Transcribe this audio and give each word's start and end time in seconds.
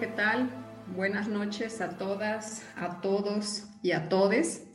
¿qué 0.00 0.06
tal? 0.06 0.48
Buenas 0.96 1.28
noches 1.28 1.82
a 1.82 1.98
todas, 1.98 2.64
a 2.74 3.02
todos 3.02 3.68
y 3.82 3.92
a 3.92 4.08
todes. 4.08 4.66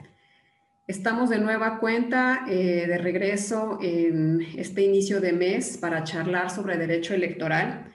Estamos 0.86 1.32
de 1.32 1.40
nueva 1.40 1.80
cuenta 1.80 2.46
eh, 2.48 2.86
de 2.86 2.98
regreso 3.00 3.80
en 3.82 4.44
este 4.56 4.84
inicio 4.84 5.22
de 5.22 5.34
mes 5.34 5.80
para 5.80 6.04
charlar 6.04 6.52
sobre 6.52 6.78
derecho 6.78 7.16
electoral. 7.16 7.92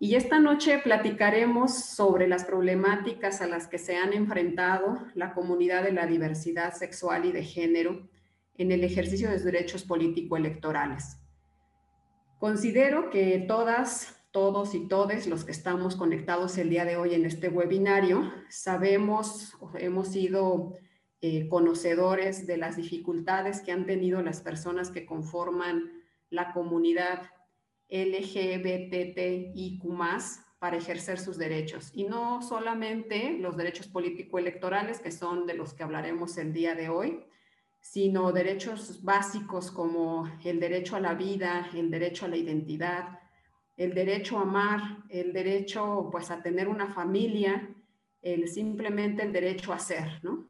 Y 0.00 0.16
esta 0.16 0.40
noche 0.40 0.80
platicaremos 0.82 1.72
sobre 1.78 2.26
las 2.26 2.44
problemáticas 2.44 3.40
a 3.40 3.46
las 3.46 3.68
que 3.68 3.78
se 3.78 3.96
han 3.96 4.12
enfrentado 4.12 4.98
la 5.14 5.32
comunidad 5.32 5.84
de 5.84 5.92
la 5.92 6.08
diversidad 6.08 6.74
sexual 6.74 7.24
y 7.24 7.30
de 7.30 7.44
género 7.44 8.08
en 8.58 8.72
el 8.72 8.82
ejercicio 8.82 9.30
de 9.30 9.36
sus 9.36 9.44
derechos 9.44 9.84
político-electorales. 9.84 11.18
Considero 12.40 13.10
que 13.10 13.44
todas, 13.46 14.13
todos 14.34 14.74
y 14.74 14.88
todes 14.88 15.28
los 15.28 15.44
que 15.44 15.52
estamos 15.52 15.94
conectados 15.94 16.58
el 16.58 16.68
día 16.68 16.84
de 16.84 16.96
hoy 16.96 17.14
en 17.14 17.24
este 17.24 17.48
webinario 17.48 18.32
sabemos, 18.48 19.56
hemos 19.78 20.08
sido 20.08 20.72
eh, 21.20 21.46
conocedores 21.48 22.44
de 22.44 22.56
las 22.56 22.76
dificultades 22.76 23.60
que 23.60 23.70
han 23.70 23.86
tenido 23.86 24.20
las 24.22 24.40
personas 24.40 24.90
que 24.90 25.06
conforman 25.06 26.02
la 26.30 26.52
comunidad 26.52 27.30
LGBTIQ 27.88 29.84
para 30.58 30.78
ejercer 30.78 31.20
sus 31.20 31.38
derechos. 31.38 31.92
Y 31.94 32.02
no 32.02 32.42
solamente 32.42 33.38
los 33.38 33.56
derechos 33.56 33.86
político-electorales, 33.86 34.98
que 34.98 35.12
son 35.12 35.46
de 35.46 35.54
los 35.54 35.74
que 35.74 35.84
hablaremos 35.84 36.36
el 36.38 36.52
día 36.52 36.74
de 36.74 36.88
hoy, 36.88 37.24
sino 37.80 38.32
derechos 38.32 39.04
básicos 39.04 39.70
como 39.70 40.28
el 40.42 40.58
derecho 40.58 40.96
a 40.96 41.00
la 41.00 41.14
vida, 41.14 41.70
el 41.72 41.88
derecho 41.88 42.24
a 42.24 42.28
la 42.28 42.36
identidad, 42.36 43.20
el 43.76 43.94
derecho 43.94 44.38
a 44.38 44.42
amar, 44.42 44.80
el 45.08 45.32
derecho 45.32 46.08
pues 46.10 46.30
a 46.30 46.42
tener 46.42 46.68
una 46.68 46.92
familia, 46.92 47.68
el 48.22 48.48
simplemente 48.48 49.22
el 49.22 49.32
derecho 49.32 49.72
a 49.72 49.78
ser, 49.78 50.20
¿no? 50.22 50.48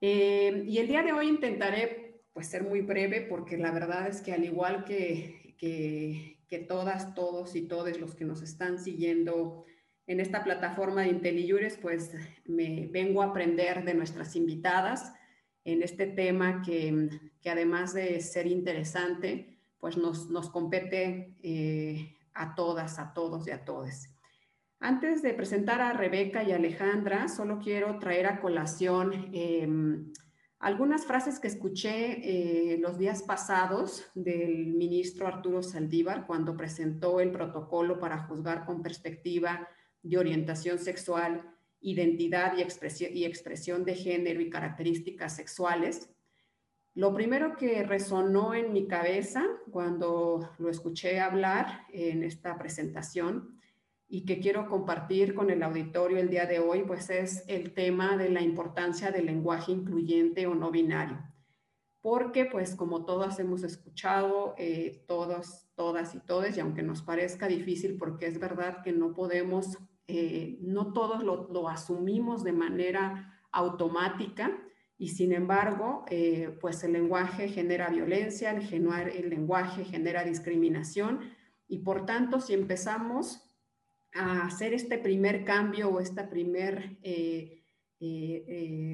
Eh, 0.00 0.64
y 0.66 0.78
el 0.78 0.88
día 0.88 1.02
de 1.02 1.12
hoy 1.12 1.28
intentaré 1.28 2.22
pues 2.32 2.46
ser 2.46 2.62
muy 2.62 2.80
breve 2.80 3.20
porque 3.20 3.58
la 3.58 3.70
verdad 3.70 4.08
es 4.08 4.22
que 4.22 4.32
al 4.32 4.44
igual 4.44 4.84
que, 4.84 5.54
que, 5.58 6.38
que 6.48 6.58
todas, 6.58 7.14
todos 7.14 7.54
y 7.54 7.62
todos 7.62 8.00
los 8.00 8.14
que 8.14 8.24
nos 8.24 8.40
están 8.40 8.78
siguiendo 8.78 9.66
en 10.06 10.18
esta 10.18 10.42
plataforma 10.42 11.02
de 11.02 11.10
IntelliJures, 11.10 11.76
pues 11.76 12.12
me 12.44 12.88
vengo 12.90 13.22
a 13.22 13.26
aprender 13.26 13.84
de 13.84 13.94
nuestras 13.94 14.34
invitadas 14.34 15.12
en 15.64 15.82
este 15.82 16.06
tema 16.06 16.62
que, 16.62 17.10
que 17.40 17.50
además 17.50 17.94
de 17.94 18.20
ser 18.20 18.46
interesante, 18.46 19.59
pues 19.80 19.96
nos, 19.96 20.30
nos 20.30 20.50
compete 20.50 21.34
eh, 21.42 22.16
a 22.34 22.54
todas, 22.54 22.98
a 22.98 23.12
todos 23.12 23.46
y 23.48 23.50
a 23.50 23.64
todos. 23.64 24.08
Antes 24.78 25.22
de 25.22 25.34
presentar 25.34 25.80
a 25.80 25.92
Rebeca 25.92 26.42
y 26.42 26.52
Alejandra, 26.52 27.28
solo 27.28 27.58
quiero 27.58 27.98
traer 27.98 28.26
a 28.26 28.40
colación 28.40 29.30
em, 29.32 30.12
algunas 30.58 31.04
frases 31.04 31.38
que 31.38 31.48
escuché 31.48 32.74
eh, 32.74 32.78
los 32.78 32.98
días 32.98 33.22
pasados 33.22 34.06
del 34.14 34.74
ministro 34.74 35.26
Arturo 35.26 35.62
Saldívar 35.62 36.26
cuando 36.26 36.56
presentó 36.56 37.20
el 37.20 37.30
protocolo 37.30 37.98
para 37.98 38.26
juzgar 38.26 38.64
con 38.64 38.82
perspectiva 38.82 39.68
de 40.02 40.18
orientación 40.18 40.78
sexual 40.78 41.56
identidad 41.80 42.56
y 42.56 42.62
expresión, 42.62 43.16
y 43.16 43.24
expresión 43.24 43.84
de 43.84 43.94
género 43.94 44.40
y 44.40 44.50
características 44.50 45.34
sexuales. 45.34 46.10
Lo 46.94 47.14
primero 47.14 47.56
que 47.56 47.82
resonó 47.84 48.54
en 48.54 48.72
mi 48.72 48.86
cabeza 48.86 49.44
cuando 49.70 50.50
lo 50.58 50.68
escuché 50.68 51.20
hablar 51.20 51.86
en 51.92 52.24
esta 52.24 52.58
presentación 52.58 53.58
y 54.08 54.24
que 54.24 54.40
quiero 54.40 54.68
compartir 54.68 55.34
con 55.34 55.50
el 55.50 55.62
auditorio 55.62 56.18
el 56.18 56.30
día 56.30 56.46
de 56.46 56.58
hoy, 56.58 56.82
pues 56.84 57.10
es 57.10 57.44
el 57.46 57.74
tema 57.74 58.16
de 58.16 58.28
la 58.28 58.42
importancia 58.42 59.12
del 59.12 59.26
lenguaje 59.26 59.70
incluyente 59.70 60.46
o 60.46 60.54
no 60.54 60.70
binario. 60.70 61.18
Porque, 62.00 62.46
pues, 62.46 62.74
como 62.74 63.04
todas 63.04 63.38
hemos 63.38 63.62
escuchado, 63.62 64.54
eh, 64.58 65.04
todos, 65.06 65.68
todas 65.76 66.14
y 66.14 66.20
todos, 66.20 66.56
y 66.56 66.60
aunque 66.60 66.82
nos 66.82 67.02
parezca 67.02 67.46
difícil, 67.46 67.98
porque 67.98 68.26
es 68.26 68.40
verdad 68.40 68.82
que 68.82 68.92
no 68.92 69.12
podemos 69.12 69.78
eh, 70.12 70.58
no 70.60 70.92
todos 70.92 71.22
lo, 71.22 71.68
asumimos 71.68 72.42
de 72.42 72.52
manera 72.52 73.40
automática 73.52 74.50
y 75.00 75.08
sin 75.08 75.32
embargo, 75.32 76.04
eh, 76.10 76.54
pues 76.60 76.84
el 76.84 76.92
lenguaje 76.92 77.48
genera 77.48 77.88
violencia, 77.88 78.50
el, 78.50 79.30
lenguaje 79.30 79.82
genera 79.82 80.24
discriminación. 80.24 81.20
Y 81.68 81.78
por 81.78 82.04
tanto, 82.04 82.38
si 82.38 82.52
empezamos 82.52 83.50
a 84.12 84.42
hacer 84.44 84.74
este 84.74 84.98
primer 84.98 85.46
cambio 85.46 85.88
o 85.88 86.00
esta 86.00 86.28
primer 86.28 86.98
eh, 87.02 87.62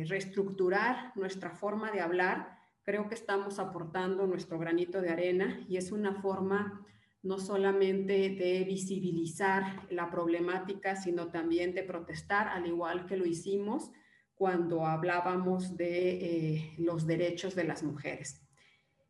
reestructurar 0.09 1.11
nuestra 1.16 1.50
forma 1.50 1.91
de 1.91 2.00
hablar, 2.00 2.56
creo 2.84 3.09
que 3.09 3.16
estamos 3.16 3.59
aportando 3.59 4.28
nuestro 4.28 4.61
granito 4.61 5.00
de 5.00 5.11
arena 5.11 5.66
y 5.69 5.77
es 5.77 5.91
una 5.91 6.15
forma 6.22 6.87
no 7.25 7.41
solamente 7.41 8.28
de 8.28 8.62
visibilizar 8.62 9.89
la 9.91 10.09
problemática, 10.09 10.95
sino 10.95 11.33
también 11.33 11.75
de 11.75 11.83
protestar, 11.83 12.47
al 12.47 12.65
igual 12.65 13.06
que 13.06 13.16
lo 13.16 13.27
hicimos 13.27 13.91
cuando 14.36 14.86
hablábamos 14.86 15.76
de 15.76 16.10
eh, 16.10 16.74
los 16.78 17.06
derechos 17.06 17.54
de 17.54 17.64
las 17.64 17.82
mujeres. 17.82 18.42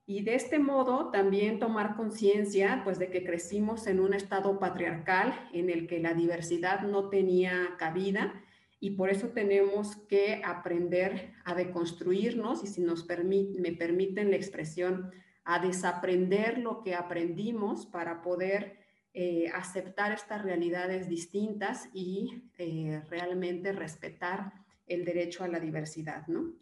Y 0.07 0.23
de 0.23 0.37
este 0.37 0.61
modo 0.61 1.11
también 1.11 1.59
tomar 1.59 1.97
conciencia 1.97 2.83
pues 2.85 2.99
de 3.01 3.11
que 3.11 3.25
crecimos 3.25 3.89
en 3.89 3.99
un 3.99 4.15
estado 4.15 4.61
patriarcal 4.61 5.49
en 5.53 5.69
el 5.69 5.89
que 5.89 5.99
la 5.99 6.15
diversidad 6.15 6.83
no 6.83 7.09
tenía 7.09 7.75
cabida 7.77 8.33
y 8.79 8.91
por 8.91 9.11
eso 9.11 9.31
tenemos 9.31 9.97
que 10.09 10.43
aprender 10.45 11.33
a 11.45 11.55
deconstruirnos 11.55 12.63
y 12.63 12.69
si 12.69 12.83
nos 12.83 13.05
me 13.09 13.73
permiten 13.73 14.31
la 14.31 14.37
expresión 14.37 15.11
a 15.45 15.59
desaprender 15.59 16.59
lo 16.59 16.83
que 16.83 16.95
aprendimos 16.95 17.87
para 17.87 18.23
poder 18.23 18.79
eh, 19.13 19.49
aceptar 19.55 20.13
estas 20.13 20.43
realidades 20.43 21.09
distintas 21.09 21.89
y 21.95 22.51
eh, 22.59 23.03
realmente 23.09 23.73
respetar 23.73 24.53
el 24.87 25.05
derecho 25.05 25.45
a 25.45 25.49
la 25.49 25.61
diversidad, 25.61 26.27
¿no? 26.29 26.55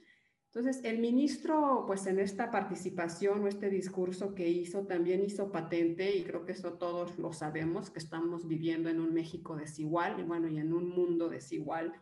Entonces, 0.55 0.85
el 0.85 1.01
ministro, 1.01 1.83
pues 1.85 2.07
en 2.07 2.21
esta 2.21 2.53
participación 2.53 3.43
o 3.43 3.49
este 3.49 3.69
discurso 3.71 4.37
que 4.37 4.49
hizo, 4.49 4.87
también 4.87 5.25
hizo 5.25 5.51
patente, 5.51 6.15
y 6.15 6.23
creo 6.23 6.45
que 6.45 6.53
eso 6.53 6.75
todos 6.75 7.19
lo 7.19 7.33
sabemos, 7.33 7.91
que 7.91 7.99
estamos 7.99 8.47
viviendo 8.47 8.89
en 8.89 9.01
un 9.01 9.12
México 9.12 9.57
desigual, 9.57 10.21
y 10.21 10.23
bueno, 10.23 10.47
y 10.47 10.59
en 10.59 10.73
un 10.73 10.91
mundo 10.91 11.29
desigual, 11.29 11.93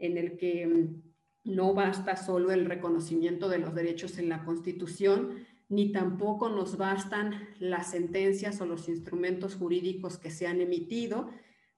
en 0.00 0.18
el 0.18 0.36
que 0.36 0.66
mm, 0.66 1.02
no 1.44 1.72
basta 1.72 2.16
solo 2.16 2.50
el 2.50 2.64
reconocimiento 2.64 3.48
de 3.48 3.58
los 3.58 3.76
derechos 3.76 4.18
en 4.18 4.28
la 4.28 4.44
Constitución, 4.44 5.46
ni 5.68 5.92
tampoco 5.92 6.48
nos 6.48 6.76
bastan 6.76 7.48
las 7.60 7.92
sentencias 7.92 8.60
o 8.60 8.66
los 8.66 8.88
instrumentos 8.88 9.54
jurídicos 9.54 10.18
que 10.18 10.30
se 10.30 10.48
han 10.48 10.60
emitido 10.60 11.30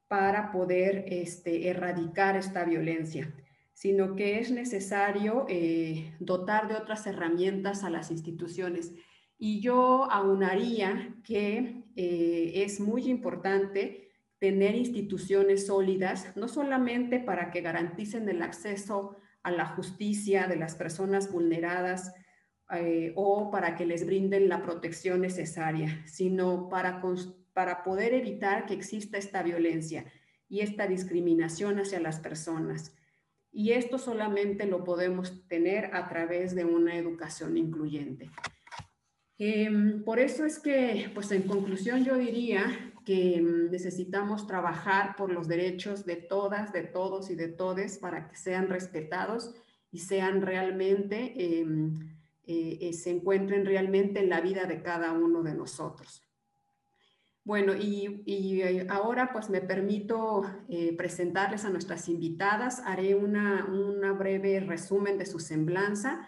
para 0.09 0.51
poder 0.51 1.05
este, 1.09 1.69
erradicar 1.69 2.37
esta 2.37 2.65
violencia, 2.65 3.35
sino 3.77 4.17
que 4.17 4.39
es 4.39 4.51
necesario 4.51 5.45
eh, 5.51 6.15
dotar 6.19 6.67
de 6.67 6.77
otras 6.77 7.07
herramientas 7.07 7.85
a 7.85 7.91
las 7.91 8.11
instituciones. 8.11 8.95
Y 9.37 9.61
yo 9.61 10.11
aunaría 10.11 11.15
que 11.23 11.85
eh, 11.95 12.53
es 12.55 12.81
muy 12.81 13.11
importante 13.11 14.09
tener 14.39 14.77
instituciones 14.77 15.67
sólidas, 15.67 16.35
no 16.37 16.49
solamente 16.49 17.21
para 17.21 17.51
que 17.51 17.61
garanticen 17.61 18.27
el 18.31 18.41
acceso 18.41 19.19
a 19.43 19.51
la 19.51 19.67
justicia 19.67 20.47
de 20.47 20.57
las 20.57 20.75
personas 20.75 21.31
vulneradas, 21.31 22.15
eh, 22.71 23.13
o 23.15 23.51
para 23.51 23.77
que 23.77 23.85
les 23.85 24.07
brinden 24.07 24.49
la 24.49 24.63
protección 24.63 25.21
necesaria, 25.21 26.03
sino 26.07 26.71
para, 26.71 27.03
para 27.53 27.85
poder 27.85 28.15
evitar 28.15 28.65
que 28.65 28.73
exista 28.73 29.19
esta 29.19 29.43
violencia 29.43 30.07
y 30.49 30.61
esta 30.61 30.87
discriminación 30.87 31.79
hacia 31.79 32.01
las 32.01 32.21
personas. 32.21 32.97
Y 33.59 33.73
esto 33.73 33.97
solamente 33.97 34.67
lo 34.67 34.85
podemos 34.85 35.49
tener 35.49 35.95
a 35.95 36.11
través 36.11 36.55
de 36.55 36.67
una 36.67 36.99
educación 36.99 37.57
incluyente. 37.57 38.31
Em, 39.39 40.05
por 40.05 40.19
eso 40.19 40.45
es 40.45 40.59
que, 40.59 41.11
pues 41.15 41.33
en 41.33 41.45
conclusión, 41.45 42.05
yo 42.05 42.19
diría 42.19 42.93
que 43.07 43.37
em, 43.37 43.71
necesitamos 43.71 44.47
trabajar 44.47 45.17
por 45.17 45.33
los 45.33 45.49
derechos 45.49 46.05
de 46.05 46.17
todas, 46.17 46.71
de 46.75 46.83
todos 46.83 47.31
y 47.31 47.35
de 47.35 47.49
todes 47.49 47.97
para 47.97 48.29
que 48.29 48.37
sean 48.37 48.69
respetados 48.69 49.55
y 49.91 50.01
sean 50.01 50.43
realmente 50.43 51.33
em, 51.39 51.99
eh, 52.45 52.77
eh, 52.83 52.93
se 52.93 53.09
encuentren 53.09 53.65
realmente 53.65 54.21
en 54.21 54.29
la 54.29 54.43
vida 54.43 54.67
de 54.67 54.83
cada 54.83 55.13
uno 55.13 55.43
de 55.43 55.55
nosotros. 55.55 56.26
Bueno, 57.47 57.75
y, 57.77 58.25
eh, 58.27 58.89
ahora 58.91 59.31
pues 59.33 59.51
me 59.51 59.61
permito 59.61 60.43
presentarles 60.99 61.65
a 61.65 61.71
nuestras 61.71 62.09
invitadas. 62.09 62.83
Haré 62.85 63.15
una, 63.15 63.67
una, 63.67 64.13
breve 64.13 64.59
resumen 64.59 65.17
de 65.17 65.27
su 65.27 65.39
semblanza 65.39 66.27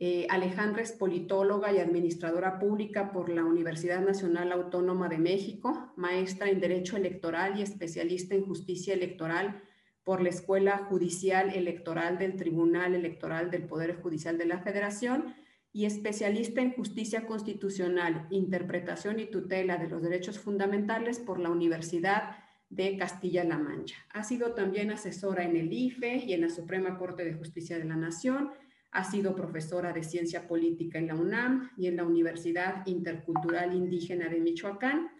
Eh, 0.00 0.26
Alejandra 0.30 0.82
es 0.82 0.92
politóloga 0.92 1.72
y 1.72 1.78
administradora 1.78 2.60
pública 2.60 3.10
por 3.12 3.30
la 3.30 3.44
Universidad 3.44 4.00
Nacional 4.00 4.52
Autónoma 4.52 5.08
de 5.08 5.18
México, 5.18 5.92
maestra 5.96 6.50
en 6.50 6.60
Derecho 6.60 6.96
Electoral 6.96 7.58
y 7.58 7.62
especialista 7.62 8.34
en 8.36 8.44
Justicia 8.44 8.94
Electoral 8.94 9.60
por 10.04 10.22
la 10.22 10.28
Escuela 10.28 10.78
Judicial 10.88 11.50
Electoral 11.50 12.18
del 12.18 12.36
Tribunal 12.36 12.94
Electoral 12.94 13.50
del 13.50 13.66
Poder 13.66 14.00
Judicial 14.00 14.38
de 14.38 14.46
la 14.46 14.60
Federación 14.60 15.34
y 15.72 15.84
especialista 15.84 16.60
en 16.60 16.72
Justicia 16.72 17.26
Constitucional, 17.26 18.26
Interpretación 18.30 19.20
y 19.20 19.26
Tutela 19.26 19.76
de 19.76 19.88
los 19.88 20.02
Derechos 20.02 20.38
Fundamentales 20.38 21.18
por 21.18 21.38
la 21.38 21.50
Universidad 21.50 22.36
de 22.70 22.96
Castilla-La 22.96 23.58
Mancha. 23.58 23.96
Ha 24.12 24.24
sido 24.24 24.54
también 24.54 24.90
asesora 24.90 25.44
en 25.44 25.56
el 25.56 25.72
IFE 25.72 26.24
y 26.26 26.32
en 26.32 26.42
la 26.42 26.50
Suprema 26.50 26.98
Corte 26.98 27.24
de 27.24 27.34
Justicia 27.34 27.78
de 27.78 27.84
la 27.84 27.96
Nación 27.96 28.50
ha 28.90 29.04
sido 29.04 29.34
profesora 29.34 29.92
de 29.92 30.02
ciencia 30.02 30.48
política 30.48 30.98
en 30.98 31.08
la 31.08 31.14
UNAM 31.14 31.70
y 31.76 31.86
en 31.86 31.96
la 31.96 32.04
Universidad 32.04 32.86
Intercultural 32.86 33.74
Indígena 33.74 34.28
de 34.28 34.40
Michoacán. 34.40 35.10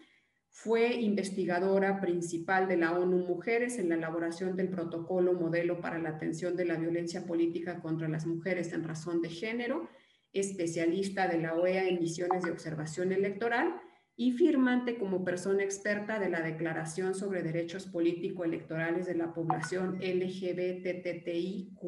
Fue 0.49 0.95
investigadora 0.95 2.01
principal 2.01 2.67
de 2.67 2.77
la 2.77 2.97
ONU 2.97 3.19
Mujeres 3.27 3.77
en 3.77 3.89
la 3.89 3.95
elaboración 3.95 4.55
del 4.55 4.69
protocolo 4.69 5.33
modelo 5.33 5.79
para 5.79 5.99
la 5.99 6.09
atención 6.09 6.55
de 6.55 6.65
la 6.65 6.75
violencia 6.75 7.25
política 7.25 7.79
contra 7.79 8.09
las 8.09 8.25
mujeres 8.25 8.73
en 8.73 8.83
razón 8.83 9.21
de 9.21 9.29
género, 9.29 9.87
especialista 10.33 11.27
de 11.27 11.39
la 11.39 11.55
OEA 11.55 11.87
en 11.87 11.99
misiones 11.99 12.43
de 12.43 12.51
observación 12.51 13.11
electoral 13.11 13.81
y 14.15 14.33
firmante 14.33 14.97
como 14.97 15.23
persona 15.23 15.63
experta 15.63 16.19
de 16.19 16.29
la 16.29 16.41
Declaración 16.41 17.15
sobre 17.15 17.41
Derechos 17.41 17.87
Político-Electorales 17.87 19.05
de 19.05 19.15
la 19.15 19.33
Población 19.33 19.97
LGBTTIQ 20.01 21.79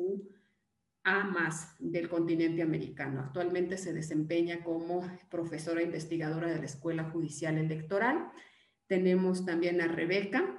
a 1.03 1.23
más 1.23 1.75
del 1.79 2.07
continente 2.07 2.61
americano. 2.61 3.21
Actualmente 3.21 3.77
se 3.77 3.91
desempeña 3.91 4.63
como 4.63 5.01
profesora 5.29 5.81
investigadora 5.81 6.49
de 6.49 6.59
la 6.59 6.65
Escuela 6.65 7.05
Judicial 7.05 7.57
Electoral. 7.57 8.31
Tenemos 8.87 9.45
también 9.45 9.81
a 9.81 9.87
Rebeca, 9.87 10.57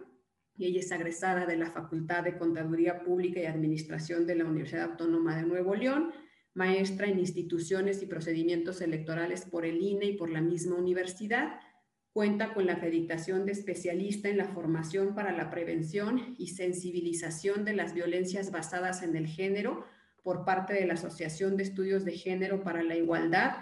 y 0.54 0.66
ella 0.66 0.80
es 0.80 0.90
egresada 0.90 1.46
de 1.46 1.56
la 1.56 1.70
Facultad 1.70 2.24
de 2.24 2.36
Contaduría 2.36 3.02
Pública 3.02 3.40
y 3.40 3.46
Administración 3.46 4.26
de 4.26 4.34
la 4.34 4.44
Universidad 4.44 4.90
Autónoma 4.90 5.36
de 5.36 5.44
Nuevo 5.44 5.74
León, 5.74 6.12
maestra 6.54 7.06
en 7.06 7.18
instituciones 7.18 8.02
y 8.02 8.06
procedimientos 8.06 8.80
electorales 8.80 9.44
por 9.44 9.64
el 9.64 9.80
INE 9.80 10.06
y 10.06 10.16
por 10.16 10.30
la 10.30 10.40
misma 10.40 10.76
universidad. 10.76 11.60
Cuenta 12.12 12.52
con 12.52 12.66
la 12.66 12.74
acreditación 12.74 13.46
de 13.46 13.52
especialista 13.52 14.28
en 14.28 14.36
la 14.36 14.48
formación 14.48 15.14
para 15.14 15.32
la 15.32 15.50
prevención 15.50 16.34
y 16.38 16.48
sensibilización 16.48 17.64
de 17.64 17.74
las 17.74 17.94
violencias 17.94 18.50
basadas 18.50 19.02
en 19.02 19.16
el 19.16 19.26
género 19.26 19.86
por 20.22 20.44
parte 20.44 20.74
de 20.74 20.86
la 20.86 20.94
Asociación 20.94 21.56
de 21.56 21.64
Estudios 21.64 22.04
de 22.04 22.12
Género 22.12 22.62
para 22.62 22.82
la 22.82 22.96
Igualdad 22.96 23.52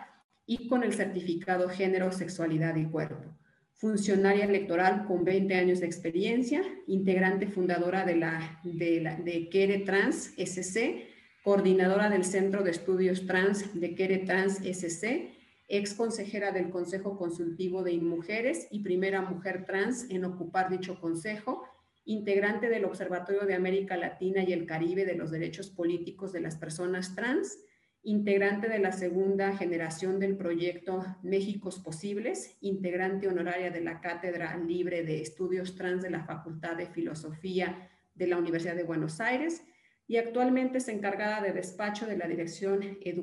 y 0.46 0.68
con 0.68 0.82
el 0.82 0.92
certificado 0.92 1.68
Género, 1.68 2.10
Sexualidad 2.10 2.74
y 2.76 2.86
Cuerpo. 2.86 3.36
Funcionaria 3.74 4.44
electoral 4.44 5.06
con 5.06 5.24
20 5.24 5.54
años 5.54 5.80
de 5.80 5.86
experiencia, 5.86 6.62
integrante 6.86 7.46
fundadora 7.46 8.04
de, 8.04 8.16
la, 8.16 8.60
de, 8.64 9.00
la, 9.00 9.16
de 9.16 9.48
Quere 9.48 9.78
Trans 9.78 10.34
SC, 10.36 11.09
coordinadora 11.42 12.10
del 12.10 12.24
Centro 12.24 12.62
de 12.62 12.70
Estudios 12.70 13.26
Trans 13.26 13.78
de 13.78 13.94
Quere 13.94 14.18
Trans 14.18 14.60
SC, 14.62 15.32
ex 15.68 15.94
consejera 15.94 16.52
del 16.52 16.70
Consejo 16.70 17.16
Consultivo 17.16 17.82
de 17.82 17.92
Inmujeres 17.92 18.66
y 18.70 18.80
primera 18.80 19.22
mujer 19.22 19.64
trans 19.64 20.10
en 20.10 20.24
ocupar 20.24 20.68
dicho 20.68 21.00
consejo 21.00 21.64
integrante 22.04 22.68
del 22.68 22.84
Observatorio 22.84 23.46
de 23.46 23.54
América 23.54 23.96
Latina 23.96 24.42
y 24.42 24.52
el 24.52 24.66
Caribe 24.66 25.04
de 25.04 25.14
los 25.14 25.30
Derechos 25.30 25.70
Políticos 25.70 26.32
de 26.32 26.40
las 26.40 26.56
Personas 26.56 27.14
Trans, 27.14 27.58
integrante 28.02 28.68
de 28.68 28.80
la 28.80 28.90
segunda 28.90 29.56
generación 29.56 30.18
del 30.18 30.36
proyecto 30.36 31.04
Méxicos 31.22 31.78
Posibles, 31.78 32.56
integrante 32.60 33.28
honoraria 33.28 33.70
de 33.70 33.82
la 33.82 34.00
Cátedra 34.00 34.56
Libre 34.56 35.04
de 35.04 35.20
Estudios 35.20 35.76
Trans 35.76 36.02
de 36.02 36.10
la 36.10 36.24
Facultad 36.24 36.76
de 36.76 36.86
Filosofía 36.86 37.90
de 38.14 38.26
la 38.26 38.38
Universidad 38.38 38.74
de 38.74 38.84
Buenos 38.84 39.20
Aires 39.20 39.62
y 40.10 40.16
actualmente 40.16 40.78
es 40.78 40.88
encargada 40.88 41.40
de 41.40 41.52
despacho 41.52 42.04
de 42.04 42.16
la 42.16 42.26
Dirección, 42.26 42.82
eh, 42.82 43.14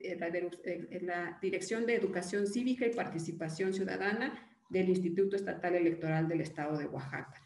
eh, 0.00 1.00
la 1.00 1.38
Dirección 1.40 1.86
de 1.86 1.94
Educación 1.94 2.48
Cívica 2.48 2.84
y 2.84 2.92
Participación 2.92 3.72
Ciudadana 3.72 4.52
del 4.68 4.88
Instituto 4.88 5.36
Estatal 5.36 5.76
Electoral 5.76 6.26
del 6.26 6.40
Estado 6.40 6.76
de 6.76 6.86
Oaxaca. 6.86 7.40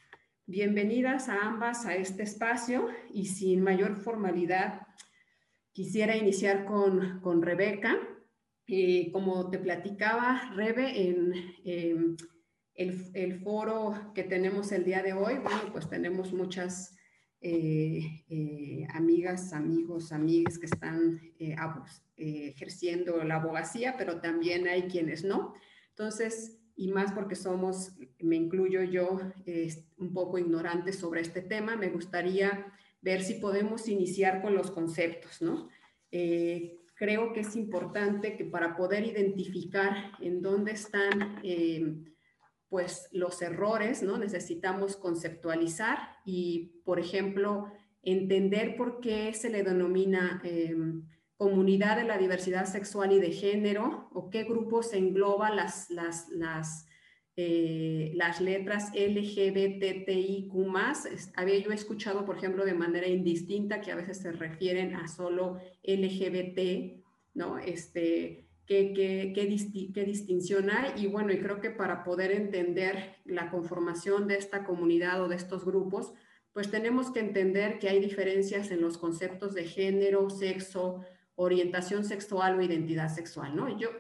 Bienvenidas 0.46 1.28
a 1.28 1.42
ambas 1.42 1.84
a 1.84 1.94
este 1.94 2.22
espacio 2.22 2.88
y 3.12 3.26
sin 3.26 3.60
mayor 3.60 3.96
formalidad 3.96 4.86
quisiera 5.72 6.16
iniciar 6.16 6.64
con, 6.64 7.20
con 7.20 7.42
Rebeca. 7.42 7.98
Eh, 8.66 9.12
como 9.12 9.50
te 9.50 9.58
platicaba, 9.58 10.52
Rebe, 10.54 11.06
en 11.06 11.34
el, 11.66 12.16
el, 13.12 13.40
foro 13.40 14.12
que 14.14 14.24
tenemos 14.24 14.72
el 14.72 14.84
día 14.84 15.02
de 15.02 15.12
hoy, 15.12 15.34
bueno, 15.34 15.70
pues 15.70 15.86
tenemos 15.90 16.32
muchas 16.32 16.95
eh, 17.40 18.24
eh, 18.28 18.86
amigas, 18.90 19.52
amigos, 19.52 20.12
amigas 20.12 20.58
que 20.58 20.66
están 20.66 21.20
ejerciendo 22.16 23.22
la 23.24 23.36
abogacía, 23.36 23.96
pero 23.96 24.20
también 24.20 24.66
hay 24.68 24.82
quienes 24.82 25.24
no. 25.24 25.54
Entonces, 25.90 26.58
y 26.76 26.88
más 26.88 27.12
porque 27.12 27.36
somos, 27.36 27.92
me 28.20 28.36
incluyo 28.36 28.82
yo, 28.82 29.18
un 29.98 30.12
poco 30.12 30.38
ignorantes 30.38 30.98
sobre 30.98 31.20
este 31.20 31.42
tema, 31.42 31.76
me 31.76 31.88
gustaría 31.88 32.72
ver 33.00 33.22
si 33.22 33.34
podemos 33.34 33.88
iniciar 33.88 34.42
con 34.42 34.54
los 34.54 34.70
conceptos, 34.70 35.40
¿no? 35.40 35.68
Eh, 36.10 36.80
creo 36.94 37.32
que 37.32 37.40
es 37.40 37.54
importante 37.56 38.36
que 38.36 38.44
para 38.44 38.76
poder 38.76 39.04
identificar 39.04 40.12
en 40.20 40.42
dónde 40.42 40.72
están 40.72 41.40
eh, 41.44 41.94
pues 42.76 43.08
los 43.10 43.40
errores, 43.40 44.02
¿no? 44.02 44.18
Necesitamos 44.18 44.96
conceptualizar 44.96 45.96
y, 46.26 46.82
por 46.84 47.00
ejemplo, 47.00 47.72
entender 48.02 48.76
por 48.76 49.00
qué 49.00 49.32
se 49.32 49.48
le 49.48 49.62
denomina 49.62 50.42
eh, 50.44 50.76
comunidad 51.38 51.96
de 51.96 52.04
la 52.04 52.18
diversidad 52.18 52.66
sexual 52.66 53.12
y 53.12 53.18
de 53.18 53.32
género 53.32 54.10
o 54.12 54.28
qué 54.28 54.44
grupos 54.44 54.92
engloba 54.92 55.48
las, 55.54 55.88
las, 55.88 56.28
las, 56.28 56.84
eh, 57.36 58.12
las 58.14 58.42
letras 58.42 58.92
LGBTIQ 58.92 60.52
Había 61.34 61.58
yo 61.60 61.72
escuchado, 61.72 62.26
por 62.26 62.36
ejemplo, 62.36 62.66
de 62.66 62.74
manera 62.74 63.06
indistinta 63.06 63.80
que 63.80 63.90
a 63.90 63.96
veces 63.96 64.18
se 64.18 64.32
refieren 64.32 64.94
a 64.96 65.08
solo 65.08 65.56
LGBT, 65.82 67.02
¿no? 67.32 67.56
Este, 67.56 68.45
¿qué, 68.66 68.92
qué, 68.92 69.32
qué, 69.34 70.04
distinción 70.04 70.70
hay? 70.70 70.92
Y 70.96 71.06
bueno, 71.06 71.32
y 71.32 71.40
creo 71.40 71.60
que 71.60 71.70
para 71.70 72.04
poder 72.04 72.32
entender 72.32 73.16
la 73.24 73.50
conformación 73.50 74.26
de 74.26 74.36
esta 74.36 74.64
comunidad 74.64 75.22
o 75.22 75.28
de 75.28 75.36
estos 75.36 75.64
grupos, 75.64 76.12
pues 76.52 76.70
tenemos 76.70 77.10
que 77.10 77.20
entender 77.20 77.78
que 77.78 77.88
hay 77.88 78.00
diferencias 78.00 78.70
en 78.70 78.80
los 78.80 78.98
conceptos 78.98 79.54
de 79.54 79.64
género, 79.64 80.30
sexo, 80.30 81.04
orientación 81.34 82.04
sexual 82.04 82.58
o 82.58 82.62
identidad 82.62 83.08
sexual, 83.08 83.54
¿no? 83.54 83.78
Yo 83.78 83.90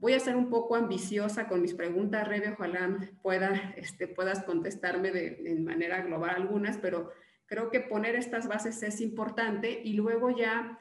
voy 0.00 0.14
a 0.14 0.20
ser 0.20 0.34
un 0.36 0.50
poco 0.50 0.74
ambiciosa 0.76 1.46
con 1.46 1.62
mis 1.62 1.74
preguntas, 1.74 2.26
Rebe, 2.26 2.50
ojalá 2.50 2.98
pueda, 3.22 3.74
este, 3.76 4.08
puedas 4.08 4.42
contestarme 4.42 5.12
de, 5.12 5.54
manera 5.60 6.02
global 6.02 6.30
algunas, 6.30 6.78
pero 6.78 7.10
creo 7.46 7.70
que 7.70 7.80
poner 7.80 8.16
estas 8.16 8.48
bases 8.48 8.82
es 8.82 9.00
importante 9.00 9.80
y 9.84 9.92
luego 9.92 10.30
ya 10.36 10.78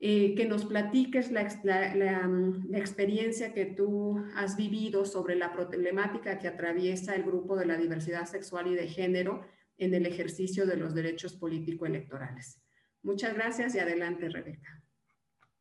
eh, 0.00 0.34
que 0.34 0.44
nos 0.46 0.64
platiques 0.64 1.30
la, 1.30 1.48
la, 1.64 1.94
la, 1.94 2.78
experiencia 2.78 3.54
que 3.54 3.64
tú 3.64 4.22
has 4.34 4.56
vivido 4.56 5.04
sobre 5.04 5.36
la 5.36 5.52
problemática 5.52 6.38
que 6.38 6.48
atraviesa 6.48 7.14
el 7.14 7.22
grupo 7.22 7.56
de 7.56 7.66
la 7.66 7.78
diversidad 7.78 8.26
sexual 8.26 8.66
y 8.66 8.74
de 8.74 8.88
género 8.88 9.46
en 9.78 9.94
el 9.94 10.06
ejercicio 10.06 10.66
de 10.66 10.76
los 10.76 10.94
derechos 10.94 11.34
político-electorales. 11.34 12.60
Muchas 13.02 13.34
gracias 13.34 13.74
y 13.74 13.78
adelante, 13.78 14.28
Rebeca. 14.28 14.83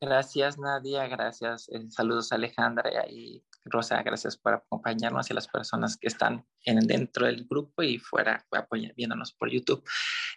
Gracias, 0.05 0.57
Nadia. 0.59 1.07
Gracias. 1.07 1.69
Eh, 1.69 1.89
saludos, 1.89 2.33
Alejandra 2.33 3.07
y 3.09 3.41
Rosa. 3.63 4.03
Gracias 4.03 4.35
por 4.35 4.55
acompañarnos 4.55 5.29
y 5.29 5.33
a 5.33 5.35
las 5.35 5.47
personas 5.47 5.95
que 5.95 6.09
están 6.09 6.45
en, 6.65 6.81
dentro 6.81 7.25
del 7.25 7.45
grupo 7.45 7.83
y 7.83 7.99
fuera 7.99 8.45
viéndonos 8.97 9.31
por 9.31 9.49
YouTube. 9.49 9.81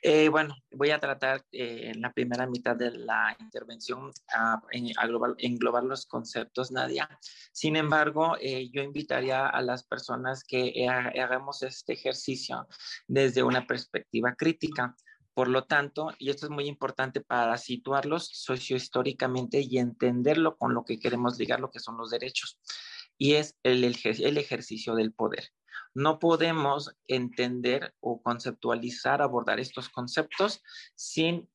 Eh, 0.02 0.28
bueno, 0.28 0.54
voy 0.70 0.90
a 0.92 1.00
tratar 1.00 1.44
eh, 1.50 1.90
en 1.92 2.00
la 2.00 2.12
primera 2.12 2.46
mitad 2.46 2.76
de 2.76 2.92
la 2.92 3.37
intervención 3.40 4.12
a, 4.32 4.62
englobar, 4.70 5.82
los 5.82 6.06
conceptos, 6.06 6.70
Nadia. 6.70 7.08
Sin 7.50 7.75
embargo, 7.75 8.37
yo 8.38 8.82
invitaría 8.82 9.49
a 9.49 9.62
las 9.62 9.82
personas 9.82 10.44
que 10.44 10.87
hagamos 10.88 11.64
este 11.64 11.94
ejercicio 11.94 12.68
desde 13.08 13.42
una 13.42 13.66
perspectiva 13.66 14.37
crítica 14.37 14.94
por 15.36 15.48
lo 15.48 15.64
tanto, 15.64 16.14
y 16.18 16.30
esto 16.30 16.46
es 16.46 16.50
muy 16.50 16.64
importante 16.64 17.20
para 17.20 17.58
situarlos 17.58 18.30
sociohistóricamente 18.32 19.60
y 19.60 19.76
entenderlo 19.76 20.56
con 20.56 20.72
lo 20.72 20.82
que 20.86 20.98
queremos 20.98 21.38
ligar, 21.38 21.60
lo 21.60 21.70
que 21.70 21.78
son 21.78 21.98
los 21.98 22.08
derechos, 22.08 22.58
y 23.18 23.34
es 23.34 23.54
el, 23.62 23.84
el 23.84 24.38
ejercicio 24.38 24.94
del 24.94 25.12
poder. 25.12 25.50
No 25.92 26.18
podemos 26.18 26.96
entender 27.06 27.94
o 28.00 28.22
conceptualizar, 28.22 29.20
abordar 29.20 29.60
estos 29.60 29.90
conceptos 29.90 30.62
sin 30.94 31.50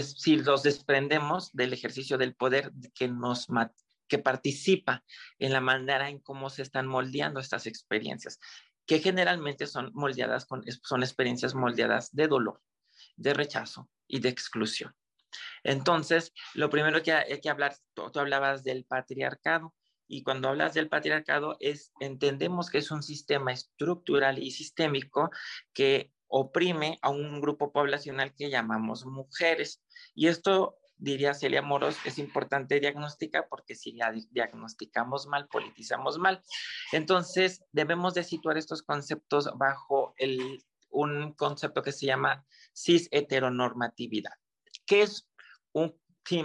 si 0.00 0.36
los 0.36 0.62
desprendemos 0.62 1.50
del 1.52 1.72
ejercicio 1.72 2.18
del 2.18 2.36
poder 2.36 2.70
que 2.94 3.08
nos 3.08 3.48
que 4.06 4.18
participa 4.20 5.02
en 5.40 5.52
la 5.52 5.60
manera 5.60 6.08
en 6.08 6.20
cómo 6.20 6.50
se 6.50 6.62
están 6.62 6.86
moldeando 6.86 7.40
estas 7.40 7.66
experiencias, 7.66 8.38
que 8.86 9.00
generalmente 9.00 9.66
son 9.66 9.90
moldeadas 9.92 10.46
con, 10.46 10.62
son 10.84 11.02
experiencias 11.02 11.56
moldeadas 11.56 12.14
de 12.14 12.28
dolor, 12.28 12.62
de 13.16 13.34
rechazo 13.34 13.88
y 14.06 14.20
de 14.20 14.28
exclusión. 14.28 14.94
Entonces, 15.64 16.32
lo 16.54 16.70
primero 16.70 17.02
que 17.02 17.12
hay 17.12 17.40
que 17.40 17.50
hablar, 17.50 17.76
tú, 17.94 18.10
hablabas 18.14 18.62
del 18.64 18.84
patriarcado, 18.84 19.74
y 20.08 20.22
cuando 20.22 20.48
hablas 20.48 20.74
del 20.74 20.90
patriarcado 20.90 21.56
es 21.58 21.92
entendemos 21.98 22.68
que 22.68 22.78
es 22.78 22.90
un 22.90 23.02
sistema 23.02 23.52
estructural 23.52 24.38
y 24.38 24.50
sistémico 24.50 25.30
que 25.72 26.12
oprime 26.26 26.98
a 27.00 27.08
un 27.08 27.40
grupo 27.40 27.72
poblacional 27.72 28.34
que 28.34 28.50
llamamos 28.50 29.06
mujeres. 29.06 29.82
Y 30.14 30.28
esto, 30.28 30.76
diría 30.96 31.32
Celia 31.32 31.62
Moros, 31.62 31.96
es 32.04 32.18
importante 32.18 32.80
diagnosticar 32.80 33.46
porque 33.48 33.74
si 33.74 33.96
ya 33.96 34.12
diagnosticamos 34.30 35.26
mal, 35.26 35.48
politizamos 35.48 36.18
mal. 36.18 36.42
Entonces, 36.92 37.64
debemos 37.72 38.12
de 38.12 38.24
situar 38.24 38.58
estos 38.58 38.82
conceptos 38.82 39.50
bajo 39.56 40.14
el, 40.18 40.62
un 40.92 41.32
concepto 41.32 41.82
que 41.82 41.92
se 41.92 42.06
llama 42.06 42.44
cis 42.72 43.08
heteronormatividad, 43.10 44.34
que 44.86 45.02
es 45.02 45.28
un 45.72 45.94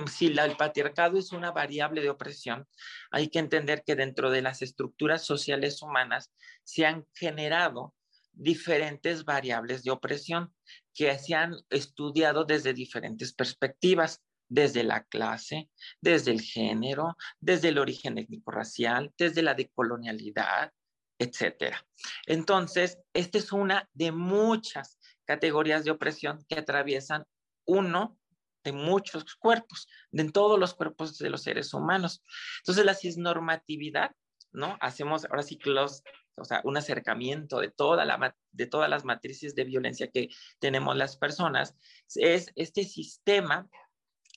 si 0.07 0.27
el 0.27 0.57
patriarcado 0.57 1.17
es 1.17 1.31
una 1.31 1.51
variable 1.51 2.01
de 2.01 2.09
opresión, 2.09 2.67
hay 3.11 3.29
que 3.29 3.39
entender 3.39 3.83
que 3.85 3.95
dentro 3.95 4.31
de 4.31 4.41
las 4.41 4.61
estructuras 4.61 5.23
sociales 5.23 5.81
humanas 5.81 6.33
se 6.63 6.85
han 6.85 7.05
generado 7.13 7.93
diferentes 8.33 9.23
variables 9.23 9.83
de 9.83 9.91
opresión 9.91 10.53
que 10.93 11.17
se 11.17 11.35
han 11.35 11.55
estudiado 11.69 12.43
desde 12.43 12.73
diferentes 12.73 13.33
perspectivas, 13.33 14.23
desde 14.49 14.83
la 14.83 15.03
clase, 15.03 15.69
desde 16.01 16.31
el 16.31 16.41
género, 16.41 17.17
desde 17.39 17.69
el 17.69 17.77
origen 17.77 18.17
étnico-racial, 18.17 19.13
desde 19.17 19.41
la 19.41 19.53
decolonialidad, 19.53 20.71
etcétera. 21.19 21.85
Entonces, 22.25 22.99
esta 23.13 23.37
es 23.37 23.51
una 23.51 23.89
de 23.93 24.11
muchas 24.11 24.99
categorías 25.25 25.83
de 25.83 25.91
opresión 25.91 26.45
que 26.47 26.59
atraviesan 26.59 27.25
uno 27.65 28.17
de 28.63 28.71
muchos 28.71 29.35
cuerpos, 29.35 29.87
de 30.11 30.31
todos 30.31 30.59
los 30.59 30.73
cuerpos 30.73 31.17
de 31.17 31.29
los 31.29 31.43
seres 31.43 31.73
humanos. 31.73 32.23
Entonces, 32.59 32.85
la 32.85 32.93
cisnormatividad, 32.93 34.11
¿no? 34.51 34.77
Hacemos 34.81 35.25
ahora 35.25 35.43
ciclos 35.43 36.03
o 36.37 36.45
sea, 36.45 36.61
un 36.63 36.77
acercamiento 36.77 37.59
de, 37.59 37.71
toda 37.71 38.05
la, 38.05 38.35
de 38.51 38.67
todas 38.67 38.89
las 38.89 39.03
matrices 39.03 39.55
de 39.55 39.63
violencia 39.63 40.11
que 40.11 40.29
tenemos 40.59 40.95
las 40.95 41.17
personas, 41.17 41.75
es 42.15 42.51
este 42.55 42.83
sistema 42.83 43.67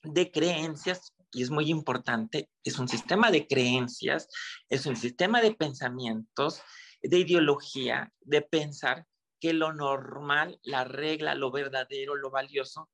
de 0.02 0.30
creencias, 0.30 1.12
y 1.32 1.42
es 1.42 1.50
muy 1.50 1.70
importante, 1.70 2.50
es 2.64 2.78
un 2.78 2.88
sistema 2.88 3.30
de 3.30 3.46
creencias, 3.46 4.28
es 4.68 4.87
un 4.87 4.96
sistema 4.96 5.40
de 5.40 5.54
pensamientos, 5.54 6.62
de 7.02 7.18
ideología, 7.18 8.12
de 8.20 8.42
pensar 8.42 9.06
que 9.40 9.52
lo 9.52 9.72
normal, 9.72 10.58
la 10.62 10.84
regla, 10.84 11.34
lo 11.34 11.50
verdadero, 11.50 12.14
lo 12.14 12.30
valioso, 12.30 12.90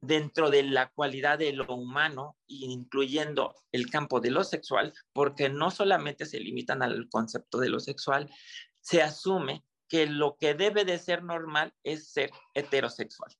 dentro 0.00 0.50
de 0.50 0.62
la 0.62 0.90
cualidad 0.90 1.38
de 1.38 1.52
lo 1.52 1.66
humano, 1.74 2.36
incluyendo 2.46 3.54
el 3.72 3.88
campo 3.88 4.20
de 4.20 4.30
lo 4.30 4.44
sexual, 4.44 4.92
porque 5.12 5.48
no 5.48 5.70
solamente 5.70 6.26
se 6.26 6.40
limitan 6.40 6.82
al 6.82 7.08
concepto 7.08 7.58
de 7.58 7.68
lo 7.68 7.80
sexual, 7.80 8.30
se 8.80 9.02
asume 9.02 9.64
que 9.88 10.06
lo 10.06 10.36
que 10.36 10.54
debe 10.54 10.84
de 10.84 10.98
ser 10.98 11.22
normal 11.22 11.72
es 11.82 12.10
ser 12.10 12.30
heterosexual. 12.54 13.32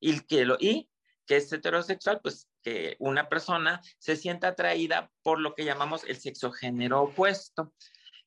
Y 0.00 0.20
que, 0.20 0.44
lo, 0.44 0.56
y 0.58 0.88
que 1.26 1.36
es 1.36 1.52
heterosexual, 1.52 2.20
pues 2.22 2.48
que 2.62 2.96
una 2.98 3.28
persona 3.28 3.80
se 3.98 4.16
sienta 4.16 4.48
atraída 4.48 5.10
por 5.22 5.40
lo 5.40 5.54
que 5.54 5.64
llamamos 5.64 6.04
el 6.04 6.16
sexo 6.16 6.52
género 6.52 7.02
opuesto. 7.02 7.72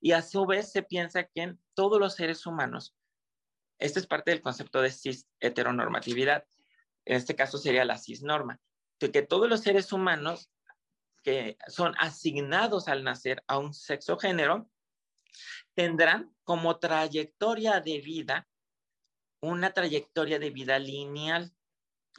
Y 0.01 0.13
a 0.13 0.21
su 0.21 0.45
vez 0.45 0.71
se 0.71 0.83
piensa 0.83 1.23
que 1.23 1.41
en 1.41 1.59
todos 1.73 1.99
los 1.99 2.15
seres 2.15 2.45
humanos, 2.45 2.95
este 3.79 3.99
es 3.99 4.07
parte 4.07 4.31
del 4.31 4.41
concepto 4.41 4.81
de 4.81 4.91
cis 4.91 5.27
heteronormatividad, 5.39 6.45
en 7.05 7.17
este 7.17 7.35
caso 7.35 7.57
sería 7.57 7.85
la 7.85 7.97
cisnorma, 7.97 8.59
de 8.99 9.11
que 9.11 9.21
todos 9.21 9.49
los 9.49 9.61
seres 9.61 9.91
humanos 9.91 10.51
que 11.23 11.57
son 11.67 11.95
asignados 11.97 12.87
al 12.87 13.03
nacer 13.03 13.43
a 13.47 13.57
un 13.57 13.73
sexo 13.73 14.17
género 14.17 14.69
tendrán 15.73 16.33
como 16.43 16.79
trayectoria 16.79 17.81
de 17.81 17.99
vida 17.99 18.49
una 19.41 19.71
trayectoria 19.71 20.39
de 20.39 20.49
vida 20.49 20.79
lineal. 20.79 21.53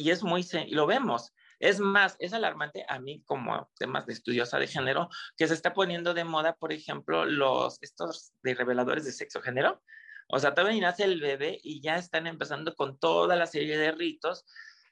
Y 0.00 0.10
es 0.10 0.22
muy, 0.22 0.46
y 0.66 0.74
lo 0.74 0.86
vemos. 0.86 1.34
Es 1.58 1.78
más, 1.78 2.16
es 2.20 2.32
alarmante 2.32 2.86
a 2.88 2.98
mí 2.98 3.22
como 3.26 3.70
temas 3.78 4.06
de 4.06 4.14
estudiosa 4.14 4.58
de 4.58 4.66
género 4.66 5.10
que 5.36 5.46
se 5.46 5.52
está 5.52 5.74
poniendo 5.74 6.14
de 6.14 6.24
moda, 6.24 6.54
por 6.54 6.72
ejemplo, 6.72 7.26
los, 7.26 7.76
estos 7.82 8.32
de 8.42 8.54
reveladores 8.54 9.04
de 9.04 9.12
sexo 9.12 9.42
género. 9.42 9.82
O 10.28 10.38
sea, 10.38 10.54
todavía 10.54 10.80
nace 10.80 11.04
el 11.04 11.20
bebé 11.20 11.60
y 11.62 11.82
ya 11.82 11.96
están 11.96 12.26
empezando 12.26 12.74
con 12.74 12.98
toda 12.98 13.36
la 13.36 13.46
serie 13.46 13.76
de 13.76 13.92
ritos 13.92 14.46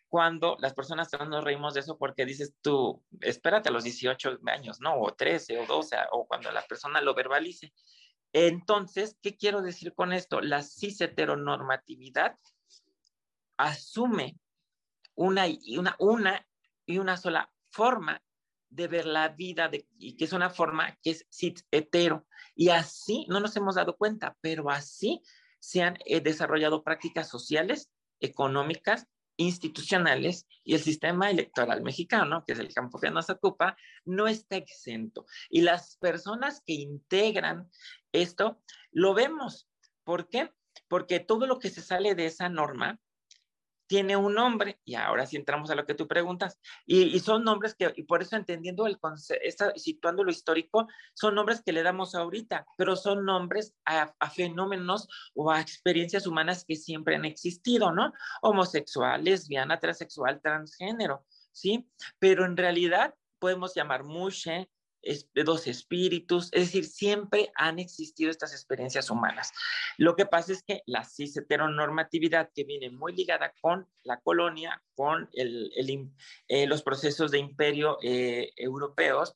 cuando 0.08 0.56
las 0.60 0.74
personas 0.74 1.10
nos 1.12 1.42
reímos 1.42 1.72
de 1.72 1.80
eso 1.80 1.96
porque 1.96 2.26
dices 2.26 2.54
tú, 2.60 3.02
espérate 3.22 3.70
a 3.70 3.72
los 3.72 3.84
18 3.84 4.38
años, 4.46 4.78
¿no? 4.80 5.00
O 5.00 5.14
13 5.14 5.60
o 5.60 5.66
12, 5.66 5.96
o 6.12 6.26
cuando 6.26 6.52
la 6.52 6.66
persona 6.66 7.00
lo 7.00 7.14
verbalice. 7.14 7.72
Entonces, 8.34 9.16
¿qué 9.22 9.38
quiero 9.38 9.62
decir 9.62 9.94
con 9.94 10.12
esto? 10.12 10.42
La 10.42 10.62
cis 10.62 11.00
heteronormatividad 11.00 12.36
asume 13.56 14.36
una 15.18 15.48
y 15.48 15.76
una, 15.76 15.96
una 15.98 16.46
y 16.86 16.98
una 16.98 17.16
sola 17.16 17.52
forma 17.70 18.22
de 18.70 18.86
ver 18.86 19.04
la 19.04 19.28
vida 19.28 19.68
y 19.98 20.16
que 20.16 20.24
es 20.24 20.32
una 20.32 20.48
forma 20.48 20.96
que 21.02 21.10
es 21.10 21.26
cis 21.30 21.66
hetero. 21.72 22.26
Y 22.54 22.68
así, 22.68 23.26
no 23.28 23.40
nos 23.40 23.56
hemos 23.56 23.74
dado 23.74 23.96
cuenta, 23.96 24.36
pero 24.40 24.70
así 24.70 25.20
se 25.58 25.82
han 25.82 25.98
eh, 26.04 26.20
desarrollado 26.20 26.84
prácticas 26.84 27.28
sociales, 27.28 27.90
económicas 28.20 29.06
institucionales 29.36 30.46
y 30.62 30.74
el 30.74 30.80
sistema 30.80 31.30
electoral 31.30 31.82
mexicano, 31.82 32.44
que 32.46 32.52
es 32.52 32.58
el 32.60 32.72
campo 32.72 33.00
que 33.00 33.10
nos 33.10 33.28
ocupa, 33.28 33.76
no 34.04 34.28
está 34.28 34.56
exento. 34.56 35.26
Y 35.48 35.62
las 35.62 35.96
personas 35.96 36.62
que 36.64 36.74
integran 36.74 37.68
esto, 38.12 38.62
lo 38.92 39.14
vemos. 39.14 39.68
¿Por 40.04 40.28
qué? 40.28 40.52
Porque 40.86 41.18
todo 41.18 41.46
lo 41.46 41.58
que 41.58 41.70
se 41.70 41.82
sale 41.82 42.14
de 42.14 42.26
esa 42.26 42.48
norma 42.48 43.00
tiene 43.88 44.16
un 44.16 44.34
nombre, 44.34 44.78
y 44.84 44.94
ahora 44.94 45.26
sí 45.26 45.36
entramos 45.36 45.70
a 45.70 45.74
lo 45.74 45.86
que 45.86 45.94
tú 45.94 46.06
preguntas, 46.06 46.60
y, 46.86 47.18
son 47.20 47.42
nombres 47.42 47.74
que, 47.74 47.92
y 47.96 48.04
por 48.04 48.22
eso 48.22 48.36
entendiendo 48.36 48.86
el 48.86 49.00
concepto, 49.00 49.72
situando 49.74 50.22
lo 50.22 50.30
histórico, 50.30 50.86
son 51.14 51.34
nombres 51.34 51.62
que 51.62 51.72
le 51.72 51.82
damos 51.82 52.14
ahorita, 52.14 52.66
pero 52.76 52.94
son 52.94 53.24
nombres 53.24 53.74
a, 53.84 54.14
a, 54.20 54.30
fenómenos 54.30 55.08
o 55.34 55.50
a 55.50 55.60
experiencias 55.60 56.26
humanas 56.26 56.64
que 56.64 56.76
siempre 56.76 57.16
han 57.16 57.24
existido, 57.24 57.90
¿no? 57.90 58.12
Homosexual, 58.42 59.24
lesbiana, 59.24 59.80
transexual, 59.80 60.40
transgénero, 60.40 61.24
¿sí? 61.50 61.90
Pero 62.18 62.44
en 62.44 62.56
realidad 62.56 63.14
podemos 63.38 63.74
llamar 63.74 64.04
mushe, 64.04 64.70
de 65.34 65.44
dos 65.44 65.66
espíritus, 65.66 66.50
es 66.52 66.66
decir, 66.66 66.84
siempre 66.84 67.50
han 67.54 67.78
existido 67.78 68.30
estas 68.30 68.52
experiencias 68.52 69.10
humanas. 69.10 69.52
Lo 69.96 70.16
que 70.16 70.26
pasa 70.26 70.52
es 70.52 70.62
que 70.62 70.82
la 70.86 71.04
cis 71.04 71.36
heteronormatividad 71.36 72.50
que 72.54 72.64
viene 72.64 72.90
muy 72.90 73.14
ligada 73.14 73.52
con 73.60 73.88
la 74.02 74.20
colonia, 74.20 74.82
con 74.94 75.28
el, 75.32 75.72
eh, 76.48 76.66
los 76.66 76.82
procesos 76.82 77.30
de 77.30 77.38
imperio 77.38 77.98
eh, 78.02 78.52
europeos, 78.56 79.34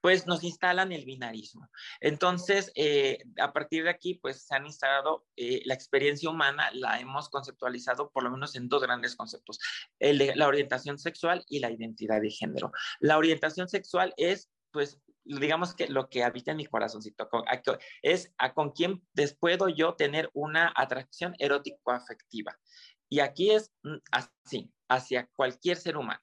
pues 0.00 0.26
nos 0.26 0.44
instalan 0.44 0.92
el 0.92 1.04
binarismo. 1.04 1.68
Entonces, 2.00 2.70
eh, 2.76 3.24
a 3.40 3.52
partir 3.52 3.82
de 3.84 3.90
aquí, 3.90 4.14
pues 4.14 4.46
se 4.46 4.54
han 4.54 4.66
instalado 4.66 5.26
la 5.36 5.74
experiencia 5.74 6.30
humana, 6.30 6.70
la 6.72 7.00
hemos 7.00 7.28
conceptualizado 7.28 8.10
por 8.10 8.22
lo 8.22 8.30
menos 8.30 8.54
en 8.54 8.68
dos 8.68 8.82
grandes 8.82 9.16
conceptos, 9.16 9.58
la 9.98 10.46
orientación 10.46 10.98
sexual 10.98 11.44
y 11.48 11.58
la 11.58 11.72
identidad 11.72 12.20
de 12.20 12.30
género. 12.30 12.70
La 13.00 13.18
orientación 13.18 13.68
sexual 13.68 14.14
es 14.16 14.48
pues 14.74 15.00
digamos 15.24 15.74
que 15.74 15.86
lo 15.86 16.10
que 16.10 16.22
habita 16.22 16.50
en 16.50 16.58
mi 16.58 16.66
corazoncito 16.66 17.28
es 18.02 18.34
a 18.36 18.52
con 18.52 18.72
quién 18.72 19.02
puedo 19.40 19.68
yo 19.68 19.94
tener 19.94 20.28
una 20.34 20.72
atracción 20.76 21.34
erótico-afectiva. 21.38 22.58
Y 23.08 23.20
aquí 23.20 23.52
es 23.52 23.72
mm, 23.84 23.96
así, 24.10 24.70
hacia 24.88 25.30
cualquier 25.36 25.76
ser 25.76 25.96
humano. 25.96 26.20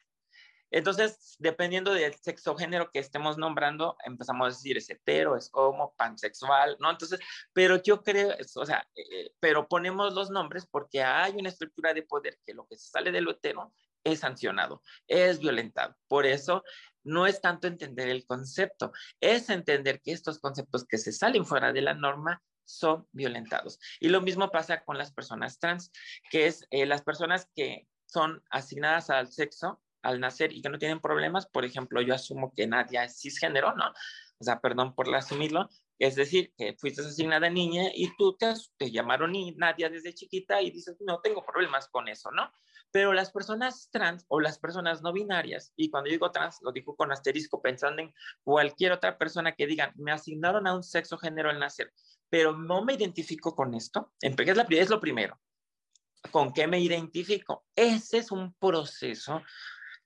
Entonces, 0.70 1.36
dependiendo 1.40 1.94
del 1.94 2.14
sexo 2.16 2.56
género 2.56 2.92
que 2.92 3.00
estemos 3.00 3.38
nombrando, 3.38 3.98
empezamos 4.06 4.46
a 4.46 4.50
decir 4.50 4.78
es 4.78 4.90
hetero, 4.90 5.36
es 5.36 5.50
homo, 5.54 5.94
pansexual, 5.98 6.78
¿no? 6.80 6.90
Entonces, 6.92 7.20
pero 7.54 7.82
yo 7.82 8.02
creo, 8.04 8.36
o 8.56 8.66
sea, 8.66 8.86
eh, 8.96 9.32
pero 9.40 9.68
ponemos 9.68 10.14
los 10.14 10.30
nombres 10.30 10.66
porque 10.66 11.04
hay 11.04 11.34
una 11.34 11.50
estructura 11.50 11.94
de 11.94 12.04
poder 12.04 12.40
que 12.46 12.54
lo 12.54 12.68
que 12.68 12.78
sale 12.78 13.12
de 13.12 13.20
lo 13.20 13.32
hetero 13.32 13.74
es 14.04 14.20
sancionado, 14.20 14.82
es 15.08 15.40
violentado. 15.40 15.96
Por 16.08 16.26
eso 16.26 16.64
no 17.04 17.28
es 17.28 17.42
tanto 17.42 17.68
entender 17.68 18.10
el 18.10 18.26
concepto, 18.26 18.92
es 19.20 19.50
entender 19.50 20.02
que 20.02 20.12
estos 20.12 20.40
conceptos 20.40 20.86
que 20.86 20.98
se 20.98 21.12
salen 21.12 21.46
fuera 21.46 21.74
de 21.74 21.82
la 21.82 21.94
norma 21.94 22.42
son 22.66 23.08
violentados. 23.12 23.80
Y 24.00 24.10
lo 24.10 24.22
mismo 24.22 24.52
pasa 24.52 24.84
con 24.84 24.98
las 24.98 25.12
personas 25.12 25.60
trans, 25.60 25.92
que 26.30 26.48
es 26.48 26.66
eh, 26.70 26.86
las 26.86 27.02
personas 27.02 27.50
que 27.56 27.88
son 28.06 28.44
asignadas 28.50 29.10
al 29.10 29.32
sexo 29.32 29.82
al 30.02 30.20
nacer 30.20 30.52
y 30.52 30.62
que 30.62 30.70
no 30.70 30.80
tienen 30.80 31.00
problemas, 31.00 31.48
por 31.48 31.66
ejemplo, 31.66 32.02
yo 32.02 32.14
asumo 32.14 32.54
que 32.56 32.68
Nadia 32.68 33.04
es 33.04 33.20
cisgénero, 33.20 33.76
¿no? 33.76 33.86
O 34.40 34.44
sea, 34.44 34.60
perdón 34.60 34.96
por 34.96 35.14
asumirlo, 35.14 35.70
es 36.00 36.16
decir, 36.16 36.52
que 36.58 36.76
fuiste 36.80 37.02
asignada 37.02 37.50
niña 37.50 37.84
y 37.94 38.16
tú 38.18 38.36
te, 38.36 38.52
te 38.78 38.90
llamaron 38.90 39.34
Nadia 39.56 39.90
desde 39.90 40.16
chiquita 40.16 40.62
y 40.62 40.72
dices, 40.72 40.98
no 41.02 41.20
tengo 41.22 41.46
problemas 41.46 41.88
con 41.90 42.08
eso, 42.08 42.32
¿no? 42.32 42.52
Pero 42.92 43.14
las 43.14 43.32
personas 43.32 43.90
trans 43.92 44.26
o 44.28 44.40
las 44.40 44.60
personas 44.60 45.02
no 45.02 45.14
binarias, 45.14 45.74
y 45.76 45.90
cuando 45.90 46.10
digo 46.10 46.32
trans, 46.32 46.60
lo 46.62 46.72
digo 46.72 46.96
con 46.96 47.12
asterisco 47.12 47.62
pensando 47.62 48.02
en 48.02 48.14
cualquier 48.44 48.92
otra 48.92 49.18
persona 49.18 49.54
que 49.54 49.68
diga, 49.68 49.94
me 49.96 50.12
asignaron 50.12 50.68
a 50.68 50.76
un 50.76 50.84
sexo 50.84 51.18
género 51.18 51.50
al 51.50 51.60
nacer, 51.60 51.94
pero 52.30 52.58
no 52.58 52.84
me 52.84 52.94
identifico 52.94 53.56
con 53.56 53.74
esto, 53.74 54.12
es, 54.22 54.58
la, 54.58 54.66
es 54.70 54.90
lo 54.90 55.00
primero. 55.00 55.40
¿Con 56.32 56.54
qué 56.54 56.68
me 56.68 56.80
identifico? 56.80 57.66
Ese 57.76 58.20
es 58.20 58.32
un 58.32 58.54
proceso 58.54 59.42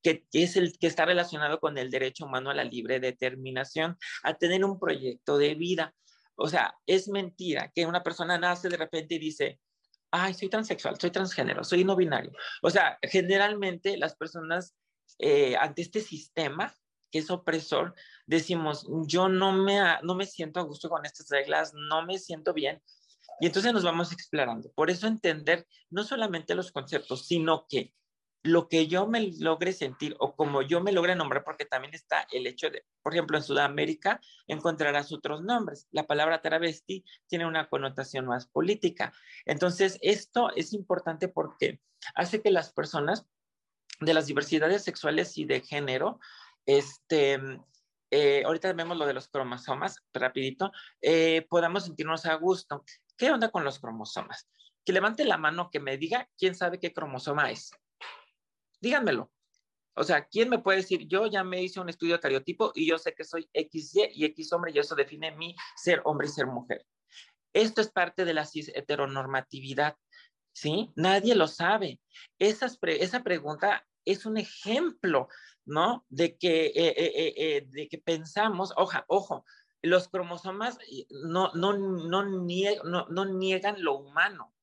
que 0.01 0.27
es 0.33 0.55
el 0.55 0.77
que 0.77 0.87
está 0.87 1.05
relacionado 1.05 1.59
con 1.59 1.77
el 1.79 1.89
derecho 1.89 2.25
humano 2.25 2.51
a 2.51 2.53
la 2.53 2.63
libre 2.63 2.99
determinación, 2.99 3.97
a 4.21 4.35
tener 4.35 4.63
un 4.63 4.79
proyecto 4.79 5.37
de 5.39 5.55
vida. 5.55 5.95
O 6.35 6.47
sea, 6.47 6.75
es 6.85 7.07
mentira 7.07 7.71
que 7.73 7.87
una 7.87 8.03
persona 8.03 8.37
nace 8.37 8.69
de 8.69 8.77
repente 8.77 9.15
y 9.15 9.19
dice, 9.19 9.59
ay, 10.23 10.33
soy 10.33 10.49
transexual, 10.49 10.99
soy 10.99 11.11
transgénero, 11.11 11.63
soy 11.63 11.83
no 11.83 11.95
binario. 11.95 12.31
O 12.61 12.69
sea, 12.69 12.97
generalmente 13.01 13.97
las 13.97 14.15
personas 14.15 14.75
eh, 15.19 15.55
ante 15.57 15.81
este 15.81 16.01
sistema 16.01 16.73
que 17.11 17.19
es 17.19 17.29
opresor, 17.29 17.95
decimos, 18.25 18.87
yo 19.07 19.29
no 19.29 19.53
me, 19.53 19.79
no 20.03 20.15
me 20.15 20.25
siento 20.25 20.59
a 20.59 20.63
gusto 20.63 20.89
con 20.89 21.05
estas 21.05 21.29
reglas, 21.29 21.73
no 21.73 22.05
me 22.05 22.19
siento 22.19 22.53
bien. 22.53 22.81
Y 23.39 23.47
entonces 23.47 23.71
nos 23.73 23.83
vamos 23.83 24.11
explorando. 24.11 24.71
Por 24.73 24.89
eso 24.89 25.07
entender 25.07 25.67
no 25.89 26.03
solamente 26.03 26.55
los 26.55 26.71
conceptos, 26.71 27.25
sino 27.27 27.65
que 27.69 27.93
lo 28.45 28.69
que 28.69 28.85
yo 28.85 29.07
me 29.07 29.31
logre 29.39 29.73
sentir 29.73 30.15
o 30.19 30.35
como 30.35 30.61
yo 30.61 30.79
me 30.79 30.91
logre 30.91 31.15
nombrar, 31.15 31.43
porque 31.43 31.65
también 31.65 31.95
está 31.95 32.27
el 32.31 32.45
hecho 32.45 32.69
de, 32.69 32.85
por 33.01 33.11
ejemplo, 33.11 33.37
en 33.37 33.43
Sudamérica 33.43 34.21
encontrarás 34.45 35.11
otros 35.11 35.41
nombres. 35.41 35.87
La 35.89 36.05
palabra 36.05 36.43
travesti 36.43 37.03
tiene 37.27 37.47
una 37.47 37.67
connotación 37.69 38.27
más 38.27 38.45
política. 38.45 39.13
Entonces, 39.45 39.97
esto 40.01 40.51
es 40.55 40.73
importante 40.73 41.27
porque 41.27 41.81
hace 42.13 42.43
que 42.43 42.51
las 42.51 42.71
personas 42.71 43.25
de 43.99 44.13
las 44.13 44.27
diversidades 44.27 44.83
sexuales 44.83 45.39
y 45.39 45.45
de 45.45 45.61
género, 45.61 46.19
este, 46.67 47.39
eh, 48.11 48.43
ahorita 48.45 48.71
vemos 48.73 48.95
lo 48.95 49.07
de 49.07 49.15
los 49.15 49.27
cromosomas, 49.27 50.03
rapidito, 50.13 50.71
eh, 51.01 51.47
podamos 51.49 51.85
sentirnos 51.85 52.27
a 52.27 52.35
gusto. 52.35 52.83
¿Qué 53.17 53.31
onda 53.31 53.49
con 53.49 53.63
los 53.63 53.79
cromosomas? 53.79 54.47
Que 54.85 54.93
levante 54.93 55.25
la 55.25 55.39
mano 55.39 55.71
que 55.71 55.79
me 55.79 55.97
diga 55.97 56.29
quién 56.37 56.53
sabe 56.53 56.79
qué 56.79 56.93
cromosoma 56.93 57.49
es 57.49 57.71
díganmelo. 58.81 59.31
O 59.97 60.03
sea, 60.03 60.25
¿quién 60.25 60.49
me 60.49 60.59
puede 60.59 60.79
decir, 60.79 61.07
yo 61.07 61.25
ya 61.27 61.43
me 61.43 61.61
hice 61.61 61.79
un 61.79 61.89
estudio 61.89 62.15
de 62.15 62.19
cariotipo 62.19 62.71
y 62.75 62.87
yo 62.87 62.97
sé 62.97 63.13
que 63.13 63.23
soy 63.23 63.49
XY 63.53 64.09
y 64.13 64.25
X 64.25 64.51
hombre 64.51 64.71
y 64.73 64.79
eso 64.79 64.93
define 64.93 65.31
mi 65.31 65.55
ser 65.77 66.01
hombre 66.03 66.27
y 66.27 66.31
ser 66.31 66.47
mujer? 66.47 66.85
Esto 67.53 67.79
es 67.79 67.89
parte 67.89 68.25
de 68.25 68.33
la 68.33 68.45
cis 68.45 68.69
heteronormatividad, 68.75 69.95
¿sí? 70.53 70.91
Nadie 70.95 71.35
lo 71.35 71.47
sabe. 71.47 72.01
Esas 72.37 72.77
esa 72.81 73.23
pregunta 73.23 73.87
es 74.03 74.25
un 74.25 74.37
ejemplo, 74.37 75.29
¿no? 75.65 76.05
De 76.09 76.37
que, 76.37 76.67
eh, 76.67 76.73
eh, 76.75 77.33
eh, 77.37 77.67
de 77.69 77.87
que 77.87 77.97
pensamos, 77.97 78.73
oja, 78.75 79.05
ojo, 79.07 79.45
los 79.81 80.09
cromosomas 80.09 80.77
no, 81.09 81.51
no, 81.53 81.73
no, 81.77 82.25
no 82.25 83.25
niegan 83.25 83.83
lo 83.83 83.97
humano. 83.99 84.54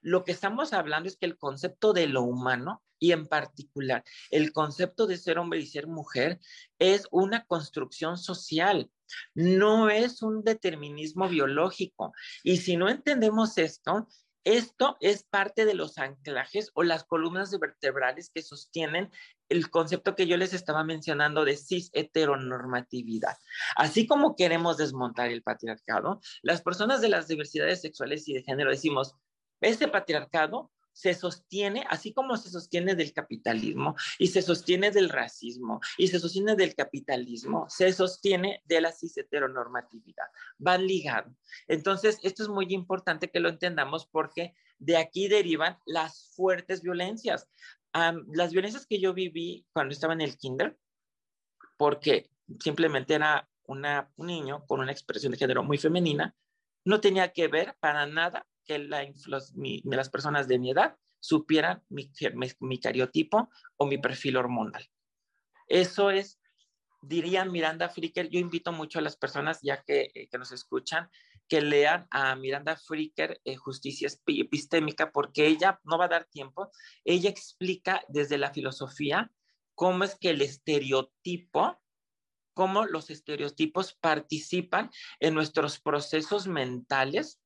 Lo 0.00 0.24
que 0.24 0.32
estamos 0.32 0.72
hablando 0.72 1.08
es 1.08 1.16
que 1.16 1.26
el 1.26 1.38
concepto 1.38 1.92
de 1.92 2.06
lo 2.06 2.22
humano 2.22 2.82
y 2.98 3.12
en 3.12 3.26
particular 3.26 4.04
el 4.30 4.52
concepto 4.52 5.06
de 5.06 5.16
ser 5.16 5.38
hombre 5.38 5.60
y 5.60 5.66
ser 5.66 5.86
mujer 5.86 6.38
es 6.78 7.06
una 7.10 7.44
construcción 7.46 8.18
social, 8.18 8.90
no 9.34 9.90
es 9.90 10.22
un 10.22 10.44
determinismo 10.44 11.28
biológico. 11.28 12.12
Y 12.42 12.58
si 12.58 12.76
no 12.76 12.88
entendemos 12.88 13.58
esto, 13.58 14.06
esto 14.44 14.96
es 15.00 15.24
parte 15.24 15.66
de 15.66 15.74
los 15.74 15.98
anclajes 15.98 16.70
o 16.74 16.82
las 16.82 17.04
columnas 17.04 17.56
vertebrales 17.58 18.30
que 18.32 18.42
sostienen 18.42 19.10
el 19.50 19.68
concepto 19.68 20.14
que 20.14 20.26
yo 20.26 20.36
les 20.38 20.54
estaba 20.54 20.82
mencionando 20.82 21.44
de 21.44 21.56
cis 21.56 21.90
heteronormatividad. 21.92 23.36
Así 23.76 24.06
como 24.06 24.36
queremos 24.36 24.78
desmontar 24.78 25.30
el 25.30 25.42
patriarcado, 25.42 26.20
las 26.42 26.62
personas 26.62 27.02
de 27.02 27.10
las 27.10 27.28
diversidades 27.28 27.82
sexuales 27.82 28.26
y 28.28 28.32
de 28.32 28.42
género 28.42 28.70
decimos, 28.70 29.14
este 29.60 29.88
patriarcado 29.88 30.70
se 30.92 31.14
sostiene, 31.14 31.86
así 31.88 32.12
como 32.12 32.36
se 32.36 32.50
sostiene 32.50 32.94
del 32.94 33.12
capitalismo 33.12 33.94
y 34.18 34.26
se 34.28 34.42
sostiene 34.42 34.90
del 34.90 35.08
racismo 35.08 35.80
y 35.96 36.08
se 36.08 36.18
sostiene 36.18 36.56
del 36.56 36.74
capitalismo, 36.74 37.66
se 37.68 37.92
sostiene 37.92 38.62
de 38.64 38.80
la 38.80 38.92
cis 38.92 39.16
heteronormatividad. 39.16 40.26
Van 40.58 40.86
ligados. 40.86 41.32
Entonces, 41.68 42.18
esto 42.22 42.42
es 42.42 42.48
muy 42.48 42.66
importante 42.70 43.30
que 43.30 43.40
lo 43.40 43.48
entendamos 43.48 44.06
porque 44.06 44.54
de 44.78 44.96
aquí 44.96 45.28
derivan 45.28 45.78
las 45.86 46.32
fuertes 46.34 46.82
violencias. 46.82 47.48
las 47.92 48.52
violencias 48.52 48.86
que 48.86 49.00
yo 49.00 49.14
viví 49.14 49.66
cuando 49.72 49.92
estaba 49.92 50.12
en 50.12 50.20
el 50.20 50.36
kinder, 50.36 50.78
porque 51.76 52.30
simplemente 52.60 53.14
era 53.14 53.48
un 53.64 53.86
niño 54.16 54.64
con 54.66 54.80
una 54.80 54.92
expresión 54.92 55.32
de 55.32 55.38
género 55.38 55.62
muy 55.62 55.78
femenina, 55.78 56.34
no 56.84 57.00
tenía 57.00 57.32
que 57.32 57.48
ver 57.48 57.76
para 57.80 58.06
nada 58.06 58.46
que 58.70 58.78
las 58.78 60.10
personas 60.10 60.46
de 60.46 60.60
mi 60.60 60.70
edad 60.70 60.96
supieran 61.18 61.82
mi, 61.88 62.10
mi, 62.60 62.78
cariotipo 62.78 63.50
o 63.76 63.86
mi 63.86 63.98
perfil 63.98 64.36
hormonal. 64.36 64.88
Eso 65.66 66.10
es, 66.10 66.40
diría 67.02 67.44
Miranda 67.44 67.88
Fricker, 67.88 68.28
yo 68.28 68.38
invito 68.38 68.70
mucho 68.70 69.00
a 69.00 69.02
las 69.02 69.16
personas, 69.16 69.58
ya 69.62 69.82
que, 69.82 70.12
eh, 70.14 70.28
que 70.28 70.38
nos 70.38 70.52
escuchan, 70.52 71.10
que 71.48 71.60
lean 71.60 72.06
a 72.10 72.36
Miranda 72.36 72.76
Fricker, 72.76 73.40
eh, 73.44 73.56
Justicia 73.56 74.08
Epistémica, 74.26 75.10
porque 75.10 75.48
ella 75.48 75.80
no 75.82 75.98
va 75.98 76.04
a 76.04 76.08
dar 76.08 76.26
tiempo, 76.26 76.70
ella 77.04 77.28
explica 77.28 78.04
desde 78.08 78.38
la 78.38 78.52
filosofía 78.52 79.32
cómo 79.74 80.04
es 80.04 80.14
que 80.14 80.30
el 80.30 80.42
estereotipo, 80.42 81.80
cómo 82.54 82.86
los 82.86 83.10
estereotipos 83.10 83.94
participan 83.94 84.90
en 85.18 85.34
nuestros 85.34 85.80
procesos 85.80 86.46
mentales 86.46 87.40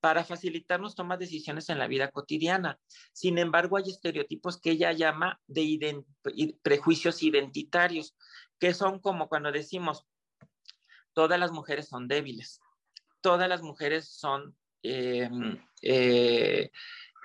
para 0.00 0.24
facilitarnos 0.24 0.94
tomar 0.94 1.18
decisiones 1.18 1.68
en 1.68 1.78
la 1.78 1.88
vida 1.88 2.10
cotidiana. 2.10 2.78
Sin 3.12 3.38
embargo, 3.38 3.76
hay 3.76 3.90
estereotipos 3.90 4.60
que 4.60 4.72
ella 4.72 4.92
llama 4.92 5.40
de 5.46 6.04
prejuicios 6.62 7.22
identitarios, 7.22 8.14
que 8.58 8.74
son 8.74 9.00
como 9.00 9.28
cuando 9.28 9.50
decimos, 9.50 10.06
todas 11.12 11.40
las 11.40 11.50
mujeres 11.50 11.88
son 11.88 12.06
débiles, 12.06 12.60
todas 13.20 13.48
las 13.48 13.62
mujeres 13.62 14.08
son 14.08 14.56
em, 14.82 15.60
eh, 15.82 16.70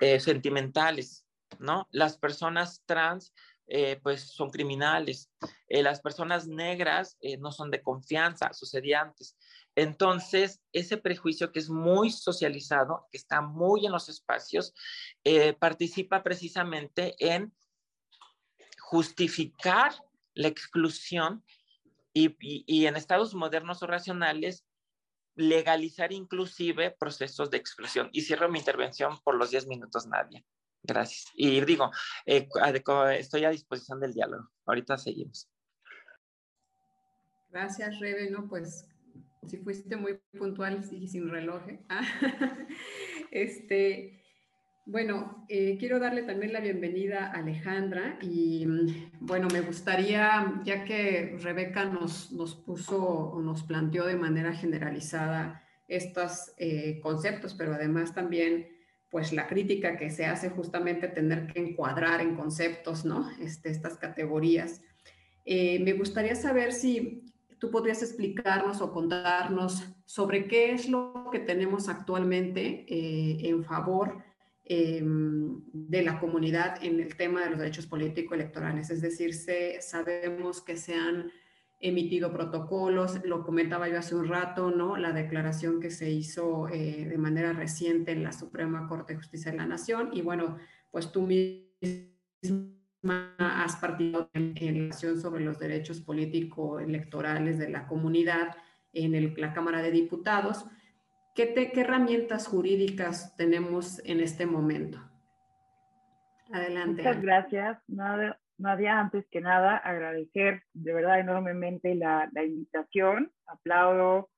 eh, 0.00 0.20
sentimentales, 0.20 1.24
¿no? 1.60 1.86
Las 1.92 2.18
personas 2.18 2.82
trans 2.86 3.32
eh, 3.66 4.00
pues 4.02 4.22
son 4.22 4.50
criminales. 4.50 5.30
las 5.68 6.00
personas 6.00 6.46
negras 6.46 7.16
no 7.38 7.50
son 7.50 7.70
de 7.70 7.82
confianza, 7.82 8.52
sucedía 8.52 9.00
antes. 9.00 9.36
Entonces, 9.76 10.62
ese 10.72 10.96
prejuicio 10.96 11.50
que 11.50 11.58
es 11.58 11.68
muy 11.68 12.10
socializado, 12.10 13.08
que 13.10 13.18
está 13.18 13.40
muy 13.40 13.86
en 13.86 13.92
los 13.92 14.08
espacios, 14.08 14.72
eh, 15.24 15.52
participa 15.54 16.22
precisamente 16.22 17.16
en 17.18 17.52
justificar 18.78 19.92
la 20.34 20.48
exclusión 20.48 21.44
y, 22.12 22.86
en 22.86 22.96
estados 22.96 23.34
modernos 23.34 23.82
o 23.82 23.86
racionales 23.86 24.64
legalizar 25.34 26.12
inclusive 26.12 26.92
procesos 26.92 27.50
de 27.50 27.56
exclusión. 27.56 28.08
Y 28.12 28.22
cierro 28.22 28.48
mi 28.48 28.60
intervención 28.60 29.18
por 29.24 29.34
los 29.34 29.50
10 29.50 29.66
minutos, 29.66 30.06
Nadia. 30.06 30.44
Gracias. 30.84 31.26
Y 31.34 31.60
digo, 31.62 31.90
eh, 32.26 32.46
estoy 33.18 33.44
a 33.44 33.50
disposición 33.50 33.98
del 33.98 34.12
diálogo. 34.12 34.48
Ahorita 34.66 34.96
seguimos. 34.96 35.48
Gracias, 37.48 37.98
Rebe. 37.98 38.30
No, 38.30 38.48
pues 38.48 38.86
si 39.48 39.58
fuiste 39.58 39.96
muy 39.96 40.18
puntual 40.38 40.84
y 40.90 41.08
sin 41.08 41.28
reloj. 41.28 41.68
¿eh? 41.68 41.80
Ah, 41.88 42.02
este, 43.30 44.22
bueno, 44.86 45.44
eh, 45.48 45.76
quiero 45.78 45.98
darle 45.98 46.22
también 46.22 46.52
la 46.52 46.60
bienvenida 46.60 47.26
a 47.26 47.38
Alejandra 47.38 48.18
y 48.22 48.66
bueno, 49.20 49.48
me 49.52 49.60
gustaría, 49.60 50.60
ya 50.64 50.84
que 50.84 51.36
Rebeca 51.40 51.84
nos, 51.84 52.32
nos 52.32 52.54
puso 52.54 53.02
o 53.04 53.42
nos 53.42 53.62
planteó 53.64 54.06
de 54.06 54.16
manera 54.16 54.52
generalizada 54.52 55.62
estos 55.88 56.52
eh, 56.58 57.00
conceptos, 57.02 57.54
pero 57.54 57.74
además 57.74 58.14
también 58.14 58.68
pues 59.10 59.32
la 59.32 59.46
crítica 59.46 59.96
que 59.96 60.10
se 60.10 60.26
hace 60.26 60.50
justamente 60.50 61.08
tener 61.08 61.46
que 61.46 61.60
encuadrar 61.60 62.20
en 62.20 62.34
conceptos, 62.34 63.04
¿no? 63.04 63.30
Este, 63.40 63.70
estas 63.70 63.96
categorías. 63.96 64.82
me 65.46 65.92
gustaría 65.92 66.34
saber 66.34 66.72
si 66.72 67.33
tú 67.58 67.70
podrías 67.70 68.02
explicarnos 68.02 68.80
o 68.80 68.92
contarnos 68.92 69.84
sobre 70.04 70.46
qué 70.46 70.72
es 70.72 70.88
lo 70.88 71.28
que 71.30 71.40
tenemos 71.40 71.88
actualmente 71.88 72.84
eh, 72.88 73.48
en 73.48 73.64
favor 73.64 74.22
em, 74.64 75.62
de 75.72 76.02
la 76.02 76.20
comunidad 76.20 76.82
en 76.82 77.00
el 77.00 77.16
tema 77.16 77.42
de 77.42 77.50
los 77.50 77.58
derechos 77.58 77.86
políticos 77.86 78.34
electorales. 78.34 78.90
Es 78.90 79.00
decir, 79.00 79.34
se, 79.34 79.80
sabemos 79.80 80.60
que 80.60 80.76
se 80.76 80.94
han 80.94 81.30
emitido 81.80 82.32
protocolos, 82.32 83.22
lo 83.24 83.44
comentaba 83.44 83.88
yo 83.88 83.98
hace 83.98 84.14
un 84.14 84.26
rato, 84.26 84.70
¿no? 84.70 84.96
La 84.96 85.12
declaración 85.12 85.80
que 85.80 85.90
se 85.90 86.10
hizo 86.10 86.68
eh, 86.68 87.06
de 87.06 87.18
manera 87.18 87.52
reciente 87.52 88.12
en 88.12 88.22
la 88.22 88.32
Suprema 88.32 88.88
Corte 88.88 89.12
de 89.12 89.18
Justicia 89.18 89.50
de 89.50 89.58
la 89.58 89.66
Nación 89.66 90.10
y 90.12 90.22
bueno, 90.22 90.56
pues 90.90 91.12
tú 91.12 91.22
misma 91.22 92.74
has 93.38 93.76
partido 93.76 94.30
en, 94.32 94.54
relación 94.56 95.20
sobre 95.20 95.44
los 95.44 95.58
derechos 95.58 96.00
políticos 96.00 96.82
electorales 96.82 97.58
de 97.58 97.68
la 97.68 97.86
comunidad 97.86 98.56
en 98.92 99.34
la 99.36 99.52
Cámara 99.52 99.82
de 99.82 99.90
Diputados. 99.90 100.66
¿Qué, 101.34 101.52
¿Qué 101.52 101.80
herramientas 101.80 102.46
jurídicas 102.46 103.36
tenemos 103.36 104.00
en 104.04 104.20
este 104.20 104.46
momento? 104.46 104.98
Adelante. 106.52 107.02
Muchas 107.02 107.22
gracias. 107.22 107.78
Nada, 107.88 108.38
Nadia, 108.58 109.00
antes 109.00 109.26
que 109.30 109.40
nada, 109.40 109.76
agradecer 109.78 110.62
de 110.72 110.94
verdad 110.94 111.20
enormemente 111.20 111.94
la, 111.94 112.28
la 112.32 112.44
invitación. 112.44 113.32
Aplaudo 113.46 114.30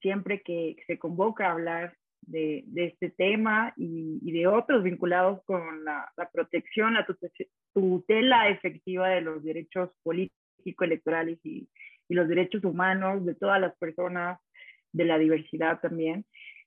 siempre 0.00 0.42
que 0.42 0.76
se 0.86 0.98
convoca 0.98 1.48
a 1.48 1.52
hablar 1.52 1.96
de, 2.22 2.64
este 2.76 3.10
tema 3.10 3.72
y, 3.76 4.30
de 4.32 4.46
otros 4.46 4.82
vinculados 4.82 5.42
con 5.44 5.84
la, 5.84 6.12
protección, 6.32 6.94
la 6.94 7.06
tutela 7.74 8.48
efectiva 8.48 9.08
de 9.08 9.20
los 9.20 9.42
derechos 9.42 9.90
políticos, 10.02 10.34
electorales 10.80 11.38
y, 11.44 11.68
y 12.08 12.14
los 12.14 12.28
derechos 12.28 12.64
humanos 12.64 13.24
de 13.24 13.34
todas 13.34 13.60
las 13.60 13.76
personas, 13.78 14.38
de 14.92 15.04
la 15.04 15.18
diversidad 15.18 15.80
también. 15.80 16.24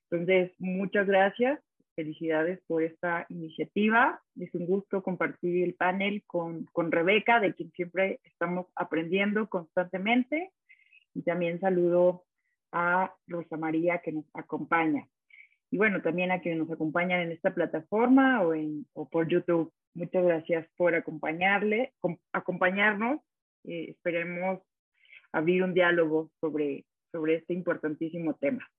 Entonces, 0.10 0.52
muchas 0.60 1.08
gracias 1.08 1.60
Felicidades 1.96 2.60
por 2.66 2.82
esta 2.82 3.28
iniciativa. 3.30 4.20
Es 4.36 4.54
un 4.56 4.66
gusto 4.66 5.04
compartir 5.04 5.63
el 5.63 5.76
panel 5.76 6.24
con, 6.26 6.66
con 6.72 6.92
Rebeca, 6.92 7.39
de 7.39 7.54
quien 7.54 7.72
siempre 7.74 8.20
estamos 8.24 8.66
aprendiendo 8.76 9.48
constantemente. 9.48 10.52
Y 11.13 11.22
también 11.22 11.60
saludo 11.60 12.24
a 12.72 13.13
Rosa 13.28 13.58
María 13.58 14.00
que 14.00 14.12
nos 14.12 14.26
acompaña. 14.34 15.08
Y 15.73 15.77
bueno, 15.77 16.03
también 16.03 16.31
a 16.31 16.39
quienes 16.39 16.59
nos 16.59 16.69
acompañan 16.69 17.21
en 17.21 17.31
esta 17.31 17.51
plataforma 17.51 18.43
o, 18.43 18.53
en, 18.53 18.86
o 18.93 19.09
por 19.09 19.27
YouTube. 19.27 19.73
Muchas 19.95 20.23
gracias 20.23 20.67
por 20.77 20.93
acompañarle, 20.93 21.93
acompañarnos. 22.31 23.21
Eh, 23.63 23.89
esperemos 23.89 24.62
abrir 25.31 25.63
un 25.63 25.73
diálogo 25.73 26.29
sobre, 26.39 26.86
sobre 27.12 27.38
este 27.38 27.55
importantísimo 27.55 28.36
tema. 28.36 28.69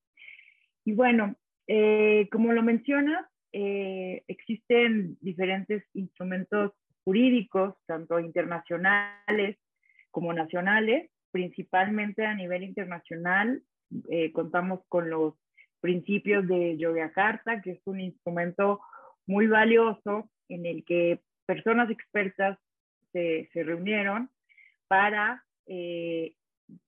Y 0.85 0.92
bueno, 0.92 1.35
eh, 1.66 2.28
como 2.30 2.52
lo 2.52 2.62
mencionas, 2.62 3.26
eh, 3.50 4.22
existen 4.28 5.18
diferentes 5.20 5.83
instrumentos 5.94 6.74
jurídicos, 7.02 7.74
tanto 7.87 8.20
internacionales 8.20 9.59
como 10.12 10.33
nacionales. 10.33 11.11
Principalmente 11.33 12.24
a 12.24 12.37
nivel 12.37 12.62
internacional, 12.62 13.64
eh, 14.09 14.30
contamos 14.30 14.83
con 14.88 15.11
los 15.11 15.35
principios 15.85 16.49
de 16.49 16.79
Yogyakarta, 16.79 17.61
que 17.61 17.73
es 17.73 17.81
un 17.85 18.01
instrumento 18.01 18.81
muy 19.27 19.47
valioso 19.49 20.31
en 20.49 20.64
el 20.64 20.83
que 20.83 21.20
personas 21.44 21.90
expertas 21.90 22.59
se, 23.12 23.51
reunieron 23.53 24.31
para 24.88 25.44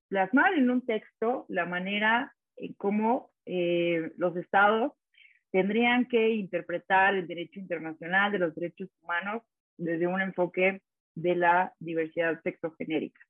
plasmar 0.09 0.54
en 0.54 0.70
un 0.70 0.87
texto 0.87 1.44
la 1.50 1.66
manera 1.66 2.35
en 2.56 2.72
cómo 2.72 3.30
eh, 3.44 4.12
los 4.16 4.35
estados 4.38 4.94
tendrían 5.52 6.06
que 6.06 6.30
interpretar 6.30 7.16
el 7.16 7.26
derecho 7.26 7.61
internacional 7.61 8.32
de 8.32 8.38
los 8.38 8.54
derechos 8.54 8.88
humanos 9.02 9.42
desde 9.76 10.06
un 10.06 10.22
enfoque 10.22 10.80
de 11.14 11.35
la 11.35 11.74
diversidad 11.80 12.40
sexogenérica. 12.42 13.20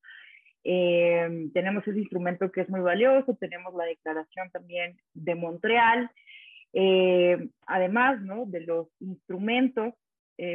Eh, 0.69 1.49
tenemos 1.55 1.87
ese 1.87 1.99
instrumento 1.99 2.51
que 2.51 2.63
es 2.63 2.69
muy 2.69 2.81
valioso, 2.81 3.37
tenemos 3.37 3.73
la 3.75 3.85
declaración 3.85 4.51
también 4.51 4.97
de 5.15 5.35
Montreal, 5.37 6.11
eh, 6.73 7.49
además 7.67 8.21
¿no? 8.23 8.47
de 8.47 8.61
los 8.61 8.89
instrumentos 9.01 9.95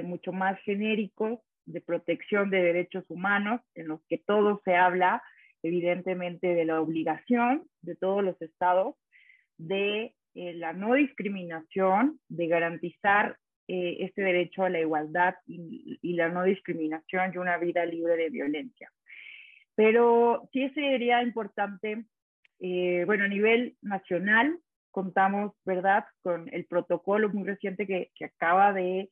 mucho 0.04 0.32
más 0.32 0.60
genéricos 0.62 1.40
de 1.66 1.82
protección 1.82 2.52
de 2.52 2.62
derechos 2.62 3.04
humanos, 3.08 3.62
en 3.74 3.88
los 3.88 4.00
que 4.08 4.20
todo 4.20 4.62
se 4.64 4.76
habla 4.76 5.24
evidentemente 5.64 6.54
de 6.54 6.66
la 6.66 6.82
obligación 6.82 7.64
de 7.82 7.96
todos 7.96 8.24
los 8.24 8.40
estados 8.42 8.96
de 9.58 10.16
eh, 10.34 10.54
la 10.54 10.74
no 10.74 10.94
discriminación, 10.96 12.20
de 12.30 12.48
garantizar 12.48 13.38
eh, 13.68 13.98
este 14.00 14.22
derecho 14.22 14.64
a 14.64 14.70
la 14.70 14.80
igualdad 14.80 15.36
y, 15.46 16.00
la 16.14 16.30
no 16.30 16.44
discriminación 16.44 17.32
y 17.34 17.38
una 17.38 17.58
vida 17.58 17.86
libre 17.86 18.16
de 18.16 18.30
violencia. 18.30 18.92
Pero 19.82 20.48
sí 20.54 20.70
sería 20.76 21.24
importante, 21.24 22.06
eh, 22.60 23.04
bueno, 23.08 23.24
a 23.24 23.28
nivel 23.28 23.76
nacional 23.82 24.60
contamos, 24.92 25.54
¿verdad?, 25.66 26.06
con 26.22 26.48
el 26.54 26.66
protocolo 26.66 27.30
muy 27.30 27.48
reciente 27.48 27.88
que, 27.88 28.12
que 28.14 28.26
acaba 28.26 28.74
de, 28.74 29.10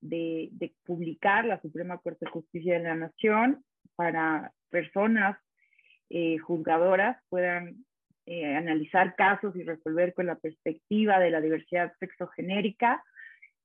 de, 0.00 0.48
de, 0.50 0.74
publicar 0.84 1.44
la 1.44 1.60
Suprema 1.60 1.98
Corte 1.98 2.24
de 2.24 2.32
Justicia 2.32 2.74
de 2.74 2.84
la 2.84 2.96
Nación 2.96 3.64
para 3.94 4.52
personas 4.70 5.38
juzgadoras 6.42 7.16
puedan 7.28 7.84
eh, 8.26 8.56
analizar 8.56 9.14
casos 9.14 9.54
y 9.54 9.62
resolver 9.62 10.14
con 10.14 10.26
la 10.26 10.34
perspectiva 10.34 11.20
de 11.20 11.30
la 11.30 11.40
diversidad 11.40 11.92
sexogenérica. 12.00 13.04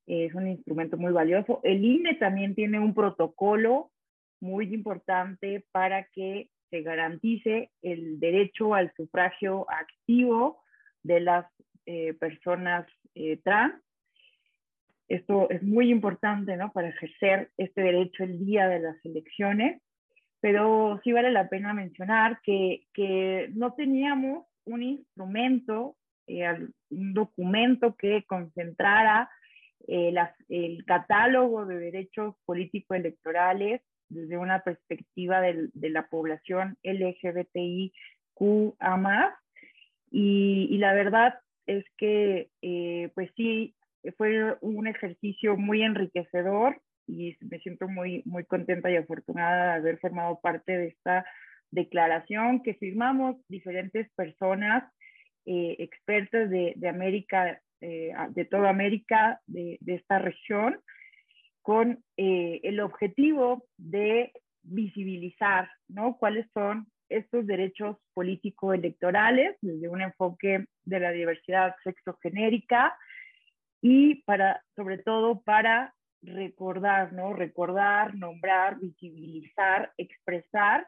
es 0.05 0.35
un 0.35 0.47
instrumento 0.47 0.97
muy 0.97 1.13
valioso. 1.13 1.61
El 1.63 1.83
INE 1.83 2.13
también 2.13 2.53
tiene 2.53 2.79
un 2.79 2.93
protocolo 2.93 3.89
muy 4.43 4.73
importante 4.73 5.65
para 5.71 6.03
que 6.09 6.49
se 6.69 6.81
garantice 6.81 7.71
el 7.81 8.19
derecho 8.19 8.73
al 8.73 8.93
sufragio 8.95 9.65
activo 9.69 10.61
de 11.01 11.21
las 11.21 11.45
eh, 11.85 12.13
personas 12.13 12.85
eh, 13.15 13.37
trans. 13.37 13.75
Esto 15.07 15.49
es 15.49 15.63
muy 15.63 15.89
importante 15.89 16.57
¿no? 16.57 16.71
para 16.73 16.89
ejercer 16.89 17.51
este 17.57 17.81
derecho 17.81 18.23
el 18.23 18.45
día 18.45 18.67
de 18.67 18.79
las 18.79 18.97
elecciones, 19.05 19.81
pero 20.41 20.99
sí 21.03 21.13
vale 21.13 21.31
la 21.31 21.47
pena 21.47 21.73
mencionar 21.73 22.41
que, 22.43 22.83
que 22.93 23.49
no 23.53 23.73
teníamos 23.73 24.45
un 24.65 24.83
instrumento, 24.83 25.95
eh, 26.27 26.67
un 26.89 27.13
documento 27.13 27.95
que 27.95 28.23
concentrara 28.23 29.29
eh, 29.87 30.13
el 30.49 30.85
catálogo 30.85 31.65
de 31.65 31.77
derechos 31.77 32.35
político-electorales 32.45 33.81
desde 34.13 34.37
una 34.37 34.61
perspectiva 34.61 35.41
de 35.41 35.89
la 35.89 36.07
población 36.07 36.77
LGBTIQA+. 36.83 37.91
Y, 40.11 40.67
y 40.69 40.77
la 40.77 40.93
verdad 40.93 41.33
es 41.65 41.85
que, 41.97 42.49
eh, 42.61 43.09
pues 43.15 43.31
sí, 43.35 43.75
fue 44.17 44.57
un 44.61 44.87
ejercicio 44.87 45.57
muy 45.57 45.81
enriquecedor 45.83 46.81
y 47.07 47.35
me 47.41 47.59
siento 47.59 47.87
muy, 47.87 48.21
muy 48.25 48.43
contenta 48.45 48.91
y 48.91 48.97
afortunada 48.97 49.73
de 49.73 49.79
haber 49.79 49.99
formado 49.99 50.39
parte 50.41 50.77
de 50.77 50.87
esta 50.87 51.25
declaración 51.71 52.61
que 52.63 52.75
firmamos 52.75 53.37
diferentes 53.47 54.09
personas 54.15 54.83
eh, 55.45 55.75
expertas 55.79 56.49
de, 56.49 56.73
de 56.75 56.89
América, 56.89 57.59
eh, 57.81 58.13
de 58.29 58.45
toda 58.45 58.69
América, 58.69 59.41
de, 59.47 59.77
de 59.81 59.95
esta 59.95 60.19
región, 60.19 60.79
con 61.63 62.03
eh, 62.17 62.59
el 62.63 62.79
objetivo 62.81 63.65
de 63.77 64.31
visibilizar 64.61 65.69
¿no? 65.87 66.17
cuáles 66.17 66.45
son 66.53 66.85
estos 67.09 67.47
derechos 67.47 67.97
político-electorales 68.13 69.57
desde 69.61 69.87
un 69.87 70.01
enfoque 70.01 70.65
de 70.83 70.99
la 70.99 71.11
diversidad 71.11 71.75
sexogenérica 71.83 72.97
y 73.81 74.23
para, 74.23 74.63
sobre 74.75 74.97
todo 74.99 75.41
para 75.41 75.93
recordar, 76.21 77.11
¿no? 77.11 77.33
Recordar, 77.33 78.15
nombrar, 78.15 78.79
visibilizar, 78.79 79.91
expresar 79.97 80.87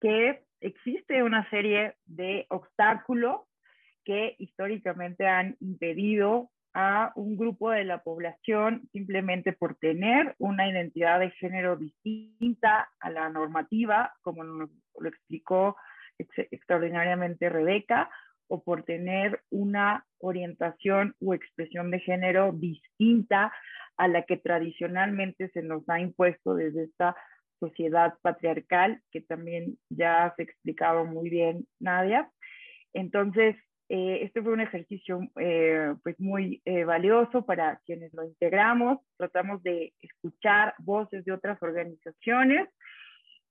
que 0.00 0.42
existe 0.60 1.22
una 1.22 1.48
serie 1.48 1.94
de 2.06 2.46
obstáculos 2.50 3.42
que 4.04 4.34
históricamente 4.38 5.26
han 5.26 5.56
impedido 5.60 6.50
a 6.74 7.12
un 7.14 7.36
grupo 7.36 7.70
de 7.70 7.84
la 7.84 8.02
población 8.02 8.88
simplemente 8.92 9.52
por 9.52 9.76
tener 9.76 10.34
una 10.38 10.68
identidad 10.68 11.20
de 11.20 11.30
género 11.30 11.76
distinta 11.76 12.90
a 12.98 13.10
la 13.10 13.28
normativa, 13.28 14.12
como 14.22 14.42
nos 14.42 14.70
lo 14.98 15.08
explicó 15.08 15.76
extraordinariamente 16.18 17.48
Rebeca, 17.48 18.10
o 18.48 18.62
por 18.62 18.82
tener 18.82 19.40
una 19.50 20.04
orientación 20.18 21.14
u 21.20 21.32
expresión 21.32 21.90
de 21.90 22.00
género 22.00 22.52
distinta 22.52 23.52
a 23.96 24.08
la 24.08 24.22
que 24.22 24.36
tradicionalmente 24.36 25.48
se 25.50 25.62
nos 25.62 25.88
ha 25.88 26.00
impuesto 26.00 26.54
desde 26.54 26.84
esta 26.84 27.16
sociedad 27.60 28.14
patriarcal, 28.20 29.00
que 29.12 29.20
también 29.20 29.78
ya 29.88 30.24
has 30.24 30.38
explicado 30.38 31.04
muy 31.04 31.30
bien, 31.30 31.66
Nadia. 31.78 32.30
Entonces, 32.92 33.56
eh, 33.88 34.20
este 34.22 34.42
fue 34.42 34.52
un 34.52 34.60
ejercicio 34.60 35.20
eh, 35.38 35.94
pues 36.02 36.18
muy 36.18 36.62
eh, 36.64 36.84
valioso 36.84 37.44
para 37.44 37.80
quienes 37.84 38.14
lo 38.14 38.24
integramos. 38.24 38.98
Tratamos 39.18 39.62
de 39.62 39.92
escuchar 40.00 40.74
voces 40.78 41.24
de 41.24 41.32
otras 41.32 41.62
organizaciones 41.62 42.68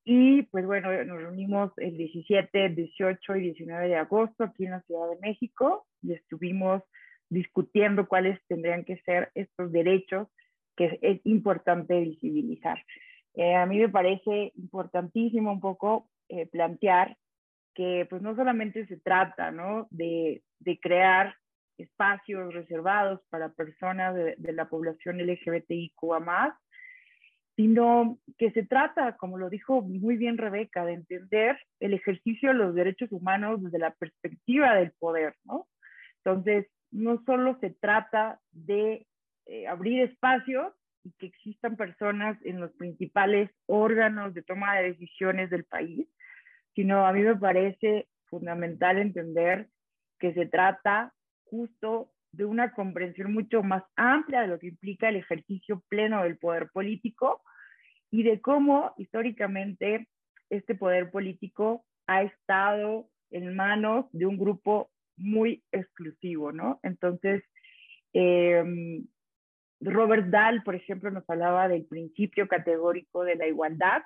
y 0.03 0.43
pues 0.43 0.65
bueno, 0.65 0.91
nos 1.05 1.21
reunimos 1.21 1.71
el 1.77 1.97
17, 1.97 2.69
18 2.69 3.35
y 3.35 3.41
19 3.41 3.87
de 3.87 3.95
agosto 3.95 4.43
aquí 4.43 4.65
en 4.65 4.71
la 4.71 4.81
Ciudad 4.81 5.09
de 5.09 5.19
México 5.21 5.85
y 6.01 6.13
estuvimos 6.13 6.81
discutiendo 7.29 8.07
cuáles 8.07 8.39
tendrían 8.47 8.83
que 8.83 8.97
ser 9.03 9.31
estos 9.35 9.71
derechos 9.71 10.27
que 10.75 10.97
es, 11.01 11.21
importante 11.25 11.99
visibilizar. 12.01 12.83
a 13.55 13.65
mí 13.67 13.77
me 13.77 13.89
parece 13.89 14.51
importantísimo 14.55 15.51
un 15.51 15.61
poco 15.61 16.09
plantear 16.51 17.15
que 17.73 18.05
pues 18.09 18.21
no 18.21 18.35
solamente 18.35 18.85
se 18.87 18.97
trata, 18.97 19.51
¿no? 19.51 19.87
De, 19.89 20.43
de 20.59 20.79
crear 20.79 21.35
espacios 21.77 22.53
reservados 22.53 23.21
para 23.29 23.53
personas 23.53 24.15
de, 24.15 24.53
la 24.53 24.69
población 24.69 25.17
LGBTIQA 25.17 26.19
más, 26.19 26.53
sino 27.55 28.17
que 28.37 28.51
se 28.51 28.63
trata, 28.63 29.15
como 29.17 29.37
lo 29.37 29.49
dijo 29.49 29.81
muy 29.81 30.17
bien 30.17 30.37
Rebeca, 30.37 30.85
de 30.85 30.93
entender 30.93 31.57
el 31.79 31.93
ejercicio 31.93 32.49
de 32.49 32.55
los 32.55 32.73
derechos 32.73 33.11
humanos 33.11 33.61
desde 33.61 33.79
la 33.79 33.91
perspectiva 33.91 34.75
del 34.75 34.91
poder, 34.99 35.35
¿no? 35.43 35.67
Entonces, 36.23 36.67
no 36.91 37.21
solo 37.25 37.57
se 37.59 37.71
trata 37.71 38.39
de 38.51 39.05
eh, 39.45 39.67
abrir 39.67 40.01
espacios 40.01 40.73
y 41.03 41.11
que 41.13 41.27
existan 41.27 41.75
personas 41.75 42.37
en 42.43 42.59
los 42.59 42.71
principales 42.73 43.51
órganos 43.65 44.33
de 44.33 44.41
toma 44.41 44.77
de 44.77 44.93
decisiones 44.93 45.49
del 45.49 45.65
país, 45.65 46.07
sino 46.75 47.05
a 47.05 47.13
mí 47.13 47.21
me 47.21 47.35
parece 47.35 48.07
fundamental 48.25 48.97
entender 48.97 49.67
que 50.19 50.33
se 50.33 50.45
trata 50.45 51.13
justo 51.45 52.11
de 52.31 52.45
una 52.45 52.73
comprensión 52.73 53.31
mucho 53.33 53.61
más 53.61 53.83
amplia 53.95 54.41
de 54.41 54.47
lo 54.47 54.59
que 54.59 54.67
implica 54.67 55.09
el 55.09 55.17
ejercicio 55.17 55.83
pleno 55.87 56.23
del 56.23 56.37
poder 56.37 56.69
político 56.73 57.41
y 58.09 58.23
de 58.23 58.41
cómo 58.41 58.93
históricamente 58.97 60.07
este 60.49 60.75
poder 60.75 61.11
político 61.11 61.85
ha 62.07 62.23
estado 62.23 63.09
en 63.31 63.55
manos 63.55 64.05
de 64.11 64.25
un 64.25 64.37
grupo 64.37 64.91
muy 65.15 65.63
exclusivo, 65.71 66.51
¿no? 66.51 66.79
Entonces, 66.83 67.43
em, 68.13 69.05
Robert 69.79 70.27
Dahl, 70.27 70.63
por 70.63 70.75
ejemplo, 70.75 71.11
nos 71.11 71.27
hablaba 71.29 71.67
del 71.67 71.85
principio 71.85 72.47
categórico 72.47 73.23
de 73.23 73.35
la 73.35 73.47
igualdad, 73.47 74.01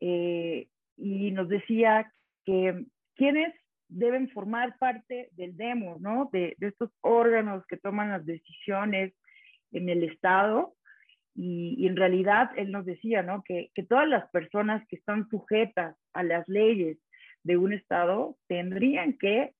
eh, 0.00 0.68
y 0.96 1.30
nos 1.30 1.48
decía 1.48 2.12
que 2.44 2.84
quienes 3.16 3.54
deben 3.88 4.30
formar 4.30 4.78
parte 4.78 5.28
del 5.32 5.56
demo, 5.56 5.96
¿no? 6.00 6.30
De, 6.32 6.56
estos 6.60 6.90
órganos 7.00 7.64
que 7.66 7.76
toman 7.76 8.10
las 8.10 8.24
decisiones 8.24 9.12
en 9.72 9.88
el 9.88 10.04
Estado. 10.04 10.74
Y, 11.34 11.86
en 11.86 11.96
realidad 11.96 12.50
él 12.56 12.72
nos 12.72 12.84
decía, 12.84 13.22
¿no? 13.22 13.42
Que, 13.42 13.70
que 13.74 13.82
todas 13.82 14.08
las 14.08 14.28
personas 14.30 14.86
que 14.88 14.96
están 14.96 15.28
sujetas 15.28 15.96
a 16.12 16.22
las 16.22 16.46
leyes 16.48 16.98
de 17.42 17.56
un 17.56 17.72
Estado 17.72 18.36
tendrían 18.48 19.18
que 19.18 19.54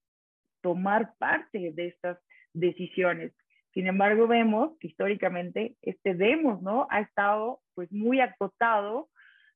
tomar 0.62 1.14
parte 1.18 1.72
de 1.72 1.88
estas 1.88 2.18
decisiones. 2.54 3.32
Sin 3.72 3.86
embargo, 3.86 4.26
vemos 4.26 4.76
que 4.78 4.88
históricamente 4.88 5.76
este 5.80 6.14
demos, 6.14 6.60
¿no? 6.62 6.86
Ha 6.90 7.00
estado 7.00 7.60
pues 7.74 7.90
muy 7.90 8.20
acotado 8.20 9.08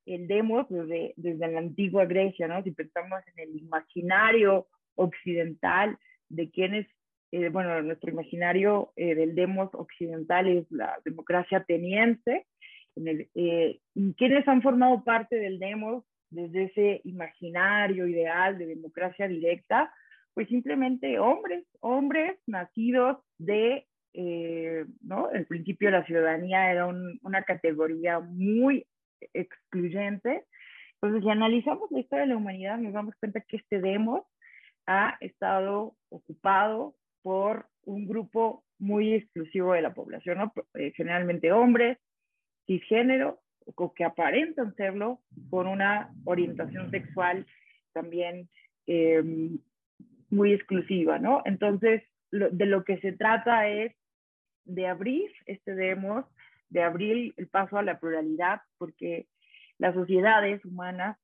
el 0.07 0.27
demos 0.27 0.67
desde, 0.69 1.13
desde 1.17 1.47
la 1.47 1.59
antigua 1.59 2.05
Grecia, 2.05 2.47
¿no? 2.47 2.63
Si 2.63 2.71
pensamos 2.71 3.21
en 3.35 3.49
el 3.49 3.57
imaginario 3.57 4.67
occidental 4.95 5.97
de 6.29 6.49
quienes, 6.49 6.87
eh, 7.31 7.49
bueno, 7.49 7.81
nuestro 7.81 8.09
imaginario 8.09 8.93
eh, 8.95 9.15
del 9.15 9.35
demos 9.35 9.69
occidental 9.73 10.47
es 10.47 10.65
la 10.71 10.97
democracia 11.03 11.59
ateniense, 11.59 12.45
en 12.95 13.07
el, 13.07 13.29
eh, 13.35 13.79
quienes 14.17 14.47
han 14.47 14.61
formado 14.61 15.03
parte 15.03 15.35
del 15.35 15.59
demos 15.59 16.03
desde 16.29 16.63
ese 16.63 17.01
imaginario 17.03 18.07
ideal 18.07 18.57
de 18.57 18.65
democracia 18.65 19.27
directa, 19.27 19.93
pues 20.33 20.47
simplemente 20.47 21.19
hombres, 21.19 21.65
hombres 21.81 22.39
nacidos 22.47 23.17
de, 23.37 23.85
¿no? 25.01 25.29
El 25.31 25.45
principio 25.45 25.91
la 25.91 26.05
ciudadanía 26.05 26.71
era 26.71 26.87
una 26.87 27.43
categoría 27.43 28.19
muy 28.19 28.85
excluyente. 29.33 30.45
Entonces, 30.95 31.23
si 31.23 31.29
analizamos 31.29 31.91
la 31.91 31.99
historia 31.99 32.25
de 32.25 32.31
la 32.31 32.37
humanidad, 32.37 32.77
nos 32.77 32.93
damos 32.93 33.15
cuenta 33.15 33.41
que 33.41 33.57
este 33.57 33.79
demos 33.79 34.23
ha 34.87 35.17
estado 35.19 35.95
ocupado 36.09 36.95
por 37.21 37.67
un 37.83 38.07
grupo 38.07 38.63
muy 38.79 39.13
exclusivo 39.13 39.73
de 39.73 39.81
la 39.81 39.93
población, 39.93 40.51
eh, 40.75 40.91
generalmente 40.95 41.51
hombres, 41.51 41.97
cisgénero, 42.65 43.39
o 43.75 43.93
que 43.93 44.05
aparentan 44.05 44.75
serlo, 44.75 45.19
con 45.49 45.67
una 45.67 46.09
orientación 46.23 46.89
sexual 46.89 47.45
también 47.93 48.49
em, 48.85 49.59
muy 50.29 50.53
exclusiva, 50.53 51.19
¿no? 51.19 51.41
Entonces, 51.45 52.03
de 52.31 52.65
lo 52.65 52.83
que 52.83 52.99
se 52.99 53.13
trata 53.13 53.67
es 53.67 53.93
de 54.65 54.87
abrir 54.87 55.31
este 55.45 55.75
demos 55.75 56.25
de 56.69 56.83
abrir 56.83 57.33
el 57.37 57.47
paso 57.47 57.77
a 57.77 57.83
la 57.83 57.99
pluralidad, 57.99 58.61
porque 58.77 59.27
las 59.77 59.93
sociedades 59.93 60.63
humanas 60.65 61.17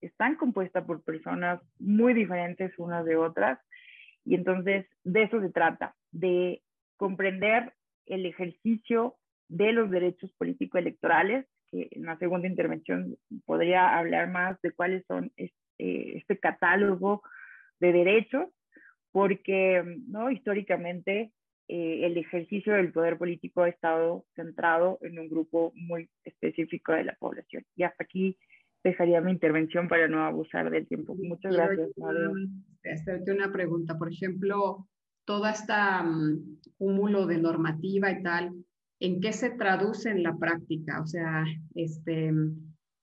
están 0.00 0.36
compuestas 0.36 0.84
por 0.84 1.02
personas 1.04 1.60
muy 1.78 2.14
diferentes 2.14 2.72
unas 2.78 3.04
de 3.04 3.16
otras, 3.16 3.58
y 4.24 4.34
entonces 4.34 4.86
de 5.04 5.22
eso 5.22 5.40
se 5.40 5.50
trata, 5.50 5.94
de 6.10 6.62
comprender 6.96 7.72
el 8.06 8.26
ejercicio 8.26 9.16
de 9.48 9.72
los 9.72 9.90
derechos 9.90 10.32
político-electorales, 10.38 11.46
que 11.70 11.88
en 11.92 12.04
la 12.04 12.18
segunda 12.18 12.48
intervención 12.48 13.16
podría 13.44 13.96
hablar 13.96 14.30
más 14.30 14.60
de 14.62 14.72
cuáles 14.72 15.04
son 15.06 15.32
este, 15.36 16.18
este 16.18 16.38
catálogo 16.38 17.22
de 17.78 17.92
derechos, 17.92 18.48
porque 19.12 19.82
¿no? 20.08 20.30
históricamente 20.30 21.32
eh, 21.72 22.04
el 22.04 22.16
ejercicio 22.16 22.72
del 22.72 22.90
poder 22.90 23.16
político 23.16 23.62
ha 23.62 23.68
estado 23.68 24.24
centrado 24.34 24.98
en 25.02 25.20
un 25.20 25.28
grupo 25.28 25.72
muy 25.76 26.10
específico 26.24 26.90
de 26.90 27.04
la 27.04 27.14
población. 27.14 27.64
Y 27.76 27.84
hasta 27.84 28.02
aquí 28.02 28.36
dejaría 28.82 29.20
mi 29.20 29.30
intervención 29.30 29.86
para 29.86 30.08
no 30.08 30.24
abusar 30.24 30.68
del 30.68 30.88
tiempo. 30.88 31.14
Muchas 31.14 31.54
gracias. 31.54 31.90
Hacerte 32.92 33.30
una 33.30 33.52
pregunta, 33.52 33.96
por 33.96 34.10
ejemplo, 34.10 34.88
toda 35.24 35.52
esta 35.52 36.02
um, 36.02 36.58
cúmulo 36.76 37.26
de 37.26 37.38
normativa 37.38 38.10
y 38.10 38.20
tal, 38.24 38.52
¿en 38.98 39.20
qué 39.20 39.32
se 39.32 39.50
traduce 39.50 40.10
en 40.10 40.24
la 40.24 40.36
práctica? 40.36 41.00
O 41.00 41.06
sea, 41.06 41.44
este, 41.76 42.32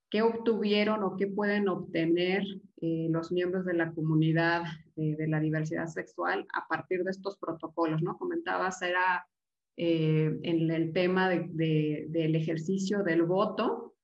¿qué 0.10 0.24
obtuvieron 0.24 1.04
o 1.04 1.16
qué 1.16 1.28
pueden 1.28 1.70
obtener 1.70 2.44
eh, 2.80 3.08
los 3.10 3.32
miembros 3.32 3.66
de 3.66 3.74
la 3.74 3.92
comunidad 3.92 4.62
de 4.96 5.28
la 5.28 5.40
diversidad 5.40 5.88
sexual 5.88 6.48
a 6.54 6.68
partir 6.68 7.04
de 7.04 7.12
estos 7.12 7.38
protocolos, 7.38 8.02
¿no? 8.02 8.18
Comentabas, 8.18 8.82
era 8.82 9.28
eh, 9.76 10.40
en 10.44 10.72
el 10.72 10.92
tema 10.92 11.30
de, 11.30 12.06
del 12.10 12.36
ejercicio 12.36 13.04
del 13.04 13.24
voto, 13.24 13.96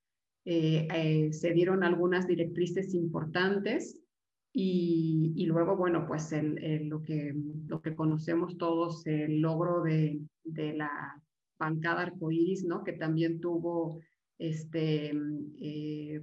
eh, 0.45 1.29
se 1.31 1.51
dieron 1.51 1.83
algunas 1.83 2.27
directrices 2.27 2.93
importantes 2.93 3.99
y, 4.51 5.33
y 5.35 5.45
luego, 5.45 5.75
bueno, 5.75 6.05
pues 6.07 6.31
el, 6.31 6.87
lo, 6.89 7.01
que, 7.01 7.35
lo 7.67 7.81
que 7.81 7.95
conocemos 7.95 8.57
todos, 8.57 9.05
el 9.05 9.39
logro 9.39 9.83
de, 9.83 10.19
de 10.43 10.73
la 10.73 11.21
bancada 11.59 12.03
arcoíris, 12.03 12.65
¿no? 12.65 12.83
Que 12.83 12.93
también 12.93 13.39
tuvo, 13.39 13.99
este, 14.37 15.11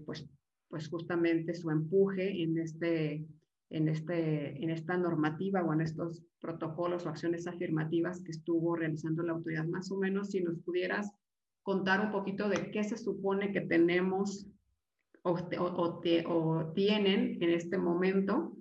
pues 0.05 0.29
pues 0.71 0.89
justamente 0.89 1.53
su 1.55 1.71
empuje 1.71 2.43
en, 2.43 2.57
este, 2.59 3.27
en, 3.69 3.89
este, 3.89 4.63
en 4.63 4.71
esta 4.71 4.97
normativa 4.97 5.63
o 5.63 5.75
en 5.75 5.81
estos 5.83 6.23
protocolos 6.41 7.05
o 7.05 7.09
acciones 7.11 7.47
afirmativas 7.47 8.23
que 8.23 8.31
estuvo 8.31 8.77
realizando 8.77 9.23
la 9.25 9.33
autoridad. 9.33 9.67
Más 9.67 9.91
o 9.91 9.99
menos, 9.99 10.31
si 10.31 10.41
nos 10.41 10.59
pudieras 10.61 11.13
contar 11.63 12.01
un 12.01 12.13
poquito 12.13 12.49
de 12.49 12.71
qué 12.71 12.85
se 12.85 12.97
supone 12.97 13.53
que 13.53 13.61
tenemos 13.61 14.47
o, 15.23 15.39
o, 15.59 16.73
tienen 16.73 17.43
en 17.43 17.51
este 17.51 17.77
momento 17.77 18.57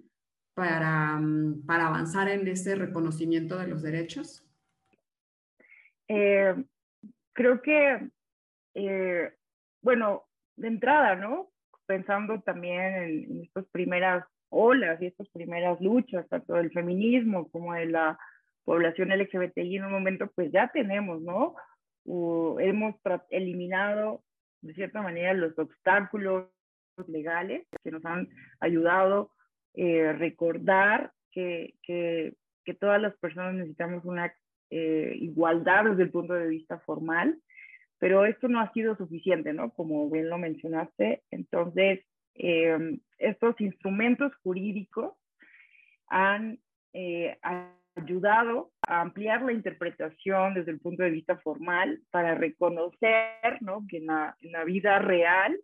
para, 0.53 1.21
para, 1.65 1.87
avanzar 1.87 2.27
en 2.27 2.47
ese 2.47 2.75
reconocimiento 2.75 3.57
de 3.57 3.67
los 3.67 3.81
derechos? 3.81 4.43
Eh, 6.09 6.53
creo 7.31 7.61
que, 7.61 8.09
eh, 8.73 9.33
bueno, 9.81 10.23
de 10.57 10.67
entrada, 10.67 11.15
¿no? 11.15 11.49
Pensando 11.89 12.39
también 12.41 13.25
en, 13.27 13.41
estas 13.41 13.65
primeras 13.71 14.23
olas 14.49 15.01
y 15.01 15.07
estas 15.07 15.27
primeras 15.29 15.81
luchas, 15.81 16.29
tanto 16.29 16.53
del 16.53 16.71
feminismo 16.71 17.49
como 17.49 17.73
de 17.73 17.87
la 17.87 18.19
población 18.63 19.09
LGBTI 19.09 19.77
en 19.77 19.85
un 19.85 19.93
momento, 19.93 20.27
pues 20.35 20.51
ya 20.51 20.67
tenemos, 20.71 21.19
¿no? 21.23 21.55
hemos 22.59 22.95
eliminado 23.31 24.21
de 24.61 24.73
cierta 24.75 25.01
manera 25.01 25.33
los 25.33 25.57
obstáculos 25.57 26.47
legales 27.07 27.67
que 27.83 27.91
nos 27.91 28.05
han 28.05 28.29
ayudado 28.59 29.31
a 29.75 29.81
eh, 29.81 30.13
recordar 30.13 31.11
que, 31.31 31.73
que, 31.81 32.35
que 32.65 32.73
todas 32.75 33.01
las 33.01 33.15
personas 33.17 33.55
necesitamos 33.55 34.05
una 34.05 34.31
eh, 34.69 35.13
igualdad 35.15 35.85
desde 35.85 36.03
el 36.03 36.11
punto 36.11 36.33
de 36.35 36.47
vista 36.47 36.79
formal, 36.79 37.39
pero 37.99 38.25
esto 38.25 38.47
no 38.47 38.61
ha 38.61 38.71
sido 38.71 38.95
suficiente, 38.95 39.53
¿no? 39.53 39.71
Como 39.71 40.09
bien 40.09 40.29
lo 40.29 40.37
mencionaste. 40.37 41.23
Entonces, 41.31 41.99
em, 42.33 42.99
estos 43.17 43.59
instrumentos 43.59 44.31
jurídicos 44.41 45.13
han 46.07 46.59
eh, 46.93 47.37
ayudado 47.95 48.71
a 48.87 49.01
ampliar 49.01 49.41
la 49.41 49.53
interpretación 49.53 50.53
desde 50.53 50.71
el 50.71 50.79
punto 50.79 51.03
de 51.03 51.11
vista 51.11 51.37
formal 51.37 51.99
para 52.09 52.35
reconocer 52.35 53.61
¿no? 53.61 53.85
que 53.87 53.97
en 53.97 54.07
la, 54.07 54.35
en 54.41 54.53
la, 54.53 54.63
vida 54.63 54.99
real 54.99 55.55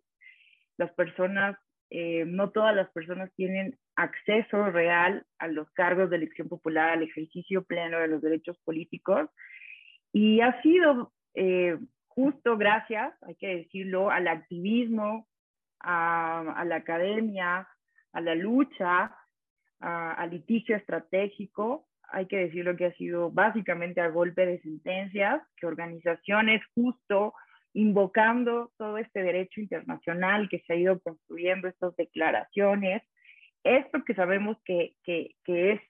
las 0.77 0.91
personas, 0.93 1.57
eh, 1.89 2.25
no 2.27 2.51
todas 2.51 2.75
las 2.75 2.89
personas 2.91 3.31
tienen 3.35 3.77
acceso 3.95 4.69
real 4.71 5.25
a 5.39 5.47
los 5.47 5.71
cargos 5.71 6.09
de 6.09 6.17
elección 6.17 6.49
popular, 6.49 6.89
al 6.89 7.03
ejercicio 7.03 7.63
pleno 7.63 7.99
de 7.99 8.09
los 8.09 8.21
derechos 8.21 8.59
políticos. 8.65 9.29
Y 10.11 10.41
ha 10.41 10.61
sido 10.61 11.13
eh, 11.33 11.77
justo 12.15 12.57
gracias, 12.57 13.13
hay 13.23 13.35
que 13.35 13.57
decirlo, 13.57 14.09
al 14.09 14.27
activismo, 14.27 15.27
a, 15.81 16.63
la 16.65 16.77
academia, 16.77 17.67
a 18.13 18.21
la 18.21 18.33
lucha, 18.33 19.15
al 19.79 20.29
litigio 20.31 20.75
estratégico, 20.75 21.87
hay 22.09 22.27
que 22.27 22.37
decirlo 22.37 22.75
que 22.75 22.85
ha 22.85 22.93
sido 22.93 23.29
básicamente 23.29 24.01
a 24.01 24.07
golpe 24.07 24.45
de 24.45 24.61
sentencias, 24.61 25.41
que 25.57 25.67
organizaciones 25.67 26.61
justo 26.73 27.33
invocando 27.73 28.71
todo 28.77 28.97
este 28.97 29.21
derecho 29.21 29.59
internacional 29.59 30.47
que 30.49 30.59
se 30.59 30.73
ha 30.73 30.75
ido 30.77 30.99
construyendo, 31.01 31.67
estas 31.67 31.95
declaraciones, 31.97 33.03
esto 33.65 34.03
que 34.05 34.13
sabemos 34.13 34.57
que, 34.63 34.95
que, 35.03 35.35
es 35.45 35.81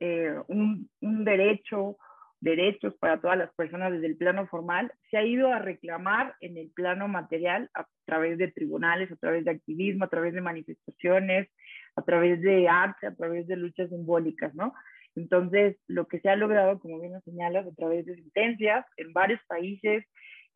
eh, 0.00 0.34
un, 0.48 0.88
derecho, 1.24 1.98
derechos 2.40 2.94
para 2.98 3.20
todas 3.20 3.38
las 3.38 3.52
personas 3.54 3.92
desde 3.92 4.06
el 4.06 4.16
plano 4.16 4.46
formal, 4.46 4.92
se 5.10 5.16
ha 5.16 5.24
ido 5.24 5.52
a 5.52 5.58
reclamar 5.58 6.34
en 6.40 6.56
el 6.56 6.70
plano 6.70 7.08
material 7.08 7.70
a 7.74 7.86
través 8.04 8.38
de 8.38 8.52
tribunales, 8.52 9.10
a 9.10 9.16
través 9.16 9.44
de 9.44 9.52
activismo, 9.52 10.04
a 10.04 10.08
través 10.08 10.34
de 10.34 10.40
manifestaciones, 10.40 11.48
a 11.96 12.02
través 12.02 12.40
de 12.40 12.68
arte, 12.68 13.06
a 13.06 13.14
través 13.14 13.46
de 13.46 13.56
luchas 13.56 13.88
simbólicas, 13.88 14.54
¿no? 14.54 14.74
Entonces, 15.14 15.76
lo 15.88 16.06
que 16.06 16.20
se 16.20 16.28
ha 16.28 16.36
logrado, 16.36 16.78
como 16.78 17.00
bien 17.00 17.14
lo 17.14 17.20
señalas, 17.22 17.66
a 17.66 17.74
través 17.74 18.04
de 18.04 18.16
sentencias 18.16 18.84
en 18.98 19.12
varios 19.14 19.40
países, 19.48 20.04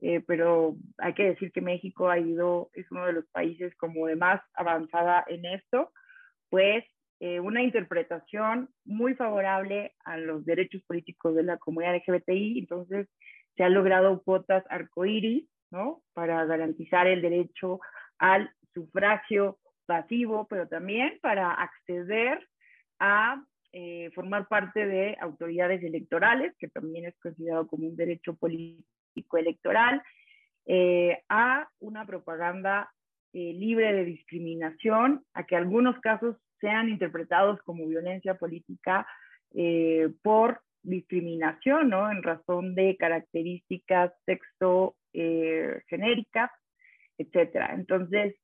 eh, 0.02 0.22
pero 0.26 0.76
hay 0.98 1.14
que 1.14 1.24
decir 1.24 1.50
que 1.52 1.60
México 1.60 2.08
ha 2.08 2.18
ido, 2.18 2.70
es 2.74 2.90
uno 2.90 3.06
de 3.06 3.14
los 3.14 3.26
países 3.28 3.74
como 3.76 4.06
de 4.06 4.16
más 4.16 4.40
avanzada 4.54 5.24
en 5.28 5.46
esto, 5.46 5.92
pues 6.50 6.84
eh, 7.22 7.38
una 7.38 7.62
interpretación 7.62 8.70
muy 8.86 9.14
favorable 9.14 9.92
a 10.06 10.16
los 10.16 10.42
derechos 10.46 10.82
políticos 10.84 11.34
de 11.34 11.42
la 11.42 11.58
comunidad 11.58 11.96
LGBTI, 11.96 12.60
entonces 12.60 13.08
se 13.56 13.62
han 13.62 13.74
logrado 13.74 14.22
cuotas 14.22 14.64
arcoíris, 14.70 15.44
¿no? 15.70 16.02
Para 16.14 16.42
garantizar 16.46 17.06
el 17.06 17.20
derecho 17.20 17.78
al 18.16 18.50
sufragio 18.72 19.58
pasivo, 19.84 20.46
pero 20.48 20.66
también 20.66 21.18
para 21.20 21.52
acceder 21.52 22.48
a 22.98 23.44
eh, 23.72 24.10
formar 24.14 24.48
parte 24.48 24.86
de 24.86 25.14
autoridades 25.20 25.82
electorales, 25.82 26.54
que 26.58 26.68
también 26.68 27.04
es 27.04 27.18
considerado 27.18 27.66
como 27.66 27.86
un 27.86 27.96
derecho 27.96 28.34
político 28.34 29.36
electoral, 29.36 30.02
eh, 30.64 31.22
a 31.28 31.68
una 31.80 32.06
propaganda 32.06 32.90
libre 33.32 33.92
de 33.92 34.04
discriminación, 34.06 35.22
a 35.34 35.44
que 35.44 35.54
algunos 35.54 36.00
casos 36.00 36.36
sean 36.60 36.88
interpretados 36.88 37.60
como 37.62 37.86
violencia 37.86 38.34
política 38.34 39.06
por 40.22 40.60
discriminación, 40.82 41.90
¿no? 41.90 42.10
En 42.10 42.22
razón 42.22 42.74
de 42.74 42.96
características 42.96 44.12
sexo 44.24 44.96
genéricas, 45.12 46.50
etcétera. 47.18 47.74
Entonces, 47.74 48.34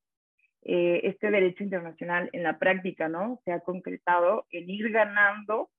eh, 0.68 1.00
este 1.04 1.30
derecho 1.30 1.62
internacional 1.62 2.28
en 2.32 2.42
la 2.42 2.58
práctica, 2.58 3.08
¿no? 3.08 3.40
Se 3.44 3.52
ha 3.52 3.60
concretado 3.60 4.46
en 4.50 4.68
ir 4.68 4.90
ganando, 4.90 5.70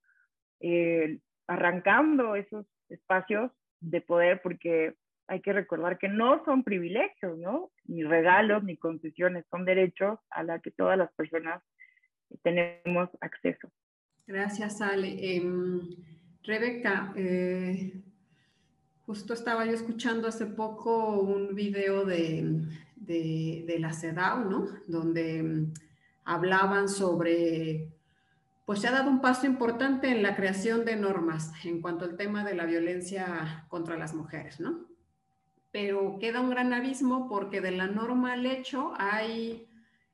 eh, 0.62 1.20
arrancando 1.46 2.36
esos 2.36 2.66
espacios 2.88 3.52
de 3.82 4.00
poder, 4.00 4.42
porque 4.42 4.94
hay 5.28 5.42
que 5.42 5.52
recordar 5.52 5.98
que 5.98 6.08
no 6.08 6.42
son 6.46 6.64
privilegios, 6.64 7.38
¿no? 7.38 7.70
Ni 7.84 8.04
regalos, 8.04 8.64
ni 8.64 8.78
concesiones, 8.78 9.46
son 9.52 9.66
derechos 9.66 10.20
a 10.30 10.44
los 10.44 10.62
que 10.62 10.72
todas 10.72 10.98
las 10.98 11.14
personas 11.16 11.62
tenemos 12.44 13.10
acceso. 13.22 13.70
Gracias, 14.26 14.82
Ale. 14.82 15.36
Em, 15.36 15.96
Rebeca, 16.44 17.14
eh, 17.16 18.02
justo 19.06 19.34
estaba 19.34 19.66
yo 19.66 19.72
escuchando 19.72 20.28
hace 20.28 20.46
poco 20.46 21.20
un 21.20 21.56
video 21.56 22.06
de 22.06 22.68
de, 23.08 23.78
la 23.80 23.94
CEDAW, 23.94 24.50
¿no? 24.50 24.68
Donde 24.88 25.44
mm, 25.44 25.74
hablaban 26.26 26.90
sobre, 26.90 27.90
pues 28.66 28.82
se 28.82 28.88
ha 28.88 28.92
dado 28.92 29.10
un 29.10 29.22
paso 29.22 29.46
importante 29.46 30.10
en 30.10 30.24
la 30.24 30.36
creación 30.36 30.86
de 30.86 30.96
normas 30.96 31.52
en 31.66 31.82
cuanto 31.82 32.06
al 32.06 32.18
tema 32.18 32.44
de 32.44 32.56
la 32.56 32.66
violencia 32.66 33.66
contra 33.70 33.98
las 33.98 34.14
mujeres, 34.14 34.60
¿no? 34.60 34.86
Pero 35.72 36.18
queda 36.20 36.42
un 36.42 36.50
gran 36.50 36.74
abismo 36.74 37.28
porque 37.30 37.62
de 37.62 37.72
la 37.72 37.88
norma 37.88 38.34
al 38.34 38.46
hecho 38.46 38.94
hay 38.98 39.67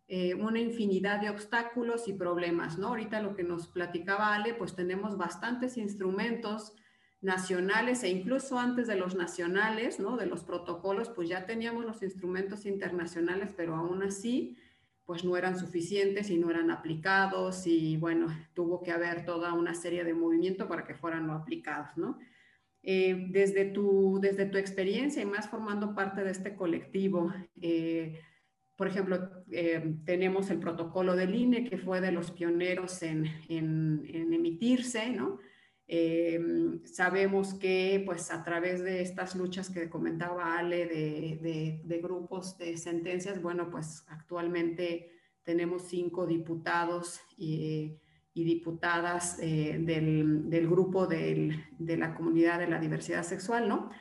eh, 0.07 0.35
una 0.35 0.59
infinidad 0.59 1.21
de 1.21 1.29
obstáculos 1.29 2.07
y 2.07 2.13
problemas, 2.13 2.77
¿no? 2.77 2.89
Ahorita 2.89 3.21
lo 3.21 3.35
que 3.35 3.43
nos 3.43 3.67
platicaba 3.67 4.35
Ale, 4.35 4.53
pues 4.53 4.75
tenemos 4.75 5.17
bastantes 5.17 5.77
instrumentos 5.77 6.73
nacionales 7.21 8.03
e 8.03 8.09
incluso 8.09 8.59
antes 8.59 8.87
de 8.87 8.97
los 8.97 9.15
nacionales, 9.15 9.99
¿no? 9.99 10.17
De 10.17 10.25
los 10.25 10.43
protocolos, 10.43 11.09
pues 11.09 11.29
ya 11.29 11.45
teníamos 11.45 11.85
los 11.85 12.03
instrumentos 12.03 12.65
internacionales, 12.65 13.53
pero 13.55 13.75
aún 13.75 14.03
así, 14.03 14.57
pues 15.05 15.23
no 15.23 15.37
eran 15.37 15.57
suficientes 15.57 16.29
y 16.29 16.37
no 16.37 16.49
eran 16.49 16.69
aplicados 16.69 17.65
y 17.65 17.95
bueno, 17.97 18.27
tuvo 18.53 18.83
que 18.83 18.91
haber 18.91 19.25
toda 19.25 19.53
una 19.53 19.73
serie 19.73 20.03
de 20.03 20.13
movimientos 20.13 20.67
para 20.67 20.85
que 20.85 20.95
fueran 20.95 21.27
no 21.27 21.33
aplicados, 21.33 21.97
¿no? 21.97 22.19
Eh, 22.85 23.27
desde, 23.29 23.63
tu, 23.63 24.19
desde 24.21 24.45
tu 24.45 24.57
experiencia 24.57 25.21
y 25.21 25.25
más 25.25 25.49
formando 25.49 25.95
parte 25.95 26.25
de 26.25 26.31
este 26.31 26.55
colectivo, 26.55 27.31
eh, 27.61 28.19
por 28.83 28.89
ejemplo, 28.89 29.29
eh, 29.49 29.95
tenemos 30.03 30.49
el 30.49 30.59
protocolo 30.59 31.15
del 31.15 31.33
INE, 31.33 31.63
que 31.63 31.77
fue 31.77 32.01
de 32.01 32.11
los 32.11 32.31
pioneros 32.31 33.01
en, 33.01 33.27
en, 33.47 34.33
emitirse, 34.33 35.09
¿no? 35.09 35.39
Em, 35.87 36.83
sabemos 36.83 37.53
que 37.53 38.03
pues 38.05 38.29
a 38.29 38.43
través 38.43 38.83
de 38.83 39.01
estas 39.01 39.37
luchas 39.37 39.69
que 39.69 39.89
comentaba 39.89 40.57
Ale 40.57 40.85
de, 40.85 41.81
de, 41.81 42.01
grupos 42.01 42.57
de 42.57 42.75
sentencias, 42.75 43.41
bueno, 43.41 43.69
pues 43.69 44.03
actualmente 44.09 45.13
tenemos 45.43 45.83
cinco 45.83 46.27
diputados 46.27 47.21
y, 47.37 48.01
y 48.33 48.43
diputadas 48.43 49.39
eh, 49.39 49.77
del, 49.79 50.49
del, 50.49 50.67
grupo 50.67 51.07
del, 51.07 51.63
de 51.79 51.95
la 51.95 52.15
comunidad 52.15 52.59
de 52.59 52.67
la 52.67 52.81
diversidad 52.81 53.23
sexual, 53.23 53.69
¿no? 53.69 53.91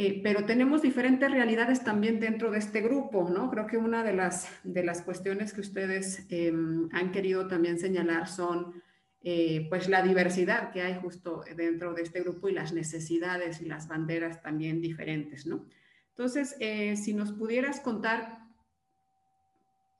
Eh, 0.00 0.20
pero 0.22 0.44
tenemos 0.44 0.80
diferentes 0.80 1.28
realidades 1.28 1.82
también 1.82 2.20
dentro 2.20 2.52
de 2.52 2.58
este 2.58 2.82
grupo, 2.82 3.28
¿no? 3.28 3.50
Creo 3.50 3.66
que 3.66 3.78
una 3.78 4.04
de 4.04 4.12
las, 4.12 4.48
de 4.62 4.84
las 4.84 5.02
cuestiones 5.02 5.52
que 5.52 5.60
ustedes 5.60 6.24
em, 6.30 6.88
han 6.92 7.10
querido 7.10 7.48
también 7.48 7.80
señalar 7.80 8.28
son 8.28 8.80
eh, 9.24 9.66
pues 9.68 9.88
la 9.88 10.02
diversidad 10.02 10.70
que 10.70 10.82
hay 10.82 10.94
justo 11.02 11.42
dentro 11.56 11.94
de 11.94 12.02
este 12.02 12.20
grupo 12.20 12.48
y 12.48 12.52
las 12.52 12.72
necesidades 12.72 13.60
y 13.60 13.64
las 13.64 13.88
banderas 13.88 14.40
también 14.40 14.80
diferentes, 14.80 15.46
¿no? 15.46 15.66
Entonces, 16.10 16.54
eh, 16.60 16.94
si 16.96 17.12
nos 17.12 17.32
pudieras 17.32 17.80
contar 17.80 18.38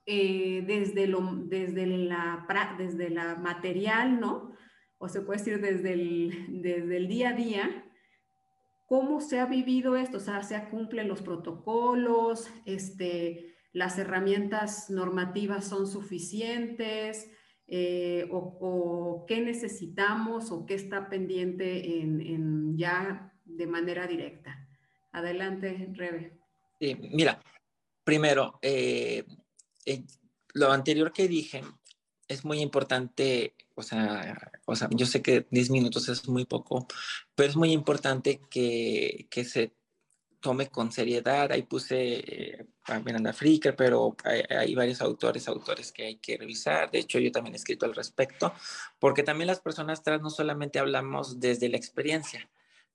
eh, 0.07 0.63
desde, 0.65 1.09
lo, 1.09 1.23
desde, 1.47 1.89
la, 1.89 2.47
desde 2.79 3.11
la 3.11 3.35
material, 3.35 4.21
¿no? 4.21 4.53
O 4.99 5.09
se 5.09 5.23
puede 5.23 5.41
decir 5.41 5.61
desde 5.61 5.95
el, 5.95 6.63
desde 6.63 6.97
el 6.97 7.09
día 7.09 7.31
a 7.31 7.33
día, 7.33 7.85
¿cómo 8.89 9.21
se 9.21 9.39
ha 9.39 9.45
vivido 9.45 9.97
esto? 9.97 10.17
O 10.17 10.21
sea, 10.21 10.43
¿se 10.43 10.59
cumplen 10.71 11.09
los 11.09 11.21
protocolos? 11.21 12.51
Este, 12.65 13.55
¿Las 13.73 13.99
herramientas 13.99 14.89
normativas 14.89 15.69
son 15.69 15.87
suficientes? 15.87 17.31
Eh, 17.67 18.27
o, 18.31 19.27
qué 19.29 19.43
necesitamos 19.43 20.51
o 20.51 20.65
qué 20.65 20.75
está 20.75 21.11
pendiente 21.11 22.01
en, 22.01 22.79
ya 22.79 23.35
de 23.45 23.67
manera 23.67 24.07
directa. 24.07 24.67
Adelante, 25.13 25.91
Rebe. 25.93 26.39
Sí, 26.81 26.97
mira, 27.13 27.39
primero, 28.05 28.59
eh, 28.63 29.25
lo 30.55 30.73
anterior 30.73 31.13
que 31.13 31.29
dije 31.29 31.61
es 32.29 32.45
muy 32.45 32.61
importante, 32.61 33.55
o 33.75 33.83
sea, 33.83 34.51
o 34.67 34.77
sea, 34.77 34.89
yo 34.93 35.07
sé 35.07 35.23
que 35.23 35.47
10 35.51 35.71
minutos 35.71 36.09
es 36.09 36.29
muy 36.29 36.45
poco, 36.45 36.87
pero 37.35 37.49
es 37.49 37.57
muy 37.57 37.73
importante 37.73 38.41
que, 38.51 39.27
que 39.31 39.45
se 39.45 39.73
tome 40.41 40.69
con 40.69 40.93
seriedad. 40.93 41.51
Ahí 41.51 41.63
puse 41.63 41.97
eh, 42.19 42.67
a 42.85 43.01
Miranda 43.01 43.33
Fricker, 43.33 43.75
pero 43.75 44.17
hay, 44.25 44.43
hay, 44.57 44.75
varios 44.75 45.01
autores, 45.01 45.49
autores 45.49 45.91
que 45.91 46.05
hay 46.05 46.17
que 46.17 46.37
revisar. 46.37 46.91
De 46.91 47.01
hecho, 47.01 47.19
yo 47.19 47.33
también 47.33 47.55
he 47.55 47.57
escrito 47.57 47.87
al 47.87 47.95
respecto, 47.95 48.53
porque 48.99 49.23
también 49.23 49.49
las 49.49 49.61
personas 49.61 50.03
trans 50.03 50.23
no 50.23 50.31
solamente 50.31 50.79
hablamos 50.79 51.41
desde 51.41 51.69
la 51.69 51.77
experiencia, 51.77 52.49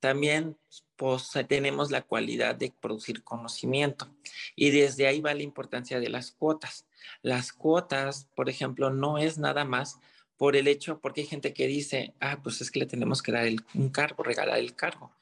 también 0.03 0.57
pues, 0.97 1.31
tenemos 1.47 1.89
la 1.89 2.01
cualidad 2.01 2.55
de 2.55 2.73
producir 2.81 3.23
conocimiento. 3.23 4.13
Y 4.53 4.71
desde 4.71 5.07
ahí 5.07 5.21
va 5.21 5.33
la 5.33 5.43
importancia 5.43 5.97
de 6.01 6.09
las 6.09 6.31
cuotas. 6.31 6.85
Las 7.21 7.53
cuotas, 7.53 8.27
por 8.35 8.49
ejemplo, 8.49 8.89
no 8.89 9.17
es 9.17 9.37
nada 9.37 9.63
más 9.63 10.01
por 10.35 10.57
el 10.57 10.67
hecho, 10.67 10.99
porque 10.99 11.21
hay 11.21 11.27
gente 11.27 11.53
que 11.53 11.67
dice, 11.67 12.13
ah, 12.19 12.41
pues 12.43 12.59
es 12.59 12.69
que 12.69 12.79
le 12.79 12.85
tenemos 12.85 13.21
que 13.21 13.31
dar 13.31 13.47
un 13.75 13.89
cargo, 13.91 14.23
regalar 14.23 14.59
el 14.59 14.75
cargo. 14.75 15.15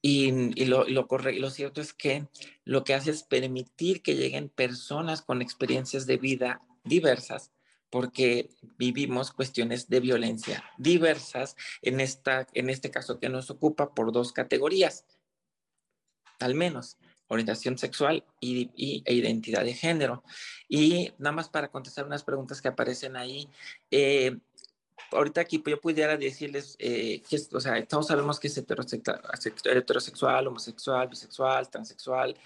Y, 0.00 0.30
lo, 0.64 0.84
lo, 0.84 1.08
lo 1.08 1.50
cierto 1.50 1.80
es 1.80 1.92
que 1.92 2.28
lo 2.64 2.84
que 2.84 2.94
hace 2.94 3.10
es 3.10 3.24
permitir 3.24 4.00
que 4.00 4.14
lleguen 4.14 4.48
personas 4.48 5.22
con 5.22 5.42
experiencias 5.42 6.06
de 6.06 6.18
vida 6.18 6.62
diversas, 6.84 7.50
porque 7.94 8.50
vivimos 8.76 9.30
cuestiones 9.30 9.88
de 9.88 10.00
violencia 10.00 10.64
diversas 10.78 11.54
en, 11.80 12.00
esta, 12.00 12.48
en 12.52 12.68
este 12.68 12.90
caso 12.90 13.20
que 13.20 13.28
nos 13.28 13.50
ocupa 13.50 13.94
por 13.94 14.10
dos 14.10 14.32
categorías, 14.32 15.04
al 16.40 16.56
menos 16.56 16.98
orientación 17.28 17.78
sexual 17.78 18.24
y, 18.40 19.02
e 19.06 19.14
identidad 19.14 19.62
de 19.62 19.74
género. 19.74 20.24
Y 20.68 21.12
nada 21.18 21.36
más 21.36 21.48
para 21.48 21.68
contestar 21.68 22.04
unas 22.04 22.24
preguntas 22.24 22.60
que 22.60 22.66
aparecen 22.66 23.14
ahí, 23.14 23.48
eh, 23.92 24.38
ahorita 25.12 25.42
aquí 25.42 25.62
yo 25.64 25.80
pudiera 25.80 26.16
decirles 26.16 26.74
eh, 26.80 27.22
que, 27.30 27.38
o 27.52 27.60
sea, 27.60 27.86
todos 27.86 28.08
sabemos 28.08 28.40
que 28.40 28.48
es 28.48 28.58
heterosexual, 28.58 30.48
homosexual, 30.48 31.06
bisexual, 31.06 31.70
transexual. 31.70 32.36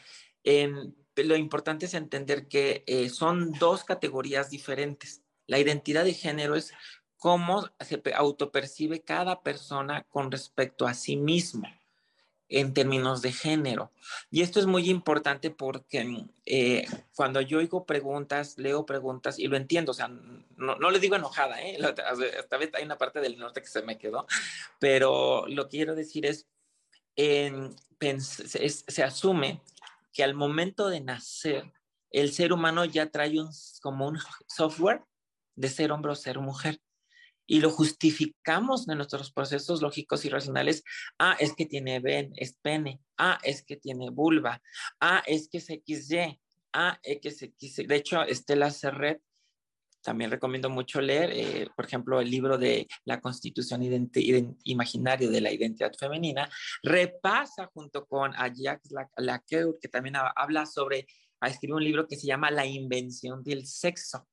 Em, 0.45 0.93
lo 1.17 1.37
importante 1.37 1.87
es 1.87 1.95
entender 1.95 2.49
que 2.49 2.85
eh, 2.87 3.09
son 3.09 3.53
dos 3.53 3.83
categorías 3.85 4.51
diferentes. 4.51 5.23
La 5.49 5.59
identidad 5.59 6.05
de 6.05 6.15
género 6.15 6.55
es 6.55 6.73
cómo 7.17 7.69
se 7.81 8.01
autopercibe 8.15 9.03
cada 9.03 9.43
persona 9.43 10.05
con 10.05 10.31
respecto 10.31 10.87
a 10.87 10.95
sí 10.95 11.17
mismo 11.17 11.67
en 12.49 12.73
términos 12.73 13.21
de 13.21 13.33
género. 13.33 13.93
Y 14.31 14.43
esto 14.43 14.59
es 14.59 14.67
muy 14.67 14.89
importante 14.89 15.51
porque 15.51 16.25
eh, 16.47 16.87
cuando 17.15 17.41
yo 17.41 17.59
oigo 17.59 17.85
preguntas, 17.85 18.57
leo 18.57 18.87
preguntas 18.87 19.39
y 19.39 19.49
lo 19.49 19.57
entiendo, 19.57 19.93
o 19.93 19.95
sea, 19.95 20.09
no, 20.09 20.77
no 20.77 20.91
le 20.91 20.99
digo 20.99 21.17
enojada, 21.17 21.61
¿eh? 21.61 21.79
esta 22.39 22.57
vez 22.57 22.71
hay 22.75 22.85
una 22.85 22.97
parte 22.97 23.21
del 23.21 23.39
norte 23.39 23.61
que 23.61 23.69
se 23.69 23.83
me 23.83 23.99
quedó, 23.99 24.27
pero 24.79 25.47
lo 25.49 25.65
que 25.65 25.79
quiero 25.79 25.95
decir 25.95 26.25
es, 26.25 26.47
se 27.17 29.03
asume 29.03 29.61
que 30.13 30.25
al 30.25 30.35
momento 30.35 30.89
de 30.89 31.01
nacer, 31.01 31.73
el 32.11 32.33
ser 32.33 32.55
humano 32.55 32.85
ya 32.87 33.11
trae 33.11 33.39
un, 33.39 33.51
como 33.83 34.09
un 34.09 34.19
software 34.47 35.03
de 35.59 35.69
ser 35.69 35.93
hombre 35.93 36.13
o 36.13 36.15
ser 36.15 36.39
mujer 36.39 36.81
y 37.51 37.61
lo 37.61 37.71
justificamos 37.71 38.89
en 38.89 38.99
nuestros 38.99 39.33
procesos 39.33 39.81
lógicos 39.81 40.25
y 40.25 40.29
racionales. 40.29 40.85
Ah, 41.19 41.35
es 41.41 41.55
que 41.55 41.65
tiene 41.65 41.99
ven, 41.99 42.31
es 42.37 42.53
pene. 42.61 43.01
Ah, 43.17 43.39
es 43.43 43.65
que 43.65 43.77
tiene 43.77 44.11
vulva. 44.11 44.63
Ah, 45.01 45.23
es 45.27 45.49
que 45.49 45.59
es 45.59 45.67
XY. 45.67 46.39
Ah, 46.75 47.01
es 47.03 47.21
que 47.21 47.31
XY. 47.31 47.87
De 47.87 47.97
hecho, 47.97 48.23
Estela 48.23 48.71
Serret, 48.71 49.23
también 50.03 50.31
recomiendo 50.31 50.69
mucho 50.69 51.01
leer, 51.01 51.31
eh, 51.33 51.69
por 51.75 51.87
ejemplo, 51.87 52.21
el 52.21 52.31
libro 52.31 52.59
de 52.59 52.87
La 53.05 53.19
Constitución 53.21 53.81
Imaginaria 54.65 55.29
de 55.29 55.41
la 55.41 55.51
Identidad 55.51 55.93
Femenina, 55.99 56.49
repasa 56.83 57.71
junto 57.73 58.07
con 58.07 58.35
Ajax 58.37 58.91
Laceur, 59.17 59.79
que 59.81 59.89
también 59.89 60.17
habla 60.17 60.67
sobre, 60.67 61.07
escribe 61.41 61.77
un 61.77 61.85
libro 61.85 62.07
que 62.07 62.17
se 62.17 62.27
llama 62.27 62.51
La 62.51 62.67
Invención 62.67 63.43
del 63.43 63.67
Sexo 63.67 64.29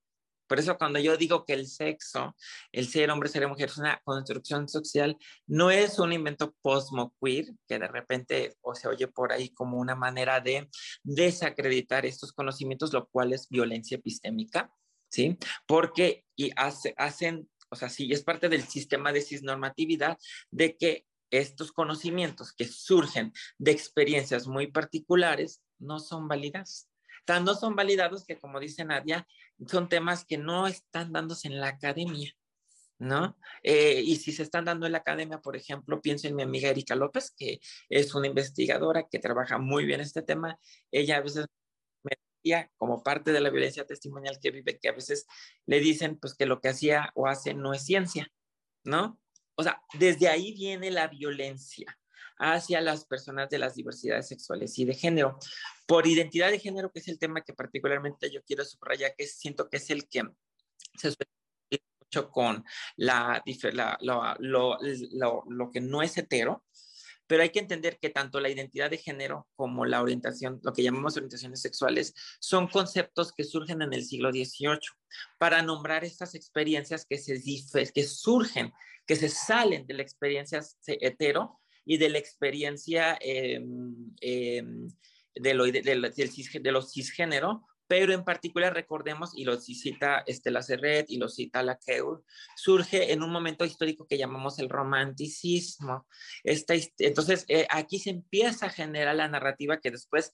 por 0.48 0.60
eso 0.60 0.78
cuando 0.78 1.00
yo 1.00 1.18
digo 1.18 1.46
que 1.46 1.54
el 1.54 1.68
sexo, 1.68 2.36
el 2.72 2.88
ser 2.88 3.10
hombre, 3.12 3.30
ser 3.30 3.48
mujer, 3.48 3.70
es 3.70 3.78
una 3.78 4.00
construcción 4.04 4.68
social, 4.68 5.18
no 5.48 5.72
es 5.72 6.00
un 6.00 6.14
invento 6.14 6.56
posmo-queer, 6.62 7.48
que 7.68 7.80
de 7.80 7.88
repente 7.88 8.58
o 8.62 8.76
se 8.76 8.88
oye 8.88 9.08
por 9.08 9.32
ahí 9.32 9.50
como 9.50 9.78
una 9.78 9.96
manera 9.96 10.40
de 10.40 10.70
desacreditar 11.04 12.06
estos 12.06 12.34
conocimientos, 12.34 12.94
lo 12.94 13.08
cual 13.08 13.34
es 13.34 13.50
violencia 13.50 13.96
epistémica, 13.96 14.72
¿sí? 15.10 15.38
Porque 15.66 16.26
y 16.36 16.52
hace, 16.56 16.94
hacen, 16.98 17.50
o 17.70 17.76
sea, 17.76 17.90
sí, 17.90 18.12
es 18.12 18.24
parte 18.24 18.50
del 18.50 18.64
sistema 18.64 19.12
de 19.12 19.22
cisnormatividad 19.22 20.18
de 20.52 20.78
que 20.78 21.06
estos 21.32 21.72
conocimientos 21.72 22.54
que 22.54 22.66
surgen 22.66 23.34
de 23.58 23.72
experiencias 23.72 24.48
muy 24.48 24.68
particulares 24.68 25.62
no 25.80 26.00
son 26.00 26.28
válidas. 26.28 26.90
Tan 27.26 27.44
no 27.44 27.56
son 27.56 27.76
validados 27.76 28.26
que, 28.26 28.38
como 28.38 28.60
dice 28.60 28.86
Nadia, 28.86 29.28
son 29.68 29.90
temas 29.90 30.26
que 30.26 30.38
no 30.38 30.68
están 30.68 31.12
dándose 31.12 31.48
en 31.48 31.60
la 31.60 31.68
academia, 31.70 32.34
¿no? 33.00 33.38
Eh, 33.64 34.02
y 34.04 34.18
si 34.18 34.32
se 34.32 34.44
están 34.44 34.66
dando 34.66 34.86
en 34.86 34.92
la 34.94 35.00
academia, 35.00 35.40
por 35.40 35.56
ejemplo, 35.56 36.02
pienso 36.02 36.28
en 36.28 36.36
mi 36.36 36.44
amiga 36.44 36.70
Erika 36.70 36.96
López, 36.96 37.34
que 37.38 37.60
es 37.90 38.14
una 38.16 38.28
investigadora 38.28 39.08
que 39.10 39.20
trabaja 39.20 39.58
muy 39.58 39.86
bien 39.86 40.02
este 40.02 40.22
tema. 40.22 40.60
Ella 40.92 41.18
a 41.18 41.22
veces 41.22 41.46
me 42.04 42.12
decía, 42.44 42.72
como 42.78 43.04
parte 43.04 43.32
de 43.32 43.42
la 43.42 43.50
violencia 43.50 43.86
testimonial 43.86 44.40
que 44.42 44.52
vive, 44.52 44.80
que 44.80 44.90
a 44.90 44.94
veces 44.94 45.26
le 45.66 45.80
dicen, 45.80 46.18
pues, 46.20 46.36
que 46.36 46.46
lo 46.46 46.62
que 46.62 46.70
hacía 46.70 47.12
o 47.16 47.28
hace 47.28 47.54
no 47.54 47.74
es 47.74 47.84
ciencia, 47.86 48.32
¿no? 48.84 49.20
O 49.56 49.64
sea, 49.64 49.82
desde 50.00 50.28
ahí 50.28 50.54
viene 50.54 50.92
la 50.92 51.08
violencia 51.08 51.98
hacia 52.38 52.82
las 52.82 53.06
personas 53.06 53.50
de 53.50 53.60
las 53.60 53.76
diversidades 53.76 54.28
sexuales 54.28 54.78
y 54.80 54.86
de 54.86 54.94
género. 54.94 55.40
Por 55.88 56.08
identidad 56.08 56.52
de 56.52 56.60
género, 56.60 56.92
que 56.92 57.00
es 57.00 57.08
el 57.08 57.20
tema 57.20 57.42
que 57.42 57.54
particularmente 57.54 58.32
yo 58.32 58.44
quiero 58.44 58.66
subrayar, 58.66 59.16
que 59.18 59.28
siento 59.28 59.70
que 59.70 59.78
es 59.78 59.90
el 59.90 60.08
que 60.08 60.24
se 60.98 61.12
suele 61.12 61.84
mucho 62.00 62.30
con 62.30 62.64
la, 62.98 63.44
lo, 64.02 64.78
lo 65.48 65.72
que 65.72 65.82
no 65.82 66.02
es 66.02 66.18
hetero, 66.18 66.64
pero 67.28 67.42
hay 67.42 67.50
que 67.50 67.60
entender 67.60 67.98
que 68.00 68.10
tanto 68.10 68.40
la 68.40 68.50
identidad 68.50 68.90
de 68.90 68.98
género 68.98 69.48
como 69.56 69.86
la 69.86 70.02
orientación, 70.02 70.60
lo 70.64 70.74
que 70.74 70.84
llamamos 70.84 71.16
orientaciones 71.18 71.62
sexuales, 71.62 72.14
son 72.40 72.68
conceptos 72.68 73.34
que 73.34 73.44
surgen 73.44 73.82
en 73.82 73.94
el 73.94 74.06
siglo 74.06 74.32
XVIII 74.32 74.80
para 75.38 75.62
nombrar 75.62 76.04
estas 76.04 76.36
experiencias 76.36 77.06
que, 77.06 77.18
se, 77.18 77.42
que 77.92 78.04
surgen, 78.04 78.72
que 79.06 79.16
se 79.16 79.30
salen 79.30 79.88
de 79.88 79.96
la 79.96 80.04
experiencia 80.04 80.62
hetero 80.86 81.60
y 81.86 81.98
de 81.98 82.10
la 82.10 82.18
experiencia 82.18 83.18
em, 83.22 84.14
em, 84.22 84.88
de, 85.36 85.54
lo, 85.54 85.66
de, 85.66 86.72
los 86.72 86.92
cisgénero, 86.92 87.64
pero 87.88 88.14
en 88.14 88.24
particular 88.24 88.74
recordemos, 88.74 89.32
y 89.36 89.44
lo 89.44 89.60
cita 89.60 90.24
Estela 90.26 90.64
Serret 90.64 91.06
y 91.10 91.18
lo 91.18 91.30
cita 91.30 91.62
Laqueur, 91.62 92.24
surge 92.56 93.14
en 93.14 93.22
un 93.22 93.32
momento 93.32 93.64
histórico 93.64 94.08
que 94.08 94.18
llamamos 94.18 94.58
el 94.60 94.70
romanticismo. 94.70 96.08
Esta, 96.44 96.74
entonces, 96.98 97.46
eh, 97.48 97.68
aquí 97.70 98.00
se 98.00 98.10
empieza 98.10 98.68
a 98.68 98.72
generar 98.72 99.16
la 99.16 99.28
narrativa 99.28 99.80
que 99.80 99.92
después 99.92 100.34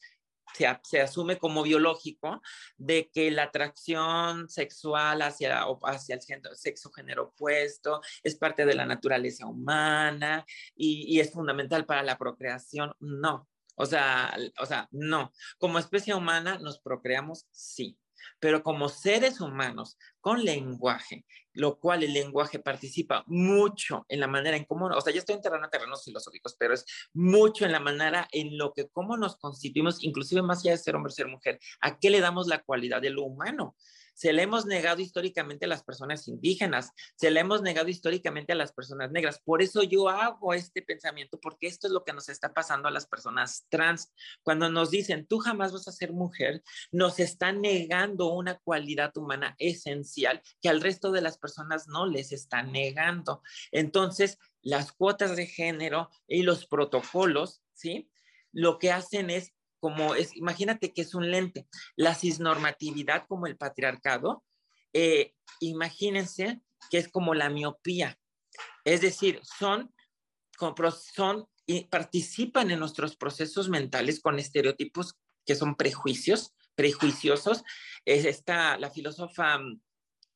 se, 0.54 1.02
asume 1.02 1.38
como 1.38 1.64
biológico 1.64 2.42
de 2.78 3.10
que 3.10 3.32
la 3.32 3.44
atracción 3.44 4.50
sexual 4.50 5.22
hacia, 5.22 5.66
hacia 5.84 6.16
el 6.16 6.22
sexo 6.56 6.92
género 6.92 7.30
opuesto 7.30 8.02
es 8.24 8.36
parte 8.36 8.66
de 8.66 8.76
la 8.76 8.86
naturaleza 8.86 9.46
humana 9.48 10.46
y, 10.76 11.16
y 11.16 11.20
es 11.20 11.32
fundamental 11.32 11.86
para 11.86 12.04
la 12.04 12.18
procreación. 12.18 12.94
No, 13.00 13.48
o 13.76 13.86
sea, 13.86 14.36
o 14.60 14.66
sea, 14.66 14.88
no. 14.92 15.32
Como 15.58 15.80
especie 15.80 16.14
humana 16.14 16.60
nos 16.60 16.80
procreamos, 16.80 17.48
sí. 17.52 17.98
Pero 18.40 18.64
como 18.64 18.90
seres 18.90 19.42
humanos 19.42 19.98
con 20.20 20.44
lenguaje, 20.44 21.26
lo 21.54 21.80
cual 21.80 22.04
el 22.04 22.14
lenguaje 22.14 22.60
participa 22.60 23.24
mucho 23.28 24.06
en 24.08 24.20
la 24.20 24.28
manera 24.28 24.56
en 24.56 24.66
cómo, 24.66 24.88
o 24.88 25.02
sea, 25.02 25.14
ya 25.14 25.20
estoy 25.20 25.36
enterrando 25.36 25.70
terrenos 25.70 26.04
filosóficos, 26.06 26.56
pero 26.58 26.74
es 26.74 26.86
mucho 27.14 27.66
en 27.66 27.72
la 27.72 27.80
manera 27.80 28.28
en 28.32 28.58
lo 28.58 28.74
que 28.74 28.88
cómo 28.90 29.18
nos 29.18 29.38
constituimos, 29.38 30.04
inclusive 30.04 30.42
más 30.42 30.60
allá 30.60 30.72
de 30.72 30.78
ser 30.78 30.96
hombre, 30.96 31.12
ser 31.12 31.28
mujer, 31.28 31.60
a 31.82 32.00
qué 32.00 32.10
le 32.10 32.22
damos 32.22 32.48
la 32.48 32.64
cualidad 32.64 33.02
de 33.02 33.10
lo 33.10 33.24
humano 33.24 33.76
se 34.14 34.34
le 34.34 34.44
hemos 34.44 34.66
negado 34.66 35.02
históricamente 35.02 35.66
a 35.66 35.70
las 35.70 35.84
personas 35.84 36.28
indígenas, 36.28 36.92
se 37.16 37.32
le 37.32 37.40
hemos 37.40 37.62
negado 37.62 37.90
históricamente 37.90 38.54
a 38.54 38.56
las 38.56 38.72
personas 38.72 39.12
negras. 39.12 39.40
Por 39.44 39.62
eso 39.62 39.84
yo 39.84 40.10
hago 40.10 40.54
este 40.54 40.82
pensamiento, 40.82 41.40
porque 41.40 41.68
esto 41.68 41.88
es 41.88 41.94
lo 41.94 42.04
que 42.04 42.14
nos 42.14 42.30
está 42.30 42.54
pasando 42.54 42.88
a 42.88 42.92
las 42.92 43.08
personas 43.08 43.66
trans. 43.70 44.12
Cuando 44.44 44.70
nos 44.70 44.92
dicen, 44.92 45.26
tú 45.26 45.40
jamás 45.40 45.72
vas 45.72 45.88
a 45.88 45.92
ser 45.92 46.14
mujer, 46.14 46.62
nos 46.92 47.20
están 47.20 47.62
negando 47.62 48.34
una 48.34 48.58
cualidad 48.60 49.16
humana 49.18 49.56
esencial 49.58 50.42
que 50.62 50.70
al 50.70 50.82
resto 50.82 51.12
de 51.12 51.22
las 51.22 51.38
personas 51.38 51.88
no 51.88 52.06
les 52.06 52.32
están 52.32 52.72
negando. 52.72 53.42
Entonces, 53.72 54.38
las 54.62 54.92
cuotas 54.92 55.36
de 55.36 55.48
género 55.48 56.10
y 56.28 56.44
los 56.44 56.68
protocolos, 56.68 57.64
¿sí? 57.74 58.10
Lo 58.52 58.80
que 58.80 58.92
hacen 58.92 59.30
es 59.30 59.54
como 59.82 60.16
es, 60.16 60.38
imagínate 60.38 60.94
que 60.94 61.02
es 61.02 61.14
un 61.14 61.30
lente, 61.30 61.68
la 61.98 62.16
cisnormatividad 62.16 63.26
como 63.28 63.48
el 63.48 63.58
patriarcado, 63.58 64.46
eh, 64.94 65.34
imagínense 65.60 66.62
que 66.90 67.00
es 67.00 67.10
como 67.10 67.34
la 67.34 67.50
miopía, 67.50 68.18
es 68.86 69.02
decir, 69.02 69.42
son, 69.44 69.94
son 71.14 71.48
y 71.66 71.86
participan 71.86 72.72
en 72.72 72.80
nuestros 72.80 73.16
procesos 73.16 73.70
mentales 73.70 74.20
con 74.20 74.40
estereotipos 74.40 75.16
que 75.46 75.56
son 75.56 75.76
prejuicios, 75.76 76.54
prejuiciosos. 76.76 77.64
Es 78.06 78.26
esta, 78.26 78.78
la 78.78 78.90
filósofa 78.90 79.58
mm, 79.58 79.82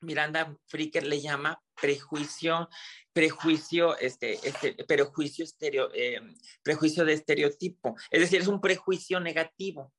Miranda 0.01 0.55
Fricker 0.67 1.05
le 1.05 1.21
llama 1.21 1.61
prejuicio, 1.81 2.69
prejuicio, 3.13 3.97
este, 3.97 4.33
este 4.47 4.73
prejuicio, 4.85 5.43
estereo, 5.43 5.89
eh, 5.93 6.21
prejuicio 6.63 7.05
de 7.05 7.13
estereotipo. 7.13 7.95
Es 8.11 8.21
decir, 8.21 8.41
es 8.41 8.47
un 8.47 8.61
prejuicio 8.61 9.19
negativo. 9.19 9.93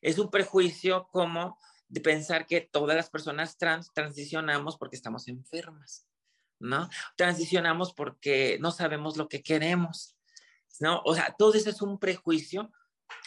Es 0.00 0.18
un 0.18 0.30
prejuicio 0.30 1.08
como 1.08 1.58
de 1.88 2.00
pensar 2.00 2.46
que 2.46 2.60
todas 2.62 2.96
las 2.96 3.10
personas 3.10 3.58
trans 3.58 3.92
transicionamos 3.92 4.76
porque 4.78 4.96
estamos 4.96 5.28
enfermas, 5.28 6.08
¿no? 6.58 6.88
Transicionamos 7.16 7.92
porque 7.92 8.58
no 8.60 8.70
sabemos 8.70 9.16
lo 9.16 9.28
que 9.28 9.42
queremos, 9.42 10.16
¿no? 10.80 11.02
O 11.04 11.14
sea, 11.14 11.34
todo 11.38 11.54
eso 11.54 11.70
es 11.70 11.82
un 11.82 11.98
prejuicio, 11.98 12.72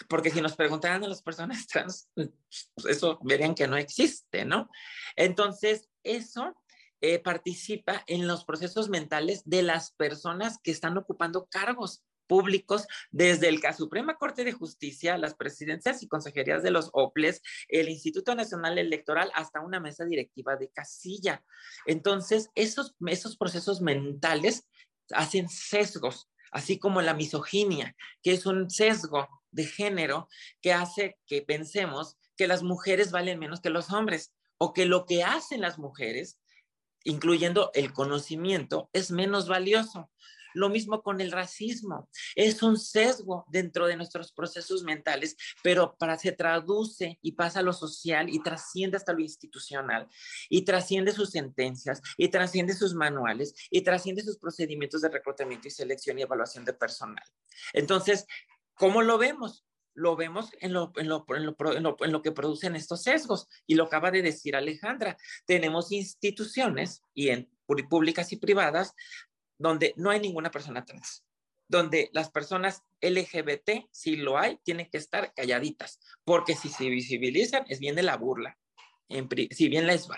porque 0.07 0.31
si 0.31 0.41
nos 0.41 0.55
preguntaran 0.55 1.03
a 1.03 1.07
las 1.07 1.21
personas 1.21 1.67
trans, 1.71 2.09
pues 2.13 2.85
eso 2.87 3.19
verían 3.23 3.55
que 3.55 3.67
no 3.67 3.77
existe, 3.77 4.45
¿no? 4.45 4.69
Entonces, 5.15 5.89
eso 6.03 6.55
eh, 7.01 7.19
participa 7.19 8.03
en 8.07 8.27
los 8.27 8.45
procesos 8.45 8.89
mentales 8.89 9.43
de 9.45 9.63
las 9.63 9.91
personas 9.91 10.59
que 10.63 10.71
están 10.71 10.97
ocupando 10.97 11.47
cargos 11.47 12.03
públicos 12.27 12.87
desde 13.11 13.49
el 13.49 13.61
Suprema 13.75 14.17
Corte 14.17 14.43
de 14.43 14.51
Justicia, 14.51 15.17
las 15.17 15.35
presidencias 15.35 16.01
y 16.03 16.07
consejerías 16.07 16.63
de 16.63 16.71
los 16.71 16.89
OPLES, 16.93 17.41
el 17.67 17.89
Instituto 17.89 18.35
Nacional 18.35 18.77
Electoral, 18.77 19.31
hasta 19.35 19.61
una 19.61 19.79
mesa 19.79 20.05
directiva 20.05 20.55
de 20.55 20.69
casilla. 20.69 21.43
Entonces, 21.85 22.49
esos, 22.55 22.95
esos 23.05 23.37
procesos 23.37 23.81
mentales 23.81 24.67
hacen 25.11 25.49
sesgos, 25.49 26.29
así 26.55 26.79
como 26.79 27.01
la 27.01 27.13
misoginia, 27.13 27.97
que 28.23 28.31
es 28.31 28.45
un 28.45 28.69
sesgo 28.69 29.27
de 29.51 29.65
género 29.65 30.29
que 30.61 30.71
hace 30.71 31.17
que 31.27 31.41
pensemos 31.41 32.15
que 32.37 32.47
las 32.47 32.63
mujeres 32.63 33.11
valen 33.11 33.39
menos 33.39 33.59
que 33.59 33.69
los 33.69 33.91
hombres 33.91 34.33
o 34.57 34.71
que 34.71 34.85
lo 34.85 35.05
que 35.05 35.21
hacen 35.21 35.59
las 35.59 35.77
mujeres, 35.77 36.39
incluyendo 37.03 37.71
el 37.73 37.91
conocimiento, 37.91 38.89
es 38.93 39.11
menos 39.11 39.49
valioso. 39.49 40.09
Lo 40.55 40.69
mismo 40.69 41.03
con 41.03 41.19
el 41.19 41.31
racismo. 41.31 42.09
Es 42.33 42.63
un 42.63 42.77
sesgo 42.77 43.45
dentro 43.49 43.87
de 43.87 43.97
nuestros 43.97 44.31
procesos 44.31 44.83
mentales, 44.83 45.35
pero 45.61 45.97
para 45.97 46.17
se 46.17 46.31
traduce 46.31 47.19
y 47.21 47.33
pasa 47.33 47.59
a 47.59 47.63
lo 47.63 47.73
social 47.73 48.29
y 48.29 48.41
trasciende 48.41 48.95
hasta 48.95 49.11
lo 49.11 49.19
institucional 49.19 50.07
y 50.49 50.63
trasciende 50.63 51.11
sus 51.11 51.31
sentencias 51.31 52.01
y 52.17 52.29
trasciende 52.29 52.73
sus 52.73 52.93
manuales 52.93 53.53
y 53.69 53.81
trasciende 53.81 54.23
sus 54.23 54.37
procedimientos 54.37 55.01
de 55.01 55.09
reclutamiento 55.09 55.67
y 55.67 55.71
selección 55.71 56.17
y 56.17 56.21
evaluación 56.21 56.63
de 56.63 56.73
personal. 56.73 57.25
Entonces, 57.73 58.25
¿cómo 58.75 59.01
lo 59.01 59.17
vemos? 59.17 59.65
lo 59.97 60.17
vemos 60.17 60.49
en 60.59 60.73
lo, 60.73 60.91
en, 60.97 61.07
lo, 61.07 61.25
en, 61.29 62.11
lo, 62.11 62.21
que 62.21 62.33
producen 62.33 62.75
estos 62.75 63.03
sesgos. 63.03 63.47
Y 63.65 63.75
lo 63.75 63.85
acaba 63.85 64.11
de 64.11 64.21
decir 64.21 64.53
Alejandra. 64.53 65.15
Tenemos 65.45 65.93
instituciones 65.93 67.01
y 67.13 67.29
en 67.29 67.49
públicas 67.89 68.31
y 68.31 68.35
privadas 68.35 68.93
donde 69.57 69.93
no 69.97 70.09
hay 70.09 70.19
ninguna 70.19 70.51
persona 70.51 70.85
trans, 70.85 71.25
donde 71.67 72.09
las 72.13 72.29
personas 72.29 72.83
LGBT, 73.01 73.87
si 73.91 74.15
lo 74.15 74.37
hay, 74.37 74.57
tienen 74.63 74.89
que 74.89 74.97
estar 74.97 75.33
calladitas, 75.33 75.99
porque 76.23 76.55
si 76.55 76.69
se 76.69 76.89
visibilizan 76.89 77.65
es 77.67 77.79
bien 77.79 77.95
de 77.95 78.03
la 78.03 78.17
burla, 78.17 78.57
si 79.51 79.69
bien 79.69 79.87
les 79.87 80.09
va. 80.09 80.17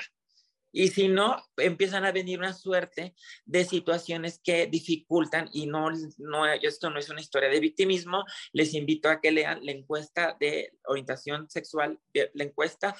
Y 0.72 0.90
si 0.90 1.08
no, 1.08 1.44
empiezan 1.56 2.06
a 2.06 2.12
venir 2.12 2.38
una 2.38 2.54
suerte 2.54 3.16
de 3.46 3.66
situaciones 3.66 4.40
que 4.44 4.68
dificultan 4.68 5.50
y 5.52 5.66
no, 5.66 5.90
no, 6.18 6.46
esto 6.46 6.90
no 6.90 7.00
es 7.00 7.10
una 7.10 7.22
historia 7.22 7.50
de 7.50 7.60
victimismo. 7.60 8.24
Les 8.52 8.74
invito 8.74 9.10
a 9.10 9.20
que 9.20 9.32
lean 9.32 9.66
la 9.66 9.72
encuesta 9.72 10.36
de 10.40 10.74
orientación 10.86 11.50
sexual, 11.50 12.00
la 12.14 12.44
encuesta 12.44 12.96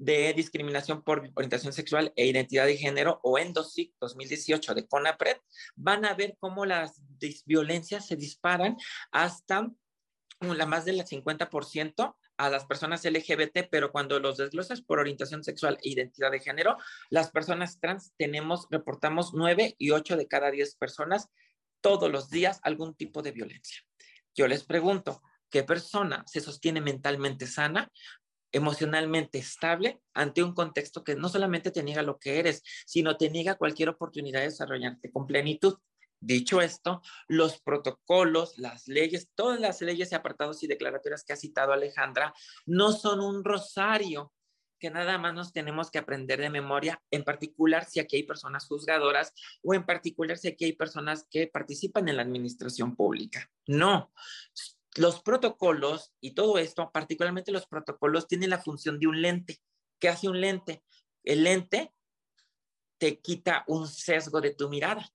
de 0.00 0.32
discriminación 0.32 1.02
por 1.02 1.30
orientación 1.34 1.74
sexual 1.74 2.10
e 2.16 2.26
identidad 2.26 2.64
de 2.64 2.78
género 2.78 3.20
o 3.22 3.38
ENDOSIC 3.38 3.92
2018 4.00 4.74
de 4.74 4.88
CONAPRED, 4.88 5.36
van 5.76 6.06
a 6.06 6.14
ver 6.14 6.36
cómo 6.40 6.64
las 6.64 7.02
violencias 7.44 8.06
se 8.06 8.16
disparan 8.16 8.78
hasta 9.12 9.70
la 10.40 10.64
más 10.64 10.86
del 10.86 11.04
50% 11.04 12.16
a 12.38 12.48
las 12.48 12.64
personas 12.64 13.04
LGBT, 13.04 13.68
pero 13.70 13.92
cuando 13.92 14.18
los 14.18 14.38
desglosas 14.38 14.80
por 14.80 15.00
orientación 15.00 15.44
sexual 15.44 15.76
e 15.82 15.90
identidad 15.90 16.30
de 16.30 16.40
género, 16.40 16.78
las 17.10 17.30
personas 17.30 17.78
trans 17.78 18.14
tenemos, 18.16 18.68
reportamos 18.70 19.34
9 19.34 19.74
y 19.76 19.90
8 19.90 20.16
de 20.16 20.26
cada 20.26 20.50
10 20.50 20.76
personas 20.76 21.28
todos 21.82 22.10
los 22.10 22.30
días 22.30 22.58
algún 22.62 22.94
tipo 22.94 23.20
de 23.20 23.32
violencia. 23.32 23.82
Yo 24.34 24.48
les 24.48 24.64
pregunto, 24.64 25.20
¿qué 25.50 25.62
persona 25.62 26.24
se 26.26 26.40
sostiene 26.40 26.80
mentalmente 26.80 27.46
sana 27.46 27.92
emocionalmente 28.52 29.38
estable 29.38 30.00
ante 30.14 30.42
un 30.42 30.54
contexto 30.54 31.04
que 31.04 31.14
no 31.14 31.28
solamente 31.28 31.70
te 31.70 31.82
niega 31.82 32.02
lo 32.02 32.18
que 32.18 32.38
eres, 32.38 32.62
sino 32.86 33.16
te 33.16 33.30
niega 33.30 33.56
cualquier 33.56 33.88
oportunidad 33.88 34.40
de 34.40 34.46
desarrollarte 34.46 35.10
con 35.10 35.26
plenitud. 35.26 35.78
Dicho 36.22 36.60
esto, 36.60 37.00
los 37.28 37.60
protocolos, 37.62 38.58
las 38.58 38.86
leyes, 38.88 39.30
todas 39.34 39.58
las 39.58 39.80
leyes 39.80 40.12
y 40.12 40.14
apartados 40.14 40.62
y 40.62 40.66
declaratorias 40.66 41.24
que 41.24 41.32
ha 41.32 41.36
citado 41.36 41.72
Alejandra 41.72 42.34
no 42.66 42.92
son 42.92 43.20
un 43.20 43.42
rosario 43.42 44.32
que 44.80 44.90
nada 44.90 45.18
más 45.18 45.34
nos 45.34 45.52
tenemos 45.52 45.90
que 45.90 45.98
aprender 45.98 46.40
de 46.40 46.50
memoria, 46.50 47.00
en 47.10 47.22
particular 47.22 47.84
si 47.84 48.00
aquí 48.00 48.16
hay 48.16 48.22
personas 48.24 48.66
juzgadoras 48.66 49.32
o 49.62 49.74
en 49.74 49.84
particular 49.84 50.36
si 50.38 50.48
aquí 50.48 50.64
hay 50.64 50.72
personas 50.72 51.26
que 51.30 51.46
participan 51.46 52.08
en 52.08 52.16
la 52.16 52.22
administración 52.22 52.96
pública. 52.96 53.48
No, 53.66 54.12
los 54.96 55.22
protocolos 55.22 56.12
y 56.20 56.32
todo 56.32 56.58
esto, 56.58 56.90
particularmente 56.92 57.52
los 57.52 57.66
protocolos, 57.66 58.26
tienen 58.26 58.50
la 58.50 58.58
función 58.58 58.98
de 58.98 59.06
un 59.06 59.22
lente. 59.22 59.60
¿Qué 59.98 60.08
hace 60.08 60.28
un 60.28 60.40
lente? 60.40 60.82
El 61.22 61.44
lente 61.44 61.92
te 62.98 63.20
quita 63.20 63.64
un 63.66 63.86
sesgo 63.86 64.40
de 64.40 64.54
tu 64.54 64.68
mirada. 64.68 65.08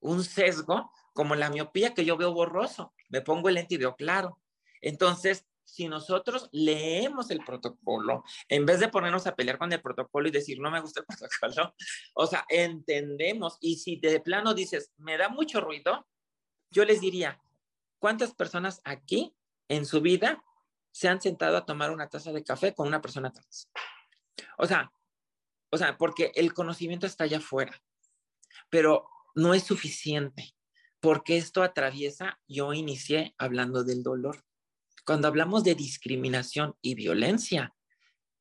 Un 0.00 0.24
sesgo 0.24 0.92
como 1.14 1.34
la 1.34 1.50
miopía 1.50 1.94
que 1.94 2.04
yo 2.04 2.16
veo 2.16 2.32
borroso. 2.32 2.94
Me 3.08 3.20
pongo 3.20 3.48
el 3.48 3.56
lente 3.56 3.74
y 3.74 3.78
veo 3.78 3.96
claro. 3.96 4.40
Entonces, 4.80 5.46
si 5.64 5.88
nosotros 5.88 6.48
leemos 6.52 7.30
el 7.30 7.44
protocolo, 7.44 8.24
en 8.48 8.66
vez 8.66 8.80
de 8.80 8.88
ponernos 8.88 9.26
a 9.26 9.34
pelear 9.34 9.58
con 9.58 9.72
el 9.72 9.80
protocolo 9.80 10.28
y 10.28 10.32
decir, 10.32 10.60
no 10.60 10.70
me 10.70 10.80
gusta 10.80 11.00
el 11.00 11.06
protocolo, 11.18 11.74
o 12.14 12.26
sea, 12.26 12.44
entendemos. 12.48 13.56
Y 13.60 13.76
si 13.76 13.96
de 13.96 14.20
plano 14.20 14.54
dices, 14.54 14.92
me 14.96 15.16
da 15.16 15.28
mucho 15.28 15.60
ruido, 15.60 16.06
yo 16.70 16.84
les 16.84 17.00
diría, 17.00 17.40
¿Cuántas 18.02 18.34
personas 18.34 18.80
aquí 18.82 19.32
en 19.68 19.86
su 19.86 20.00
vida 20.00 20.44
se 20.90 21.06
han 21.06 21.22
sentado 21.22 21.56
a 21.56 21.64
tomar 21.64 21.92
una 21.92 22.08
taza 22.08 22.32
de 22.32 22.42
café 22.42 22.74
con 22.74 22.88
una 22.88 23.00
persona 23.00 23.30
trans? 23.30 23.70
O 24.58 24.66
sea, 24.66 24.92
o 25.70 25.78
sea, 25.78 25.96
porque 25.96 26.32
el 26.34 26.52
conocimiento 26.52 27.06
está 27.06 27.22
allá 27.22 27.38
afuera, 27.38 27.80
pero 28.70 29.08
no 29.36 29.54
es 29.54 29.62
suficiente, 29.62 30.52
porque 30.98 31.36
esto 31.36 31.62
atraviesa, 31.62 32.40
yo 32.48 32.72
inicié 32.72 33.36
hablando 33.38 33.84
del 33.84 34.02
dolor. 34.02 34.42
Cuando 35.06 35.28
hablamos 35.28 35.62
de 35.62 35.76
discriminación 35.76 36.74
y 36.82 36.96
violencia, 36.96 37.72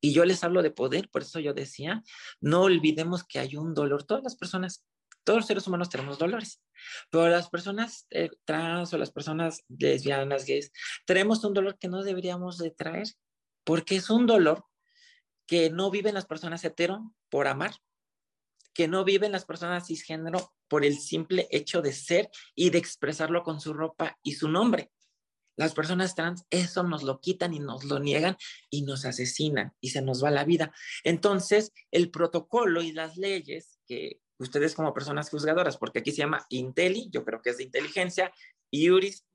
y 0.01 0.12
yo 0.12 0.26
les 0.26 0.43
hablo 0.43 0.64
de 0.64 0.72
poder, 0.72 1.07
por 1.12 1.22
eso 1.22 1.39
yo 1.39 1.53
decía, 1.53 2.01
no 2.39 2.64
olvidemos 2.64 3.24
que 3.24 3.38
hay 3.38 3.57
un 3.57 3.76
dolor. 3.76 4.05
Todas 4.05 4.24
las 4.24 4.36
personas 4.36 4.84
todos 5.24 5.38
los 5.38 5.47
seres 5.47 5.67
humanos 5.67 5.89
tenemos 5.89 6.17
dolores, 6.17 6.61
pero 7.09 7.30
las 7.30 7.49
personas 7.49 8.07
eh, 8.09 8.30
trans 8.45 8.93
o 8.93 8.97
las 8.97 9.11
personas 9.11 9.63
lesbianas, 9.67 10.45
gays, 10.45 10.72
tenemos 11.05 11.43
un 11.43 11.53
dolor 11.53 11.78
que 11.78 11.88
no 11.88 12.03
deberíamos 12.03 12.57
de 12.57 12.72
traer, 12.72 13.07
porque 13.63 13.97
es 13.97 14.09
un 14.09 14.26
dolor 14.26 14.65
que 15.45 15.69
no 15.69 15.91
viven 15.91 16.13
las 16.13 16.26
personas 16.26 16.63
hetero 16.63 17.13
por 17.30 17.47
amar, 17.47 17.76
que 18.74 18.88
no 18.88 19.03
viven 19.03 19.32
las 19.32 19.45
personas 19.45 19.88
cisgénero 19.88 20.53
por 20.67 20.86
el 20.86 20.97
simple 20.97 21.47
hecho 21.51 21.82
de 21.82 21.93
ser 21.93 22.30
y 22.55 22.69
de 22.69 22.78
expresarlo 22.78 23.43
con 23.43 23.59
su 23.59 23.74
ropa 23.74 24.17
y 24.24 24.34
su 24.34 24.47
nombre. 24.47 24.91
Las 25.57 25.74
personas 25.74 26.15
trans 26.15 26.45
eso 26.49 26.84
nos 26.84 27.03
lo 27.03 27.19
quitan 27.19 27.53
y 27.53 27.59
nos 27.59 27.84
lo 27.84 27.99
niegan 27.99 28.38
y 28.69 28.84
nos 28.84 29.05
asesinan 29.05 29.74
y 29.82 29.89
se 29.89 30.01
nos 30.01 30.24
va 30.24 30.32
la 30.32 30.45
vida. 30.45 30.74
Entonces, 31.03 31.74
el 31.91 32.09
protocolo 32.09 32.82
y 32.82 32.93
las 32.93 33.17
leyes 33.17 33.78
que 33.86 34.22
ustedes 34.42 34.76
como 34.76 34.94
personas 34.94 35.30
juzgadoras, 35.30 35.78
porque 35.78 36.00
aquí 36.00 36.12
se 36.12 36.18
llama 36.18 36.46
Inteli, 36.50 37.10
yo 37.12 37.24
creo 37.24 37.42
que 37.42 37.52
es 37.52 37.58
de 37.58 37.64
inteligencia, 37.64 38.34
y 38.72 38.89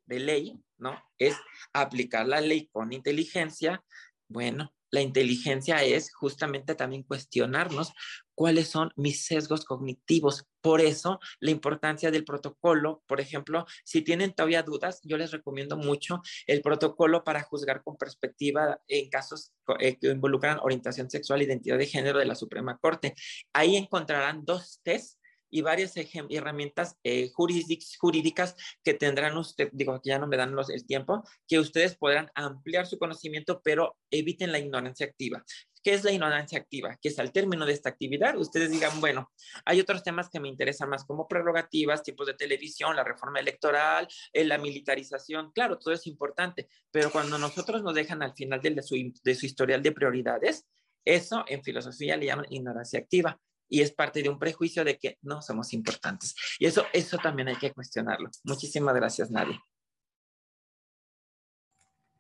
de 0.07 0.21
ley, 0.21 0.59
¿no? 0.79 1.03
Es 1.19 1.37
aplicar 1.73 2.27
la 2.27 2.41
ley 2.41 2.69
con 2.73 2.93
inteligencia. 2.93 3.85
Bueno, 4.29 4.73
la 4.97 5.03
inteligencia 5.03 5.85
es 5.85 6.11
justamente 6.15 6.75
también 6.75 7.03
cuestionarnos 7.03 7.93
cuáles 8.35 8.69
son 8.69 8.91
mis 8.97 9.27
sesgos 9.27 9.67
cognitivos. 9.67 10.47
Por 10.63 10.81
eso, 10.81 11.21
la 11.39 11.51
importancia 11.51 12.11
del 12.11 12.25
protocolo, 12.25 13.03
por 13.07 13.21
ejemplo, 13.21 13.67
si 13.85 14.01
tienen 14.01 14.33
todavía 14.33 14.63
dudas, 14.63 15.01
yo 15.05 15.19
les 15.19 15.33
recomiendo 15.33 15.77
mucho 15.77 16.23
el 16.47 16.63
protocolo 16.63 17.25
para 17.25 17.43
juzgar 17.43 17.83
con 17.85 17.99
perspectiva 17.99 18.81
en 18.89 19.11
casos 19.11 19.53
eh, 19.81 19.99
que 19.99 20.09
involucran 20.09 20.61
orientación 20.63 21.11
sexual 21.11 21.43
identidad 21.43 21.77
de 21.77 21.87
género 21.87 22.19
de 22.19 22.25
la 22.25 22.35
Suprema 22.35 22.79
Corte. 22.79 23.15
Ahí 23.53 23.77
encontrarán 23.77 24.47
dos 24.47 24.81
test 24.83 25.16
y 25.51 25.63
varias 25.63 25.95
herramientas 25.97 26.97
eh, 27.05 27.31
jurídicas 27.33 28.57
que 28.83 28.95
tendrán 28.95 29.37
usted, 29.37 29.71
digo 29.73 30.01
que 30.01 30.11
ya 30.11 30.19
no 30.19 30.27
me 30.27 30.37
dan 30.37 30.55
los, 30.55 30.71
el 30.71 30.87
tiempo, 30.87 31.23
que 31.47 31.59
ustedes 31.59 31.97
podrán 31.97 32.31
ampliar 32.35 32.87
su 32.87 32.99
conocimiento, 32.99 33.61
pero 33.63 33.97
eviten 34.11 34.53
la 34.53 34.59
ignorancia 34.59 35.07
activa. 35.07 35.45
¿Qué 35.83 35.95
es 35.95 36.03
la 36.03 36.11
ignorancia 36.11 36.59
activa? 36.59 36.99
Que 37.01 37.11
es 37.11 37.19
al 37.21 37.31
término 37.31 37.65
de 37.65 37.73
esta 37.73 37.89
actividad, 37.89 38.37
ustedes 38.37 38.73
digan, 38.73 39.01
bueno, 39.01 39.31
hay 39.65 39.79
otros 39.79 40.03
temas 40.03 40.29
que 40.29 40.41
me 40.41 40.49
interesan 40.49 40.89
más 40.89 41.05
como 41.05 41.29
prerrogativas, 41.29 42.03
tiempos 42.03 42.27
de 42.27 42.35
televisión, 42.35 42.97
la 42.97 43.05
reforma 43.05 43.39
electoral, 43.39 44.09
eh, 44.33 44.45
la 44.45 44.59
militarización, 44.59 45.53
claro, 45.53 45.79
todo 45.79 45.95
es 45.95 46.09
importante, 46.09 46.69
pero 46.91 47.13
cuando 47.13 47.39
nosotros 47.39 47.85
nos 47.85 47.95
dejan 47.95 48.21
al 48.25 48.35
final 48.35 48.61
de 48.61 48.83
su, 48.83 48.97
de 49.23 49.35
su 49.37 49.47
historial 49.47 49.81
de 49.81 49.93
prioridades, 49.93 50.67
eso 51.05 51.45
en 51.47 51.63
filosofía 51.63 52.17
le 52.17 52.27
llaman 52.27 52.47
ignorancia 52.51 52.99
activa 52.99 53.39
y 53.69 53.81
es 53.81 53.93
parte 53.93 54.23
de 54.23 54.29
un 54.29 54.39
prejuicio 54.39 54.85
de 54.85 54.99
que 54.99 55.19
no 55.23 55.43
somos 55.43 55.73
importantes. 55.73 56.35
Y 56.59 56.67
eso, 56.67 56.85
eso 56.93 57.19
también 57.19 57.49
hay 57.49 57.57
que 57.57 57.73
cuestionarlo. 57.73 58.31
Muchísimas 58.45 58.95
gracias, 58.95 59.31
Nadia. 59.31 59.61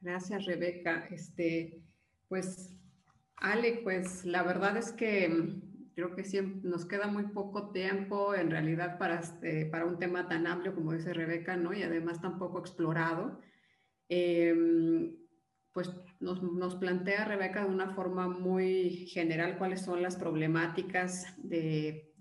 Gracias, 0.00 0.44
Rebeca. 0.44 1.08
Este, 1.10 1.82
pues, 2.28 2.74
Ale, 3.36 3.80
pues 3.82 4.24
la 4.24 4.42
verdad 4.42 4.76
es 4.76 4.92
que 4.92 5.28
mm, 5.28 5.92
creo 5.94 6.14
que 6.14 6.24
siempre 6.24 6.68
nos 6.68 6.84
queda 6.84 7.06
muy 7.06 7.24
poco 7.28 7.70
tiempo 7.70 8.34
en 8.34 8.50
realidad 8.50 8.98
para, 8.98 9.20
este, 9.20 9.66
para 9.66 9.84
un 9.84 9.98
tema 9.98 10.28
tan 10.28 10.46
amplio 10.46 10.74
como 10.74 10.92
dice 10.92 11.12
Rebeca, 11.12 11.56
¿no? 11.56 11.72
Y 11.72 11.82
además 11.82 12.20
tan 12.20 12.38
poco 12.38 12.58
explorado. 12.58 13.40
Em, 14.08 15.16
pues 15.76 15.92
nos, 16.20 16.74
plantea 16.76 17.26
Rebeca 17.26 17.60
de 17.60 17.68
una 17.68 17.90
forma 17.90 18.28
muy 18.28 19.06
general 19.08 19.58
cuáles 19.58 19.82
son 19.82 20.00
las 20.00 20.16
problemáticas 20.16 21.36
del 21.42 22.14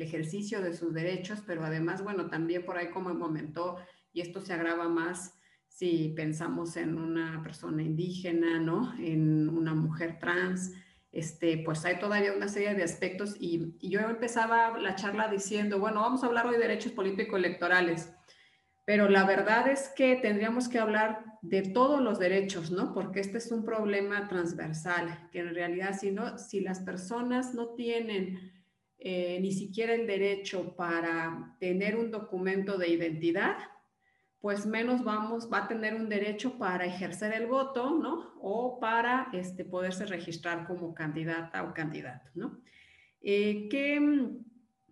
ejercicio 0.00 0.62
de 0.62 0.72
sus 0.72 0.94
derechos, 0.94 1.42
pero 1.46 1.66
además, 1.66 2.02
bueno, 2.02 2.30
también 2.30 2.64
por 2.64 2.78
ahí 2.78 2.88
como 2.88 3.18
comentó, 3.18 3.76
y 4.10 4.22
esto 4.22 4.40
se 4.40 4.54
agrava 4.54 4.88
más 4.88 5.38
si 5.68 6.14
pensamos 6.16 6.78
en 6.78 6.96
una 6.96 7.42
persona 7.42 7.82
indígena, 7.82 8.58
¿no? 8.58 8.94
En 8.98 9.50
una 9.50 9.74
mujer 9.74 10.18
trans, 10.18 10.72
este, 11.12 11.58
pues 11.58 11.84
hay 11.84 11.98
todavía 11.98 12.32
una 12.32 12.48
serie 12.48 12.72
de 12.74 12.84
aspectos 12.84 13.36
y, 13.38 13.76
y 13.82 13.90
yo 13.90 14.00
empezaba 14.00 14.78
la 14.78 14.94
charla 14.94 15.28
diciendo, 15.28 15.78
bueno, 15.78 16.00
vamos 16.00 16.22
a 16.24 16.26
hablar 16.28 16.46
hoy 16.46 16.54
de 16.54 16.60
derechos 16.68 16.92
político-electorales 16.92 18.15
pero 18.86 19.08
la 19.08 19.24
verdad 19.24 19.66
es 19.66 19.88
que 19.96 20.14
tendríamos 20.14 20.68
que 20.68 20.78
hablar 20.78 21.24
de 21.42 21.62
todos 21.62 22.00
los 22.00 22.20
derechos, 22.20 22.70
¿no? 22.70 22.94
Porque 22.94 23.18
este 23.18 23.38
es 23.38 23.50
un 23.50 23.64
problema 23.64 24.28
transversal, 24.28 25.28
que 25.32 25.40
en 25.40 25.52
realidad 25.54 25.98
si, 25.98 26.12
no, 26.12 26.38
si 26.38 26.60
las 26.60 26.78
personas 26.80 27.52
no 27.52 27.74
tienen 27.74 28.52
eh, 28.98 29.40
ni 29.40 29.50
siquiera 29.50 29.92
el 29.92 30.06
derecho 30.06 30.76
para 30.76 31.56
tener 31.58 31.96
un 31.96 32.12
documento 32.12 32.78
de 32.78 32.88
identidad, 32.88 33.56
pues 34.40 34.66
menos 34.66 35.02
vamos, 35.02 35.52
va 35.52 35.64
a 35.64 35.68
tener 35.68 35.96
un 35.96 36.08
derecho 36.08 36.56
para 36.56 36.86
ejercer 36.86 37.32
el 37.32 37.46
voto, 37.46 37.90
¿no? 37.90 38.34
O 38.40 38.78
para 38.78 39.30
este, 39.32 39.64
poderse 39.64 40.06
registrar 40.06 40.64
como 40.64 40.94
candidata 40.94 41.64
o 41.64 41.74
candidato, 41.74 42.30
¿no? 42.36 42.60
Eh, 43.20 43.66
¿qué, 43.68 43.98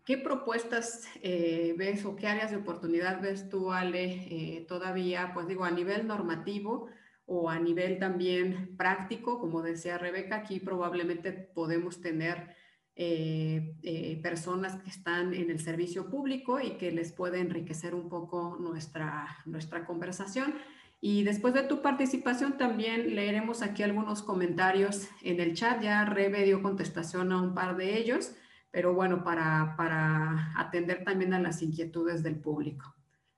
¿Qué 0.05 0.19
propuestas 0.19 1.09
eh, 1.23 1.75
ves 1.79 2.05
o 2.05 2.15
qué 2.15 2.27
áreas 2.27 2.51
de 2.51 2.59
oportunidad 2.59 3.23
ves 3.23 3.49
tú, 3.49 3.73
Ale, 3.73 4.05
eh, 4.05 4.67
todavía, 4.69 5.31
pues 5.33 5.49
digo, 5.49 5.65
a 5.65 5.71
nivel 5.71 6.07
normativo 6.07 6.89
o 7.25 7.49
a 7.49 7.59
nivel 7.59 7.99
también 7.99 8.77
práctico? 8.77 9.39
Como 9.39 9.63
decía 9.63 9.97
Rebeca, 9.97 10.37
aquí 10.37 10.61
probablemente 10.61 11.33
podemos 11.33 12.03
tener 12.03 12.55
eh, 12.97 14.21
personas 14.23 14.77
que 14.83 14.91
están 14.91 15.33
en 15.33 15.51
el 15.51 15.59
servicio 15.59 16.11
público 16.11 16.61
y 16.61 16.73
que 16.77 16.93
les 16.93 17.11
puede 17.13 17.41
enriquecer 17.41 17.95
un 17.95 18.11
poco 18.11 18.59
nuestra, 18.61 19.27
nuestra 19.47 19.87
conversación. 19.87 20.55
Y 21.01 21.23
después 21.25 21.55
de 21.55 21.63
tu 21.63 21.81
participación 21.81 22.59
también 22.59 23.15
leeremos 23.15 23.63
aquí 23.63 23.83
algunos 23.83 24.23
comentarios 24.23 25.09
en 25.23 25.41
el 25.41 25.55
chat. 25.55 25.81
Ya 25.81 26.05
Rebe 26.05 26.45
dio 26.45 26.63
contestación 26.63 27.33
a 27.33 27.41
un 27.41 27.55
par 27.55 27.79
de 27.79 27.97
ellos 27.97 28.37
pero 28.75 28.93
bueno, 28.93 29.23
para, 29.23 29.75
para 29.77 30.51
atender 30.57 31.05
también 31.05 31.33
a 31.33 31.39
las 31.39 31.63
inquietudes 31.63 32.25
del 32.25 32.41
público. 32.41 32.93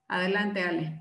Adelante, 0.09 0.63
Ale. 0.63 0.99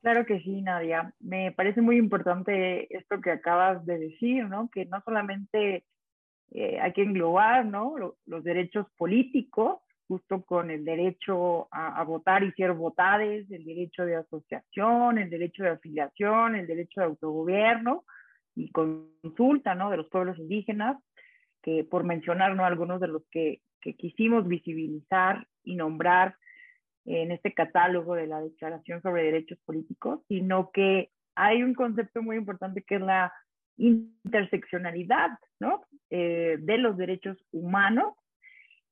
Claro 0.00 0.26
que 0.26 0.40
sí, 0.40 0.60
Nadia. 0.60 1.14
Me 1.20 1.52
parece 1.52 1.80
muy 1.80 1.96
importante 1.96 2.92
esto 2.92 3.20
que 3.20 3.30
acabas 3.30 3.86
de 3.86 3.98
decir, 4.00 4.48
¿no? 4.48 4.68
Que 4.68 4.84
no 4.86 5.00
solamente 5.04 5.84
eh, 6.50 6.80
hay 6.80 6.92
que 6.92 7.04
englobar, 7.04 7.66
¿no? 7.66 7.94
Los, 8.26 8.42
derechos 8.42 8.88
políticos, 8.98 9.78
justo 10.08 10.42
con 10.42 10.72
el 10.72 10.84
derecho 10.84 11.68
a, 11.70 12.02
votar 12.02 12.42
y 12.42 12.50
ser 12.54 12.72
votades, 12.72 13.48
el 13.52 13.64
derecho 13.64 14.04
de 14.04 14.16
asociación, 14.16 15.18
el 15.18 15.30
derecho 15.30 15.62
de 15.62 15.70
afiliación, 15.70 16.56
el 16.56 16.66
derecho 16.66 17.00
de 17.00 17.06
autogobierno 17.06 18.02
y 18.56 18.72
consulta, 18.72 19.76
¿no? 19.76 19.88
De 19.88 19.98
los 19.98 20.08
pueblos 20.08 20.36
indígenas, 20.36 20.96
que 21.62 21.84
por 21.84 22.04
mencionar 22.04 22.54
¿no? 22.54 22.64
algunos 22.64 23.00
de 23.00 23.08
los 23.08 23.22
que, 23.30 23.60
que 23.80 23.94
quisimos 23.94 24.46
visibilizar 24.46 25.46
y 25.64 25.76
nombrar 25.76 26.36
en 27.06 27.32
este 27.32 27.52
catálogo 27.54 28.14
de 28.14 28.26
la 28.26 28.40
Declaración 28.40 29.02
sobre 29.02 29.24
Derechos 29.24 29.58
Políticos, 29.64 30.20
sino 30.28 30.70
que 30.70 31.10
hay 31.34 31.62
un 31.62 31.74
concepto 31.74 32.22
muy 32.22 32.36
importante 32.36 32.82
que 32.82 32.96
es 32.96 33.00
la 33.00 33.32
interseccionalidad 33.76 35.30
¿no? 35.58 35.82
Eh, 36.10 36.58
de 36.60 36.78
los 36.78 36.96
derechos 36.96 37.38
humanos 37.50 38.14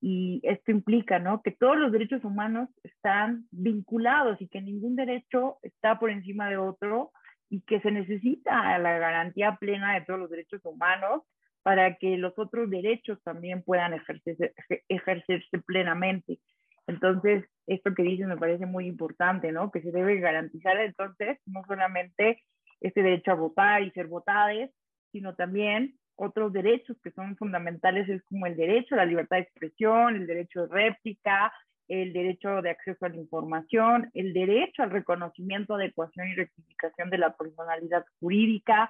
y 0.00 0.40
esto 0.44 0.70
implica 0.70 1.18
¿no? 1.18 1.42
que 1.42 1.50
todos 1.50 1.76
los 1.76 1.92
derechos 1.92 2.24
humanos 2.24 2.68
están 2.84 3.46
vinculados 3.50 4.40
y 4.40 4.48
que 4.48 4.62
ningún 4.62 4.96
derecho 4.96 5.58
está 5.62 5.98
por 5.98 6.10
encima 6.10 6.48
de 6.48 6.56
otro 6.56 7.10
y 7.50 7.62
que 7.62 7.80
se 7.80 7.90
necesita 7.90 8.78
la 8.78 8.98
garantía 8.98 9.56
plena 9.56 9.94
de 9.94 10.02
todos 10.02 10.20
los 10.20 10.30
derechos 10.30 10.64
humanos 10.64 11.22
para 11.68 11.96
que 11.96 12.16
los 12.16 12.32
otros 12.38 12.70
derechos 12.70 13.22
también 13.22 13.62
puedan 13.62 13.92
ejercerse, 13.92 14.54
ejercerse 14.88 15.58
plenamente. 15.66 16.38
Entonces, 16.86 17.44
esto 17.66 17.92
que 17.94 18.04
dices 18.04 18.26
me 18.26 18.38
parece 18.38 18.64
muy 18.64 18.86
importante, 18.86 19.52
¿no? 19.52 19.70
Que 19.70 19.82
se 19.82 19.92
debe 19.92 20.18
garantizar 20.18 20.80
entonces 20.80 21.38
no 21.44 21.62
solamente 21.66 22.42
este 22.80 23.02
derecho 23.02 23.32
a 23.32 23.34
votar 23.34 23.82
y 23.82 23.90
ser 23.90 24.06
votadas, 24.06 24.70
sino 25.12 25.34
también 25.34 25.98
otros 26.16 26.54
derechos 26.54 26.96
que 27.04 27.10
son 27.10 27.36
fundamentales, 27.36 28.08
es 28.08 28.22
como 28.22 28.46
el 28.46 28.56
derecho 28.56 28.94
a 28.94 28.98
la 28.98 29.04
libertad 29.04 29.36
de 29.36 29.42
expresión, 29.42 30.16
el 30.16 30.26
derecho 30.26 30.66
de 30.66 30.74
réplica, 30.74 31.52
el 31.86 32.14
derecho 32.14 32.62
de 32.62 32.70
acceso 32.70 33.04
a 33.04 33.10
la 33.10 33.16
información, 33.16 34.10
el 34.14 34.32
derecho 34.32 34.84
al 34.84 34.90
reconocimiento, 34.90 35.74
adecuación 35.74 36.28
y 36.28 36.34
rectificación 36.34 37.10
de 37.10 37.18
la 37.18 37.36
personalidad 37.36 38.06
jurídica 38.20 38.88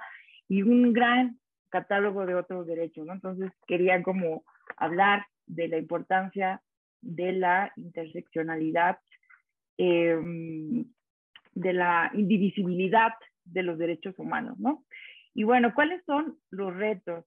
y 0.49 0.63
un 0.63 0.93
gran 0.93 1.41
catálogo 1.71 2.27
de 2.27 2.35
otros 2.35 2.67
derechos, 2.67 3.07
¿no? 3.07 3.13
Entonces 3.13 3.51
quería 3.67 4.03
como 4.03 4.45
hablar 4.77 5.27
de 5.47 5.69
la 5.69 5.79
importancia 5.79 6.63
de 7.01 7.33
la 7.33 7.73
interseccionalidad, 7.77 8.99
em, 9.77 10.85
de 11.55 11.73
la 11.73 12.11
indivisibilidad 12.15 13.13
de 13.45 13.63
los 13.63 13.79
derechos 13.79 14.19
humanos, 14.19 14.59
¿no? 14.59 14.85
Y 15.35 15.45
bueno, 15.45 15.73
¿cuáles 15.75 16.05
son 16.05 16.37
los 16.51 16.75
retos? 16.75 17.25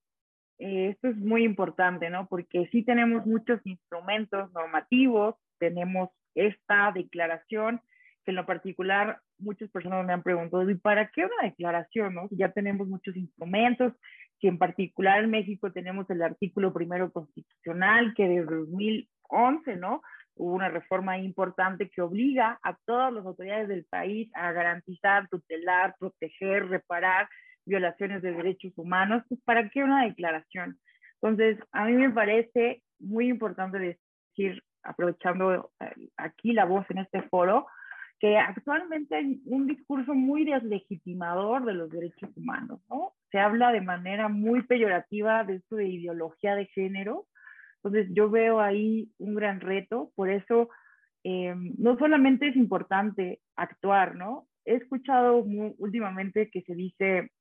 Eh, 0.59 0.89
esto 0.89 1.07
es 1.07 1.17
muy 1.17 1.43
importante, 1.43 2.09
¿no? 2.09 2.27
Porque 2.27 2.67
sí 2.71 2.83
tenemos 2.83 3.25
muchos 3.25 3.59
instrumentos 3.65 4.51
normativos, 4.53 5.35
tenemos 5.57 6.09
esta 6.35 6.91
declaración, 6.91 7.81
que 8.23 8.31
en 8.31 8.35
lo 8.35 8.45
particular 8.45 9.19
muchas 9.39 9.69
personas 9.71 10.05
me 10.05 10.13
han 10.13 10.21
preguntado, 10.21 10.69
¿y 10.69 10.75
para 10.75 11.09
qué 11.09 11.25
una 11.25 11.49
declaración? 11.49 12.13
No? 12.13 12.27
Ya 12.31 12.51
tenemos 12.51 12.87
muchos 12.87 13.15
instrumentos, 13.15 13.93
que 14.41 14.47
en 14.47 14.57
particular 14.57 15.23
en 15.23 15.29
México 15.29 15.71
tenemos 15.71 16.09
el 16.09 16.21
artículo 16.23 16.73
primero 16.73 17.11
constitucional 17.11 18.13
que 18.15 18.27
desde 18.27 18.55
2011, 18.55 19.75
¿no? 19.75 20.01
Hubo 20.35 20.55
una 20.55 20.69
reforma 20.69 21.19
importante 21.19 21.89
que 21.89 22.01
obliga 22.01 22.59
a 22.63 22.75
todas 22.85 23.13
las 23.13 23.23
autoridades 23.23 23.67
del 23.67 23.85
país 23.85 24.31
a 24.33 24.51
garantizar, 24.51 25.27
tutelar, 25.29 25.95
proteger, 25.99 26.67
reparar 26.67 27.29
violaciones 27.65 28.23
de 28.23 28.31
derechos 28.31 28.73
humanos. 28.77 29.23
Pues, 29.29 29.39
¿Para 29.45 29.69
qué 29.69 29.83
una 29.83 30.05
declaración? 30.05 30.79
Entonces, 31.21 31.59
a 31.71 31.85
mí 31.85 31.93
me 31.93 32.09
parece 32.09 32.81
muy 32.99 33.29
importante 33.29 33.77
decir, 34.35 34.63
aprovechando 34.81 35.71
eh, 35.79 36.09
aquí 36.17 36.53
la 36.53 36.65
voz 36.65 36.89
en 36.89 36.97
este 36.97 37.21
foro, 37.23 37.67
que 38.21 38.37
actualmente 38.37 39.15
hay 39.15 39.41
un 39.45 39.65
discurso 39.65 40.13
muy 40.13 40.45
deslegitimador 40.45 41.65
de 41.65 41.73
los 41.73 41.89
derechos 41.89 42.29
humanos, 42.37 42.79
¿no? 42.87 43.13
Se 43.31 43.39
habla 43.39 43.71
de 43.71 43.81
manera 43.81 44.29
muy 44.29 44.61
peyorativa 44.61 45.43
de 45.43 45.55
esto 45.55 45.77
de 45.77 45.87
ideología 45.87 46.53
de 46.55 46.67
género. 46.67 47.25
Entonces 47.77 48.13
yo 48.13 48.29
veo 48.29 48.61
ahí 48.61 49.09
un 49.17 49.33
gran 49.33 49.59
reto, 49.59 50.11
por 50.15 50.29
eso 50.29 50.69
eh, 51.23 51.55
no 51.79 51.97
solamente 51.97 52.47
es 52.47 52.55
importante 52.55 53.41
actuar, 53.55 54.15
¿no? 54.15 54.47
He 54.65 54.75
escuchado 54.75 55.43
últimamente 55.79 56.51
que 56.51 56.61
se 56.61 56.75
dice 56.75 57.31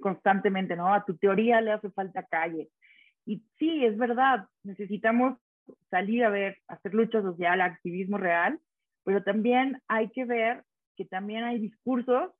constantemente, 0.00 0.76
¿no? 0.76 0.94
A 0.94 1.04
tu 1.04 1.16
teoría 1.16 1.60
le 1.60 1.72
hace 1.72 1.90
falta 1.90 2.22
calle. 2.22 2.68
Y 3.26 3.42
sí, 3.58 3.84
es 3.84 3.98
verdad, 3.98 4.46
necesitamos 4.62 5.40
salir 5.90 6.24
a 6.24 6.30
ver, 6.30 6.58
hacer 6.68 6.94
lucha 6.94 7.20
social, 7.20 7.60
activismo 7.60 8.16
real, 8.16 8.60
pero 9.04 9.22
también 9.22 9.80
hay 9.88 10.08
que 10.10 10.24
ver 10.24 10.64
que 10.96 11.04
también 11.04 11.44
hay 11.44 11.58
discursos 11.58 12.32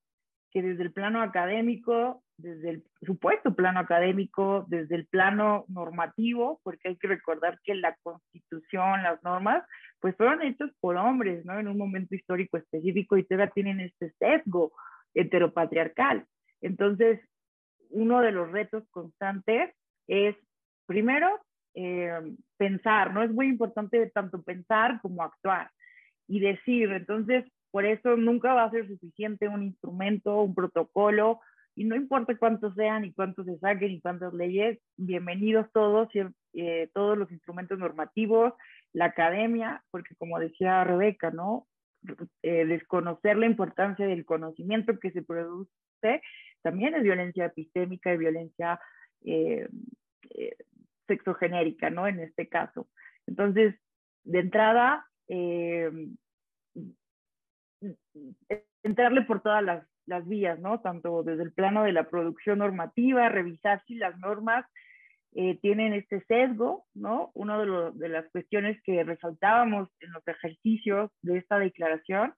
que 0.51 0.63
desde 0.63 0.85
el 0.85 0.93
plano 0.93 1.21
académico, 1.21 2.23
desde 2.37 2.71
el 2.71 2.85
supuesto 3.03 3.55
plano 3.55 3.81
académico, 3.81 4.65
desde 4.69 4.95
el 4.95 5.07
plano 5.07 5.65
normativo, 5.69 6.61
porque 6.63 6.89
hay 6.89 6.97
que 6.97 7.09
recordar 7.09 7.59
que 7.65 7.75
la 7.75 7.97
constitución, 8.03 9.03
las 9.03 9.23
normas, 9.25 9.65
pues 10.01 10.17
fueron 10.17 10.43
hechos 10.43 10.71
por 10.81 10.97
hombres, 10.97 11.45
¿no? 11.45 11.59
En 11.59 11.67
un 11.67 11.77
momento 11.77 12.15
histórico 12.15 12.57
específico 12.57 13.17
y 13.17 13.25
todavía 13.25 13.53
tienen 13.53 13.81
este 13.81 14.13
sesgo 14.19 14.73
heteropatriarcal. 15.13 16.25
Entonces, 16.61 17.21
uno 17.91 18.21
de 18.21 18.31
los 18.31 18.51
retos 18.53 18.85
constantes 18.91 19.75
es, 20.07 20.37
primero, 20.87 21.29
eh, 21.75 22.37
pensar, 22.57 23.13
¿no? 23.13 23.25
Es 23.25 23.33
muy 23.33 23.49
importante 23.49 24.09
tanto 24.15 24.41
pensar 24.43 25.01
como 25.03 25.25
actuar 25.25 25.69
y 26.27 26.41
decir. 26.41 26.91
Entonces, 26.93 27.45
por 27.71 27.85
eso 27.85 28.17
nunca 28.17 28.55
va 28.55 28.65
a 28.65 28.71
ser 28.71 28.87
suficiente 28.89 29.49
un 29.49 29.63
instrumento, 29.63 30.43
un 30.43 30.55
protocolo, 30.55 31.41
y 31.77 31.85
no 31.85 31.97
importa 31.97 32.37
cuántos 32.37 32.75
sean 32.75 33.05
y 33.05 33.13
cuántos 33.13 33.47
se 33.47 33.59
saquen 33.59 33.91
y 33.91 34.01
cuántas 34.01 34.33
leyes, 34.33 34.79
bienvenidos 34.97 35.67
todos, 35.73 36.09
eh, 36.53 36.89
todos 36.95 37.19
los 37.19 37.33
instrumentos 37.33 37.79
normativos, 37.79 38.53
la 38.93 39.07
academia, 39.07 39.83
porque 39.91 40.15
como 40.15 40.39
decía 40.39 40.85
Rebeca, 40.85 41.33
¿no? 41.33 41.67
Eh, 42.43 42.67
desconocer 42.67 43.37
la 43.39 43.47
importancia 43.47 44.07
del 44.07 44.25
conocimiento 44.25 44.99
que 45.01 45.11
se 45.11 45.23
produce 45.23 45.71
también 46.63 46.95
es 46.95 47.03
violencia 47.03 47.47
epistémica 47.47 48.13
y 48.13 48.19
violencia 48.19 48.81
eh, 49.25 49.69
eh, 50.31 50.57
sexogenérica, 51.07 51.91
¿no? 51.91 52.07
En 52.07 52.21
este 52.21 52.49
caso. 52.49 52.89
Entonces, 53.27 53.75
de 54.25 54.41
entrada, 54.41 55.07
eh, 55.29 55.91
entrarle 58.83 59.23
por 59.23 59.43
todas 59.43 59.63
las, 59.63 59.87
vías, 60.27 60.59
¿no? 60.59 60.81
Tanto 60.81 61.23
desde 61.23 61.45
el 61.45 61.53
plano 61.53 61.85
de 61.85 61.93
la 61.93 62.11
producción 62.11 62.59
normativa, 62.59 63.29
revisar 63.31 63.83
si 63.87 63.95
las 63.95 64.19
normas 64.19 64.67
tienen 65.63 65.95
este 65.95 66.21
sesgo, 66.27 66.85
¿no? 66.95 67.33
Una 67.35 67.59
de, 67.59 67.91
de, 67.95 68.09
las 68.09 68.31
cuestiones 68.31 68.81
que 68.85 69.03
resaltábamos 69.03 69.89
en 70.01 70.13
los 70.13 70.23
ejercicios 70.29 71.11
de 71.23 71.39
esta 71.39 71.59
declaración 71.59 72.35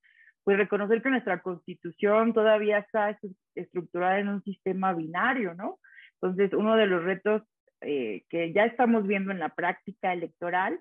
pues 0.46 0.58
reconocer 0.58 1.02
que 1.02 1.10
nuestra 1.10 1.42
constitución 1.42 2.32
todavía 2.32 2.78
está 2.78 3.18
estructurada 3.56 4.20
en 4.20 4.28
un 4.28 4.44
sistema 4.44 4.94
binario, 4.94 5.54
¿no? 5.54 5.80
Entonces, 6.20 6.52
uno 6.52 6.76
de 6.76 6.86
los 6.86 7.02
retos 7.02 7.42
eh, 7.80 8.22
que 8.30 8.52
ya 8.52 8.64
estamos 8.64 9.08
viendo 9.08 9.32
en 9.32 9.40
la 9.40 9.48
práctica 9.48 10.12
electoral, 10.12 10.78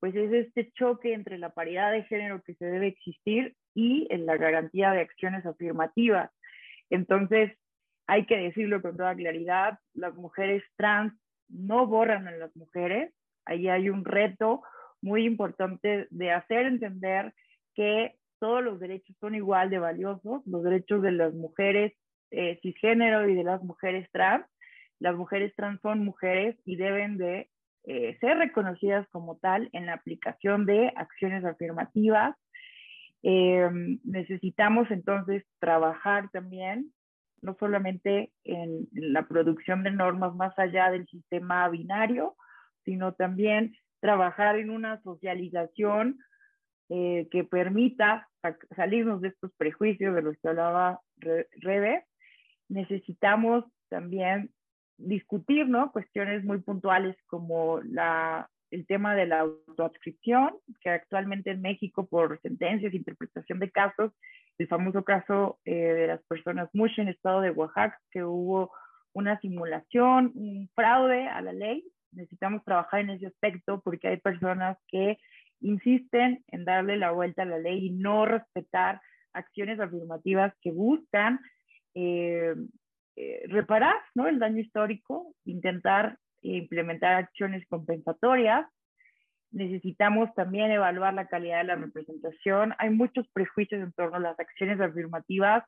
pues 0.00 0.14
es 0.14 0.32
este 0.32 0.70
choque 0.72 1.12
entre 1.12 1.38
la 1.38 1.50
paridad 1.50 1.92
de 1.92 2.04
género 2.04 2.42
que 2.42 2.54
se 2.54 2.66
debe 2.66 2.88
existir 2.88 3.54
y 3.74 4.08
la 4.16 4.36
garantía 4.36 4.92
de 4.92 5.00
acciones 5.00 5.44
afirmativas. 5.44 6.30
Entonces, 6.90 7.52
hay 8.06 8.26
que 8.26 8.36
decirlo 8.36 8.80
con 8.80 8.96
toda 8.96 9.14
claridad, 9.14 9.78
las 9.94 10.14
mujeres 10.14 10.62
trans 10.76 11.12
no 11.48 11.86
borran 11.86 12.26
a 12.28 12.32
las 12.32 12.54
mujeres, 12.56 13.12
ahí 13.44 13.68
hay 13.68 13.90
un 13.90 14.04
reto 14.04 14.62
muy 15.02 15.24
importante 15.24 16.06
de 16.10 16.30
hacer 16.32 16.66
entender 16.66 17.34
que 17.74 18.14
todos 18.38 18.62
los 18.62 18.80
derechos 18.80 19.16
son 19.20 19.34
igual 19.34 19.70
de 19.70 19.78
valiosos, 19.78 20.42
los 20.46 20.62
derechos 20.62 21.02
de 21.02 21.12
las 21.12 21.34
mujeres 21.34 21.92
eh, 22.30 22.58
cisgénero 22.62 23.28
y 23.28 23.34
de 23.34 23.44
las 23.44 23.62
mujeres 23.62 24.08
trans. 24.12 24.46
Las 25.00 25.16
mujeres 25.16 25.54
trans 25.56 25.80
son 25.80 26.04
mujeres 26.04 26.56
y 26.64 26.76
deben 26.76 27.18
de 27.18 27.48
eh, 27.84 28.16
ser 28.20 28.38
reconocidas 28.38 29.08
como 29.08 29.36
tal 29.36 29.68
en 29.72 29.86
la 29.86 29.94
aplicación 29.94 30.66
de 30.66 30.92
acciones 30.96 31.44
afirmativas. 31.44 32.36
Em, 33.22 33.98
necesitamos 34.04 34.90
entonces 34.90 35.44
trabajar 35.58 36.30
también, 36.30 36.92
no 37.40 37.56
solamente 37.58 38.32
en, 38.44 38.88
la 38.92 39.26
producción 39.26 39.82
de 39.82 39.90
normas 39.90 40.34
más 40.34 40.58
allá 40.58 40.90
del 40.90 41.06
sistema 41.06 41.68
binario, 41.68 42.36
sino 42.84 43.14
también 43.14 43.74
trabajar 44.00 44.56
en 44.56 44.70
una 44.70 45.00
socialización 45.02 46.18
eh, 46.90 47.28
que 47.30 47.44
permita 47.44 48.28
salirnos 48.76 49.20
de 49.20 49.28
estos 49.28 49.52
prejuicios 49.56 50.14
de 50.14 50.22
los 50.22 50.36
que 50.38 50.48
hablaba 50.48 51.00
Rebe, 51.16 52.04
necesitamos 52.68 53.64
también 53.88 54.50
discutir 54.98 55.68
¿no? 55.68 55.90
cuestiones 55.92 56.44
muy 56.44 56.58
puntuales 56.58 57.16
como 57.26 57.80
la, 57.82 58.50
el 58.70 58.86
tema 58.86 59.14
de 59.14 59.26
la 59.26 59.40
autoadscripción, 59.40 60.56
que 60.80 60.90
actualmente 60.90 61.50
en 61.50 61.62
México 61.62 62.06
por 62.06 62.40
sentencias, 62.42 62.92
interpretación 62.92 63.58
de 63.58 63.70
casos, 63.70 64.12
el 64.58 64.66
famoso 64.66 65.04
caso 65.04 65.58
eh, 65.64 65.74
de 65.74 66.06
las 66.08 66.22
personas 66.24 66.68
Mush 66.72 66.98
en 66.98 67.08
el 67.08 67.14
estado 67.14 67.40
de 67.40 67.50
Oaxaca, 67.50 67.98
que 68.10 68.24
hubo 68.24 68.72
una 69.12 69.40
simulación, 69.40 70.32
un 70.34 70.68
fraude 70.74 71.28
a 71.28 71.40
la 71.40 71.52
ley. 71.52 71.84
Necesitamos 72.12 72.64
trabajar 72.64 73.00
en 73.00 73.10
ese 73.10 73.26
aspecto 73.26 73.80
porque 73.80 74.08
hay 74.08 74.16
personas 74.16 74.76
que 74.88 75.18
insisten 75.60 76.44
en 76.48 76.64
darle 76.64 76.96
la 76.96 77.12
vuelta 77.12 77.42
a 77.42 77.46
la 77.46 77.58
ley 77.58 77.86
y 77.86 77.90
no 77.90 78.26
respetar 78.26 79.00
acciones 79.32 79.78
afirmativas 79.78 80.52
que 80.60 80.72
buscan 80.72 81.40
eh, 81.94 82.54
eh, 83.20 83.42
reparar 83.48 83.96
¿no? 84.14 84.28
el 84.28 84.38
daño 84.38 84.60
histórico, 84.60 85.34
intentar 85.44 86.18
implementar 86.40 87.14
acciones 87.14 87.66
compensatorias. 87.66 88.64
Necesitamos 89.50 90.32
también 90.36 90.70
evaluar 90.70 91.14
la 91.14 91.26
calidad 91.26 91.58
de 91.58 91.64
la 91.64 91.74
representación. 91.74 92.74
Hay 92.78 92.90
muchos 92.90 93.26
prejuicios 93.32 93.82
en 93.82 93.90
torno 93.90 94.18
a 94.18 94.20
las 94.20 94.38
acciones 94.38 94.80
afirmativas. 94.80 95.64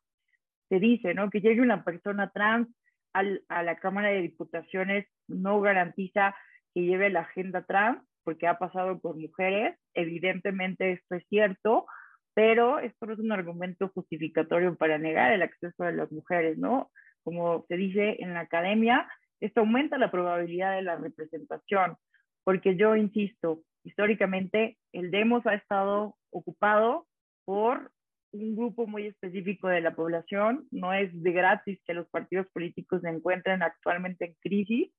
Se 0.69 0.79
dice 0.79 1.13
¿no? 1.13 1.29
que 1.29 1.41
llegue 1.41 1.61
una 1.61 1.83
persona 1.83 2.31
trans 2.31 2.69
a 3.13 3.63
la 3.65 3.77
Cámara 3.81 4.11
de 4.11 4.23
Diputaciones 4.23 5.09
no 5.27 5.61
garantiza 5.61 6.37
que 6.73 6.83
lleve 6.83 7.11
la 7.11 7.23
agenda 7.23 7.65
trans 7.65 8.01
porque 8.23 8.47
ha 8.47 8.59
pasado 8.59 9.01
por 9.01 9.17
mujeres. 9.17 9.77
Evidentemente 9.95 10.93
esto 10.93 11.17
es 11.17 11.27
cierto, 11.29 11.87
pero 12.33 12.79
esto 12.79 13.07
no 13.07 13.15
es 13.15 13.19
un 13.19 13.33
argumento 13.33 13.89
justificatorio 13.89 14.77
para 14.77 14.99
negar 14.99 15.33
el 15.33 15.43
acceso 15.43 15.83
de 15.83 15.95
las 15.95 16.13
mujeres, 16.13 16.57
¿no? 16.59 16.93
Como 17.23 17.65
se 17.69 17.77
dice 17.77 18.17
en 18.21 18.35
la 18.35 18.41
academia, 18.41 19.09
esto 19.41 19.61
aumenta 19.61 19.99
la 19.99 20.11
probabilidad 20.11 20.77
de 20.77 20.83
la 20.83 20.97
representación, 20.97 21.97
porque 22.45 22.77
yo 22.77 22.97
insisto, 22.97 23.63
históricamente 23.85 24.79
el 24.93 25.11
demos 25.11 25.47
ha 25.47 25.55
estado 25.55 26.17
ocupado 26.31 27.07
por 27.45 27.91
un 28.33 28.55
grupo 28.55 28.87
muy 28.87 29.07
específico 29.07 29.69
de 29.69 29.81
la 29.81 29.95
población, 29.95 30.67
no 30.71 30.93
es 30.93 31.11
de 31.23 31.33
gratis 31.33 31.81
que 31.85 31.95
los 31.95 32.09
partidos 32.09 32.47
políticos 32.53 33.01
se 33.03 33.09
encuentren 33.09 33.63
actualmente 33.63 34.27
en 34.27 34.35
crisis, 34.41 34.93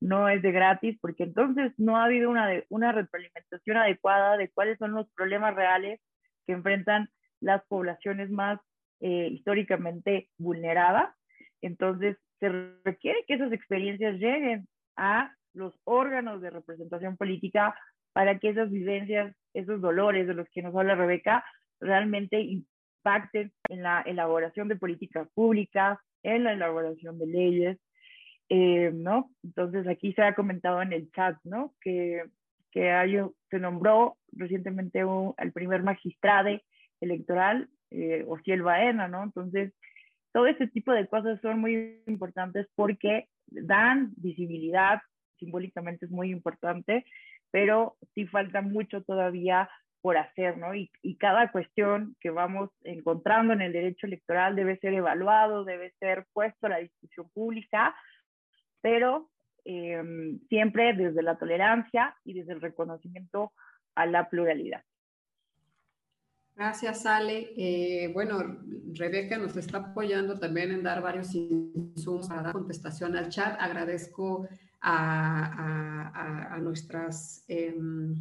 no 0.00 0.28
es 0.28 0.40
de 0.40 0.50
gratis, 0.50 0.98
porque 1.00 1.24
entonces 1.24 1.72
no 1.76 1.96
ha 1.96 2.04
habido 2.04 2.30
una, 2.30 2.48
una 2.70 2.92
retroalimentación 2.92 3.76
adecuada 3.76 4.38
de 4.38 4.50
cuáles 4.50 4.78
son 4.78 4.92
los 4.92 5.10
problemas 5.12 5.54
reales 5.54 6.00
que 6.46 6.54
enfrentan 6.54 7.10
las 7.40 7.62
poblaciones 7.66 8.30
más 8.30 8.58
eh, 9.00 9.28
históricamente 9.30 10.30
vulneradas. 10.38 11.14
Entonces, 11.62 12.16
se 12.38 12.48
requiere 12.84 13.24
que 13.26 13.34
esas 13.34 13.52
experiencias 13.52 14.18
lleguen 14.18 14.66
a 14.96 15.34
los 15.52 15.74
órganos 15.84 16.40
de 16.40 16.50
representación 16.50 17.16
política 17.16 17.74
para 18.12 18.38
que 18.38 18.50
esas 18.50 18.70
vivencias, 18.70 19.34
esos 19.54 19.80
dolores 19.80 20.26
de 20.26 20.34
los 20.34 20.48
que 20.50 20.62
nos 20.62 20.74
habla 20.74 20.94
Rebeca, 20.94 21.44
realmente 21.80 22.40
impacten 22.40 23.52
en 23.68 23.82
la 23.82 24.02
elaboración 24.02 24.68
de 24.68 24.76
políticas 24.76 25.28
públicas, 25.34 25.98
en 26.22 26.44
la 26.44 26.52
elaboración 26.52 27.18
de 27.18 27.26
leyes, 27.26 27.78
eh, 28.48 28.90
¿no? 28.92 29.30
Entonces 29.42 29.86
aquí 29.86 30.12
se 30.12 30.22
ha 30.22 30.34
comentado 30.34 30.82
en 30.82 30.92
el 30.92 31.10
chat, 31.12 31.36
¿no? 31.44 31.74
Que, 31.80 32.24
que 32.72 32.90
hay, 32.90 33.16
se 33.48 33.58
nombró 33.58 34.18
recientemente 34.32 35.04
un, 35.04 35.34
al 35.36 35.52
primer 35.52 35.82
magistrado 35.82 36.50
electoral, 37.00 37.68
eh, 37.90 38.24
Ociel 38.28 38.62
Baena, 38.62 39.08
¿no? 39.08 39.22
Entonces, 39.22 39.72
todo 40.32 40.46
ese 40.46 40.66
tipo 40.68 40.92
de 40.92 41.06
cosas 41.06 41.40
son 41.40 41.60
muy 41.60 42.02
importantes 42.06 42.66
porque 42.74 43.28
dan 43.46 44.12
visibilidad, 44.16 45.00
simbólicamente 45.38 46.06
es 46.06 46.10
muy 46.10 46.30
importante, 46.30 47.04
pero 47.50 47.96
sí 48.14 48.26
falta 48.26 48.62
mucho 48.62 49.02
todavía 49.02 49.68
por 50.02 50.16
hacer, 50.16 50.56
¿no? 50.56 50.74
Y, 50.74 50.90
y, 51.02 51.16
cada 51.16 51.52
cuestión 51.52 52.16
que 52.20 52.30
vamos 52.30 52.70
encontrando 52.84 53.52
en 53.52 53.60
el 53.60 53.72
derecho 53.72 54.06
electoral 54.06 54.56
debe 54.56 54.78
ser 54.78 54.94
evaluado, 54.94 55.64
debe 55.64 55.92
ser 55.98 56.24
puesto 56.32 56.66
a 56.66 56.70
la 56.70 56.78
discusión 56.78 57.28
pública 57.34 57.94
pero 58.80 59.30
em, 59.64 60.40
siempre 60.48 60.94
desde 60.94 61.22
la 61.22 61.38
tolerancia 61.38 62.16
y 62.24 62.34
desde 62.34 62.52
el 62.52 62.60
reconocimiento 62.60 63.52
a 63.94 64.06
la 64.06 64.28
pluralidad. 64.28 64.82
Gracias, 66.60 67.06
Ale. 67.06 67.54
Eh, 67.56 68.10
bueno, 68.12 68.58
Rebeca 68.92 69.38
nos 69.38 69.56
está 69.56 69.78
apoyando 69.78 70.38
también 70.38 70.70
en 70.70 70.82
dar 70.82 71.00
varios 71.00 71.34
insumos 71.34 72.28
para 72.28 72.42
dar 72.42 72.52
contestación 72.52 73.16
al 73.16 73.30
chat. 73.30 73.56
Agradezco 73.58 74.46
a, 74.82 76.58
nuestras, 76.60 77.46
em, 77.48 78.14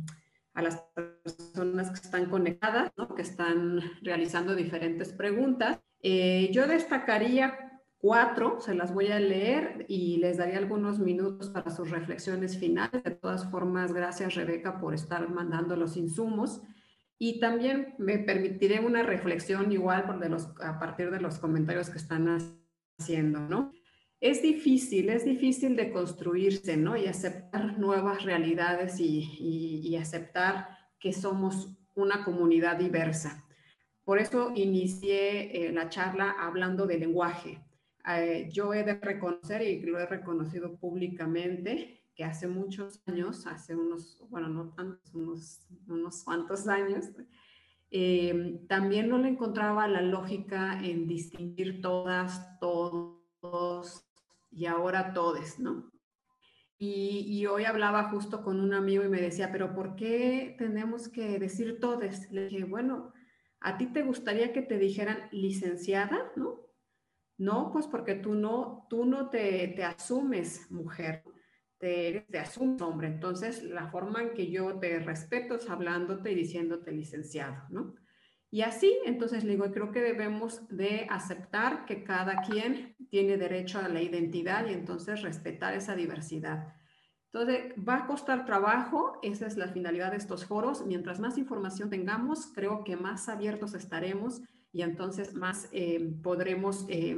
a 0.54 0.62
las 0.62 0.82
personas 1.26 1.90
que 1.90 2.00
están 2.00 2.30
conectadas, 2.30 2.94
que 3.14 3.24
están 3.24 3.82
realizando 4.02 4.56
diferentes 4.56 5.12
preguntas. 5.12 5.78
Eh, 6.02 6.50
yo 6.54 6.66
destacaría 6.66 7.82
cuatro, 7.98 8.62
se 8.62 8.74
las 8.74 8.94
voy 8.94 9.08
a 9.08 9.20
leer 9.20 9.86
y 9.90 10.16
les 10.16 10.38
daría 10.38 10.60
algunos 10.60 10.98
minutos 11.00 11.50
para 11.50 11.72
sus 11.72 11.90
reflexiones 11.90 12.58
finales. 12.58 13.04
De 13.04 13.12
todas 13.12 13.52
formas, 13.52 13.92
gracias 13.92 14.36
Rebeca 14.36 14.80
por 14.80 14.94
estar 14.94 15.30
mandando 15.30 15.76
los 15.76 15.98
insumos. 15.98 16.62
Y 17.22 17.42
también 17.42 17.96
me 17.98 18.18
permitiré 18.18 18.80
una 18.80 19.04
reflexión 19.04 19.72
igual 19.74 20.06
por 20.06 20.20
de 20.20 20.30
los, 20.30 20.50
a 20.62 20.80
partir 20.80 21.12
de 21.12 21.20
los 21.20 21.38
comentarios 21.38 21.90
que 21.90 21.98
están 21.98 22.58
haciendo, 22.98 23.42
¿no? 23.42 23.74
Es 24.22 24.42
difícil, 24.42 25.10
es 25.10 25.26
difícil 25.26 25.76
de 25.76 25.92
construirse, 25.92 26.78
¿no? 26.78 26.96
Y 26.96 27.08
aceptar 27.08 27.78
nuevas 27.78 28.24
realidades 28.24 29.00
y, 29.02 29.84
y, 29.84 29.96
aceptar 29.98 30.70
que 30.98 31.12
somos 31.12 31.78
una 31.96 32.24
comunidad 32.24 32.78
diversa. 32.78 33.46
Por 34.06 34.18
eso 34.18 34.54
inicié 34.56 35.68
eh, 35.68 35.72
la 35.74 35.90
charla 35.90 36.36
hablando 36.40 36.88
de 36.88 37.00
lenguaje. 37.00 37.62
Eh, 38.08 38.50
yo 38.52 38.74
he 38.74 38.84
de 38.84 38.96
reconocer, 38.96 39.62
y 39.62 39.82
lo 39.82 40.00
he 40.00 40.06
reconocido 40.06 40.78
públicamente, 40.78 41.99
que 42.20 42.26
hace 42.26 42.48
muchos 42.48 43.02
años, 43.06 43.48
hace 43.48 43.74
unos, 43.74 44.22
bueno, 44.30 44.50
no 44.50 44.74
tantos, 44.74 45.16
unos, 45.16 45.62
unos 45.88 46.22
cuantos 46.26 46.68
años, 46.68 47.06
eh, 47.92 48.60
también 48.68 49.08
no 49.08 49.20
le 49.20 49.30
encontraba 49.30 49.88
la 49.88 50.02
lógica 50.02 50.84
en 50.84 51.08
distinguir 51.08 51.80
todas, 51.82 52.60
todos 52.60 54.06
y 54.52 54.66
ahora 54.66 55.14
todes, 55.14 55.60
¿no? 55.60 55.90
Y, 56.78 57.24
y, 57.26 57.46
hoy 57.46 57.64
hablaba 57.64 58.10
justo 58.10 58.44
con 58.44 58.60
un 58.60 58.74
amigo 58.74 59.06
y 59.06 59.10
me 59.10 59.22
decía, 59.22 59.50
pero 59.54 59.74
¿por 59.74 59.96
qué 59.96 60.56
tenemos 60.58 61.08
que 61.08 61.40
decir 61.40 61.80
todes? 61.80 62.30
Le 62.34 62.50
dije, 62.50 62.66
bueno, 62.66 63.14
¿a 63.62 63.78
ti 63.78 63.86
te 63.94 64.04
gustaría 64.04 64.52
que 64.52 64.62
te 64.62 64.78
dijeran 64.78 65.30
licenciada, 65.32 66.34
no? 66.36 66.68
No, 67.38 67.72
pues 67.72 67.88
porque 67.88 68.16
tú 68.16 68.34
no, 68.34 68.88
tú 68.90 69.06
no 69.06 69.30
te, 69.30 69.70
te 69.70 69.86
asumes 69.86 70.70
mujer 70.70 71.24
te 71.80 72.40
asumes 72.40 72.82
hombre. 72.82 73.08
Entonces, 73.08 73.64
la 73.64 73.88
forma 73.88 74.22
en 74.22 74.34
que 74.34 74.52
yo 74.52 74.80
te 74.80 75.00
respeto 75.00 75.56
es 75.56 75.70
hablándote 75.70 76.32
y 76.32 76.36
diciéndote 76.36 76.92
licenciado, 76.92 77.64
¿no? 77.70 77.96
Y 78.52 78.62
así, 78.62 78.98
entonces 79.06 79.44
le 79.44 79.52
digo, 79.52 79.72
creo 79.72 79.92
que 79.92 80.02
debemos 80.02 80.68
de 80.70 81.06
aceptar 81.10 81.86
que 81.86 82.04
cada 82.04 82.42
quien 82.42 82.96
tiene 83.10 83.38
derecho 83.38 83.80
a 83.80 83.88
la 83.88 84.02
identidad 84.02 84.68
y 84.68 84.74
entonces 84.74 85.22
respetar 85.22 85.76
esa 85.76 85.96
diversidad. 85.96 86.74
Entonces, 87.26 87.74
va 87.88 87.98
a 87.98 88.08
costar 88.08 88.46
trabajo, 88.46 89.20
esa 89.22 89.46
es 89.46 89.56
la 89.56 89.68
finalidad 89.68 90.12
de 90.12 90.18
estos 90.18 90.46
foros. 90.46 90.84
Mientras 90.88 91.20
más 91.20 91.38
información 91.38 91.92
tengamos, 91.92 92.48
creo 92.56 92.84
que 92.84 92.96
más 92.96 93.30
abiertos 93.30 93.76
estaremos 93.76 94.42
y 94.72 94.82
entonces 94.82 95.36
más 95.36 95.70
eh, 95.72 96.12
podremos 96.24 96.88
eh, 96.90 97.16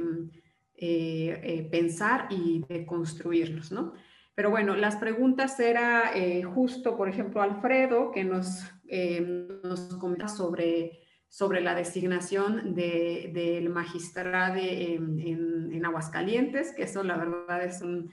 eh, 0.76 1.68
pensar 1.70 2.28
y 2.30 2.62
construirlos, 2.84 3.72
¿no? 3.72 3.94
Pero 4.34 4.50
bueno, 4.50 4.74
las 4.76 4.96
preguntas 4.96 5.60
era 5.60 6.12
eh, 6.14 6.42
justo, 6.42 6.96
por 6.96 7.08
ejemplo, 7.08 7.42
Alfredo, 7.42 8.10
que 8.12 8.24
nos, 8.24 8.62
eh, 8.88 9.20
nos 9.62 9.94
comenta 9.98 10.28
sobre, 10.28 11.00
sobre 11.28 11.60
la 11.60 11.74
designación 11.74 12.74
del 12.74 13.32
de, 13.32 13.68
magistrado 13.70 14.56
en, 14.56 15.20
en, 15.20 15.84
Aguascalientes, 15.84 16.72
que 16.74 16.84
eso 16.84 17.02
la 17.02 17.16
verdad 17.16 17.64
es 17.64 17.82
un 17.82 18.12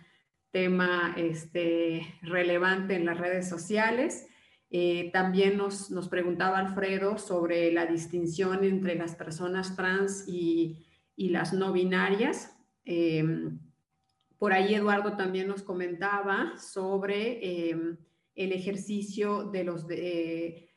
tema 0.51 1.13
este, 1.15 2.01
relevante 2.23 2.95
en 2.95 3.05
las 3.05 3.17
redes 3.19 3.47
sociales. 3.47 4.27
Eh, 4.71 5.11
también 5.13 5.55
nos, 5.55 5.91
nos, 5.91 6.09
preguntaba 6.09 6.57
Alfredo 6.57 7.19
sobre 7.19 7.71
la 7.71 7.85
distinción 7.85 8.63
entre 8.63 8.95
las 8.95 9.15
personas 9.15 9.75
trans 9.75 10.25
y, 10.27 10.87
y 11.15 11.29
las 11.29 11.53
no 11.53 11.71
binarias. 11.71 12.55
Por 14.39 14.53
ahí 14.53 14.73
Eduardo 14.73 15.17
también 15.17 15.49
nos 15.49 15.63
comentaba 15.63 16.57
sobre 16.57 17.69
em, 17.69 17.97
el 18.35 18.53
ejercicio 18.53 19.43
de 19.43 19.65
los 19.65 19.85
de, 19.85 20.69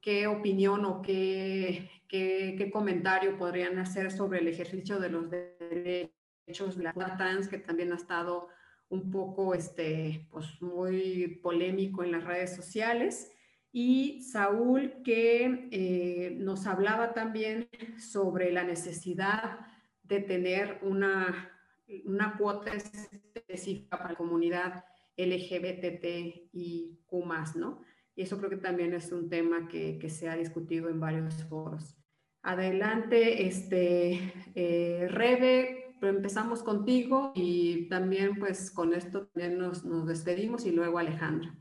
qué, 0.00 0.26
opinión 0.26 0.86
o 0.86 1.02
qué, 1.02 1.90
qué, 2.08 2.70
comentario 2.72 3.36
podrían 3.36 3.78
hacer 3.78 4.10
sobre 4.10 4.38
el 4.38 4.48
ejercicio 4.48 4.98
de 4.98 5.10
los 5.10 5.28
derechos 5.30 6.76
de 6.78 6.84
la 6.84 7.16
trans, 7.18 7.48
que 7.48 7.58
también 7.58 7.92
ha 7.92 7.96
estado 7.96 8.48
un 8.88 9.10
poco 9.10 9.54
este, 9.54 10.26
pues 10.30 10.60
muy 10.62 11.38
polémico 11.42 12.02
en 12.02 12.12
las 12.12 12.24
redes 12.24 12.56
sociales. 12.56 13.30
Y 13.70 14.22
Saúl, 14.22 15.02
que 15.04 15.68
eh, 15.70 16.34
nos 16.38 16.66
hablaba 16.66 17.12
también 17.12 17.68
sobre 17.98 18.50
la 18.50 18.64
necesidad 18.64 19.58
de 20.02 20.20
tener 20.20 20.78
una 20.80 21.57
una 22.04 22.36
cuota 22.36 22.72
específica 22.72 23.98
para 23.98 24.10
la 24.10 24.16
comunidad 24.16 24.84
LGBT 25.16 26.50
y 26.52 27.00
Q+, 27.06 27.24
¿no? 27.56 27.82
Y 28.14 28.22
eso 28.22 28.38
creo 28.38 28.50
que 28.50 28.56
también 28.56 28.94
es 28.94 29.12
un 29.12 29.28
tema 29.28 29.68
que, 29.68 29.98
que 29.98 30.10
se 30.10 30.28
ha 30.28 30.36
discutido 30.36 30.88
en 30.88 31.00
varios 31.00 31.44
foros. 31.44 31.94
Adelante, 32.42 33.46
este, 33.46 34.32
eh, 34.54 35.06
Rebe, 35.08 35.96
empezamos 36.02 36.62
contigo 36.62 37.32
y 37.34 37.88
también 37.88 38.38
pues 38.38 38.70
con 38.70 38.94
esto 38.94 39.26
también 39.26 39.58
nos, 39.58 39.84
nos 39.84 40.06
despedimos 40.06 40.64
y 40.64 40.70
luego 40.70 40.98
Alejandra. 40.98 41.54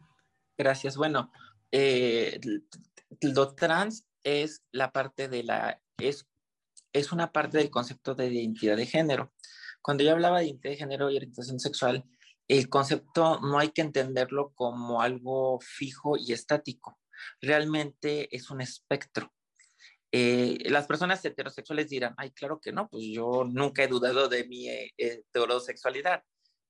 Gracias. 0.57 0.97
Bueno, 0.97 1.31
eh, 1.71 2.39
lo 3.21 3.55
trans 3.55 4.07
es 4.23 4.63
la 4.71 4.91
parte 4.91 5.27
de 5.27 5.43
la, 5.43 5.81
es, 5.97 6.27
es 6.93 7.11
una 7.11 7.31
parte 7.31 7.57
del 7.57 7.69
concepto 7.69 8.15
de 8.15 8.27
identidad 8.27 8.77
de 8.77 8.85
género. 8.85 9.31
Cuando 9.87 10.03
yo 10.03 10.11
hablaba 10.11 10.39
de 10.39 10.47
identidad 10.47 10.73
de 10.73 10.79
género 10.79 11.09
y 11.09 11.15
orientación 11.15 11.61
sexual, 11.61 12.03
el 12.49 12.67
concepto 12.67 13.39
no 13.39 13.57
hay 13.57 13.69
que 13.69 13.79
entenderlo 13.79 14.51
como 14.53 15.01
algo 15.01 15.61
fijo 15.61 16.17
y 16.17 16.33
estático. 16.33 16.99
Realmente 17.39 18.27
es 18.35 18.51
un 18.51 18.59
espectro. 18.59 19.33
Eh, 20.11 20.57
las 20.65 20.87
personas 20.87 21.23
heterosexuales 21.23 21.87
dirán, 21.87 22.15
ay, 22.17 22.31
claro 22.31 22.59
que 22.59 22.73
no, 22.73 22.89
pues 22.89 23.05
yo 23.07 23.45
nunca 23.49 23.81
he 23.81 23.87
dudado 23.87 24.27
de 24.27 24.45
mi 24.45 24.67
eh, 24.67 24.91
heterosexualidad 24.97 26.21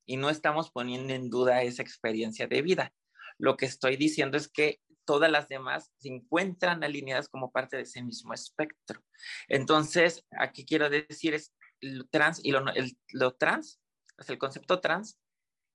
y 0.05 0.17
no 0.17 0.29
estamos 0.29 0.69
poniendo 0.69 1.11
en 1.11 1.31
duda 1.31 1.63
esa 1.63 1.81
experiencia 1.81 2.45
de 2.45 2.61
vida. 2.61 2.93
Lo 3.39 3.57
que 3.57 3.65
estoy 3.65 3.97
diciendo 3.97 4.37
es 4.37 4.47
que 4.47 4.79
todas 5.05 5.31
las 5.31 5.47
demás 5.47 5.91
se 5.97 6.09
encuentran 6.09 6.83
alineadas 6.83 7.29
como 7.29 7.51
parte 7.51 7.77
de 7.77 7.83
ese 7.83 8.03
mismo 8.03 8.35
espectro. 8.35 9.01
Entonces, 9.47 10.23
aquí 10.37 10.67
quiero 10.67 10.87
decir 10.91 11.33
es 11.33 11.51
lo 11.81 12.05
trans 12.07 12.39
y 12.43 12.51
lo, 12.51 13.33
trans, 13.35 13.79
el 14.27 14.37
concepto 14.37 14.79
trans 14.79 15.19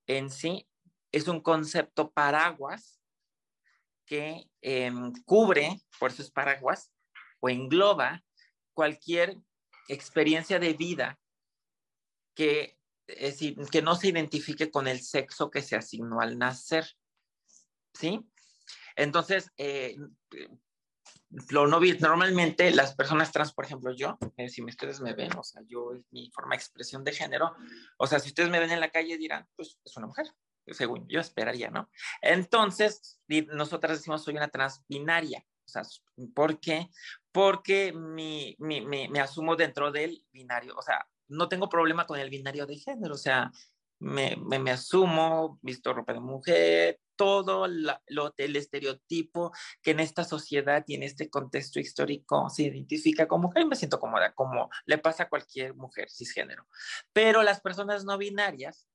en 0.07 0.31
sí 0.31 0.69
es 1.13 1.29
un 1.29 1.41
concepto 1.41 2.11
paraguas 2.11 3.01
que 4.07 4.51
em, 4.61 5.13
cubre, 5.25 5.81
por 5.99 6.11
es 6.11 6.31
paraguas, 6.31 6.93
o 7.41 7.49
engloba 7.49 8.25
cualquier 8.75 9.39
experiencia 9.89 10.59
de 10.59 10.73
vida 10.75 11.21
que, 12.35 12.79
que 13.07 13.83
no 13.83 13.95
se 13.95 14.09
identifique 14.09 14.71
con 14.71 14.89
el 14.89 15.01
sexo 15.01 15.51
que 15.51 15.63
se 15.63 15.77
asignó 15.77 16.21
al 16.21 16.39
nacer. 16.39 16.87
¿Sí? 17.95 18.27
Entonces, 18.97 19.51
eh, 19.57 19.97
lo 21.51 21.66
no 21.66 21.80
normalmente 22.01 22.70
las 22.72 22.95
personas 22.95 23.33
trans, 23.33 23.53
por 23.53 23.64
ejemplo, 23.64 23.93
yo, 23.93 24.18
eh, 24.37 24.49
si 24.49 24.62
ustedes 24.62 25.01
me 25.01 25.14
ven, 25.14 25.30
o 25.37 25.43
sea, 25.43 25.62
yo 25.66 25.93
es 25.95 26.03
mi 26.11 26.30
forma 26.30 26.51
de 26.51 26.57
expresión 26.57 27.05
de 27.05 27.12
género, 27.12 27.55
o 27.97 28.07
sea, 28.07 28.18
si 28.18 28.28
ustedes 28.28 28.51
me 28.51 28.61
ven 28.61 28.70
en 28.70 28.80
la 28.80 28.91
calle 28.91 29.16
dirán, 29.16 29.49
pues 29.57 29.78
es 29.85 29.97
una 29.97 30.07
mujer, 30.07 30.26
según 30.66 31.07
yo 31.09 31.20
esperaría, 31.20 31.70
¿no? 31.70 31.91
Entonces, 32.20 33.20
nosotras 33.53 33.99
decimos 33.99 34.22
soy 34.22 34.37
una 34.37 34.49
trans 34.49 34.83
binaria, 34.89 35.45
o 35.64 35.68
sea, 35.68 35.83
¿por 36.35 36.61
qué? 36.61 36.91
Porque 37.30 37.93
mi, 37.93 38.55
mi, 38.59 38.83
me 38.83 39.20
asumo 39.20 39.57
dentro 39.57 39.91
del 39.91 40.24
binario, 40.33 40.74
o 40.76 40.83
sea, 40.83 41.07
no 41.28 41.49
tengo 41.49 41.68
problema 41.68 42.07
con 42.07 42.18
el 42.18 42.30
binario 42.30 42.66
de 42.66 42.76
género, 42.76 43.14
o 43.14 43.18
sea, 43.18 43.51
me, 44.03 44.37
me, 44.37 44.59
me, 44.59 44.73
asumo, 44.73 45.61
visto 45.63 45.95
ropa 45.95 46.13
de 46.13 46.21
mujer, 46.21 47.01
todo 47.15 47.69
lo, 47.69 48.35
el 48.37 48.57
estereotipo 48.57 49.53
que 49.81 49.93
en 49.93 50.01
esta 50.01 50.25
sociedad 50.25 50.83
y 50.89 50.95
en 50.95 51.05
este 51.05 51.31
contexto 51.31 51.79
histórico 51.79 52.51
se 52.51 52.65
identifica 52.65 53.29
como 53.29 53.45
mujer 53.45 53.65
me 53.67 53.77
siento 53.77 54.01
cómoda, 54.01 54.35
como 54.35 54.71
le 54.87 54.99
pasa 54.99 55.25
a 55.25 55.29
cualquier 55.29 55.75
mujer 55.75 56.11
cisgénero. 56.11 56.67
Pero 57.13 57.45
las 57.45 57.61
personas 57.61 58.05
no 58.05 58.19
binarias 58.19 58.89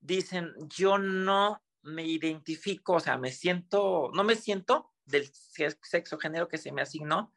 dicen, 0.00 0.52
yo 0.68 0.98
no 0.98 1.62
me 1.82 2.04
identifico, 2.04 2.94
o 2.94 3.00
sea, 3.00 3.16
me 3.16 3.32
siento, 3.32 4.10
no 4.12 4.24
me 4.24 4.36
siento 4.36 4.92
del 5.06 5.30
sexo 5.32 6.18
género 6.18 6.48
que 6.48 6.58
se 6.58 6.70
me 6.70 6.82
asignó, 6.82 7.32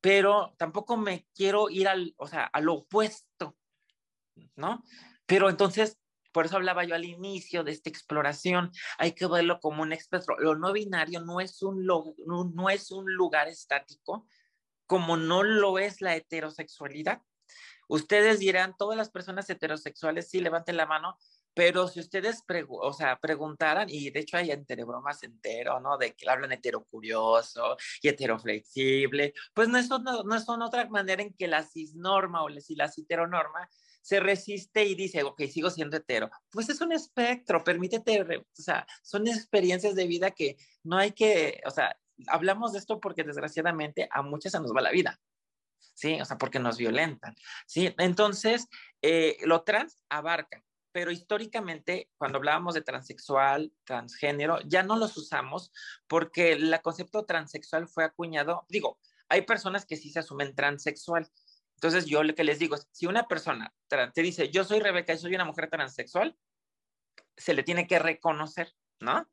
pero 0.00 0.54
tampoco 0.58 0.96
me 0.96 1.26
quiero 1.34 1.70
ir 1.70 1.88
al, 1.88 2.14
o 2.18 2.28
sea, 2.28 2.44
al 2.44 2.68
opuesto, 2.68 3.56
¿no? 4.54 4.84
Pero 5.26 5.50
entonces 5.50 5.98
Por 6.36 6.44
eso 6.44 6.56
hablaba 6.56 6.84
yo 6.84 6.94
al 6.94 7.06
inicio 7.06 7.64
de 7.64 7.72
esta 7.72 7.88
exploración. 7.88 8.70
Hay 8.98 9.12
que 9.12 9.26
verlo 9.26 9.58
como 9.58 9.80
un 9.80 9.94
espectro. 9.94 10.38
Lo 10.38 10.54
no 10.54 10.74
binario 10.74 11.22
no 11.22 11.40
es 11.40 11.62
un, 11.62 11.86
no 11.86 12.68
es 12.68 12.90
un 12.90 13.10
lugar 13.10 13.48
estático, 13.48 14.26
como 14.86 15.16
no 15.16 15.42
lo 15.42 15.78
es 15.78 16.02
la 16.02 16.14
heterosexualidad. 16.14 17.22
Ustedes 17.88 18.38
dirán, 18.38 18.76
todas 18.76 18.98
las 18.98 19.08
personas 19.08 19.48
heterosexuales, 19.48 20.28
sí, 20.28 20.40
levanten 20.40 20.76
la 20.76 20.84
mano, 20.84 21.16
pero 21.54 21.88
si 21.88 22.00
ustedes, 22.00 22.44
o 22.68 22.92
sea, 22.92 23.18
preguntaran, 23.18 23.88
y 23.88 24.10
de 24.10 24.20
hecho 24.20 24.36
hay 24.36 24.50
enterebromas 24.50 25.22
entero, 25.22 25.80
¿no? 25.80 25.96
De 25.96 26.12
que 26.12 26.28
hablan 26.28 26.52
heterocurioso 26.52 27.78
y 28.02 28.08
heteroflexible, 28.08 29.32
pues 29.54 29.70
no 29.70 29.78
es, 29.78 29.88
no, 29.88 30.22
no 30.22 30.34
es 30.34 30.44
otra 30.46 30.86
manera 30.90 31.22
en 31.22 31.32
que 31.32 31.48
la 31.48 31.62
cisnorma 31.62 32.42
o 32.42 32.50
la, 32.50 32.60
la 32.76 32.92
heteronorma 32.94 33.70
se 34.06 34.20
resiste 34.20 34.84
y 34.84 34.94
dice, 34.94 35.24
ok, 35.24 35.42
sigo 35.50 35.68
siendo 35.68 35.96
hetero. 35.96 36.30
Pues 36.52 36.68
es 36.68 36.80
un 36.80 36.92
espectro, 36.92 37.64
permítete, 37.64 38.38
o 38.38 38.44
sea, 38.52 38.86
son 39.02 39.26
experiencias 39.26 39.96
de 39.96 40.06
vida 40.06 40.30
que 40.30 40.56
no 40.84 40.96
hay 40.96 41.10
que, 41.10 41.60
o 41.66 41.72
sea, 41.72 41.98
hablamos 42.28 42.72
de 42.72 42.78
esto 42.78 43.00
porque 43.00 43.24
desgraciadamente 43.24 44.08
a 44.12 44.22
muchas 44.22 44.52
se 44.52 44.60
nos 44.60 44.72
va 44.72 44.80
la 44.80 44.92
vida. 44.92 45.20
¿sí? 45.94 46.20
O 46.20 46.24
sea, 46.24 46.38
porque 46.38 46.60
nos 46.60 46.76
violentan, 46.76 47.34
¿sí? 47.66 47.92
Entonces, 47.98 48.68
eh, 49.02 49.38
lo 49.42 49.64
trans 49.64 50.04
abarca, 50.08 50.62
pero 50.92 51.10
históricamente, 51.10 52.08
cuando 52.16 52.38
hablábamos 52.38 52.74
de 52.74 52.82
transexual, 52.82 53.72
transgénero, 53.82 54.60
ya 54.66 54.84
no 54.84 54.96
los 54.96 55.16
usamos 55.16 55.72
porque 56.06 56.52
el 56.52 56.80
concepto 56.80 57.24
transexual 57.24 57.88
fue 57.88 58.04
acuñado, 58.04 58.66
digo, 58.68 59.00
hay 59.28 59.42
personas 59.42 59.84
que 59.84 59.96
sí 59.96 60.10
se 60.10 60.20
asumen 60.20 60.54
transexual. 60.54 61.28
Entonces, 61.76 62.06
yo 62.06 62.22
lo 62.22 62.34
que 62.34 62.44
les 62.44 62.58
digo 62.58 62.74
es, 62.74 62.88
si 62.90 63.06
una 63.06 63.28
persona 63.28 63.72
te 63.88 64.22
dice, 64.22 64.50
yo 64.50 64.64
soy 64.64 64.80
Rebeca 64.80 65.12
y 65.12 65.18
soy 65.18 65.34
una 65.34 65.44
mujer 65.44 65.68
transexual, 65.68 66.36
se 67.36 67.54
le 67.54 67.62
tiene 67.62 67.86
que 67.86 67.98
reconocer, 67.98 68.74
¿no? 69.00 69.28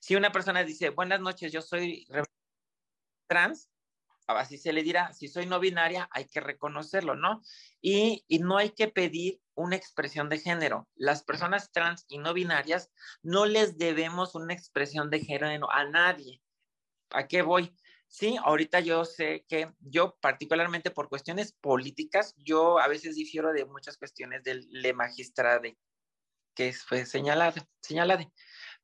Si 0.00 0.16
una 0.16 0.32
persona 0.32 0.64
dice, 0.64 0.90
buenas 0.90 1.20
noches, 1.20 1.52
yo 1.52 1.62
soy 1.62 2.06
trans, 3.26 3.70
así 4.26 4.58
se 4.58 4.72
le 4.72 4.82
dirá, 4.82 5.12
si 5.12 5.28
soy 5.28 5.46
no 5.46 5.60
binaria, 5.60 6.08
hay 6.10 6.26
que 6.26 6.40
reconocerlo, 6.40 7.14
¿no? 7.14 7.42
Y, 7.80 8.24
no 8.40 8.58
hay 8.58 8.70
que 8.70 8.88
pedir 8.88 9.40
una 9.54 9.76
expresión 9.76 10.28
de 10.28 10.40
género. 10.40 10.88
Las 10.94 11.22
personas 11.22 11.70
trans 11.72 12.04
y 12.08 12.18
no 12.18 12.34
binarias 12.34 12.90
no 13.22 13.46
les 13.46 13.78
debemos 13.78 14.34
una 14.34 14.52
expresión 14.54 15.08
de 15.08 15.20
género 15.20 15.70
a 15.70 15.84
nadie. 15.84 16.42
¿A 17.10 17.26
qué 17.26 17.42
voy? 17.42 17.74
Sí, 18.14 18.36
ahorita 18.44 18.78
yo 18.78 19.04
sé 19.04 19.44
que 19.48 19.72
yo 19.80 20.16
particularmente 20.20 20.92
por 20.92 21.08
cuestiones 21.08 21.50
políticas, 21.50 22.32
yo 22.36 22.78
a 22.78 22.86
veces 22.86 23.16
difiero 23.16 23.52
de 23.52 23.64
muchas 23.64 23.98
cuestiones 23.98 24.44
del 24.44 24.68
le 24.70 24.92
magistrade 24.92 25.76
que 26.54 26.72
fue 26.72 27.06
señalada, 27.06 27.66
señalada. 27.82 28.24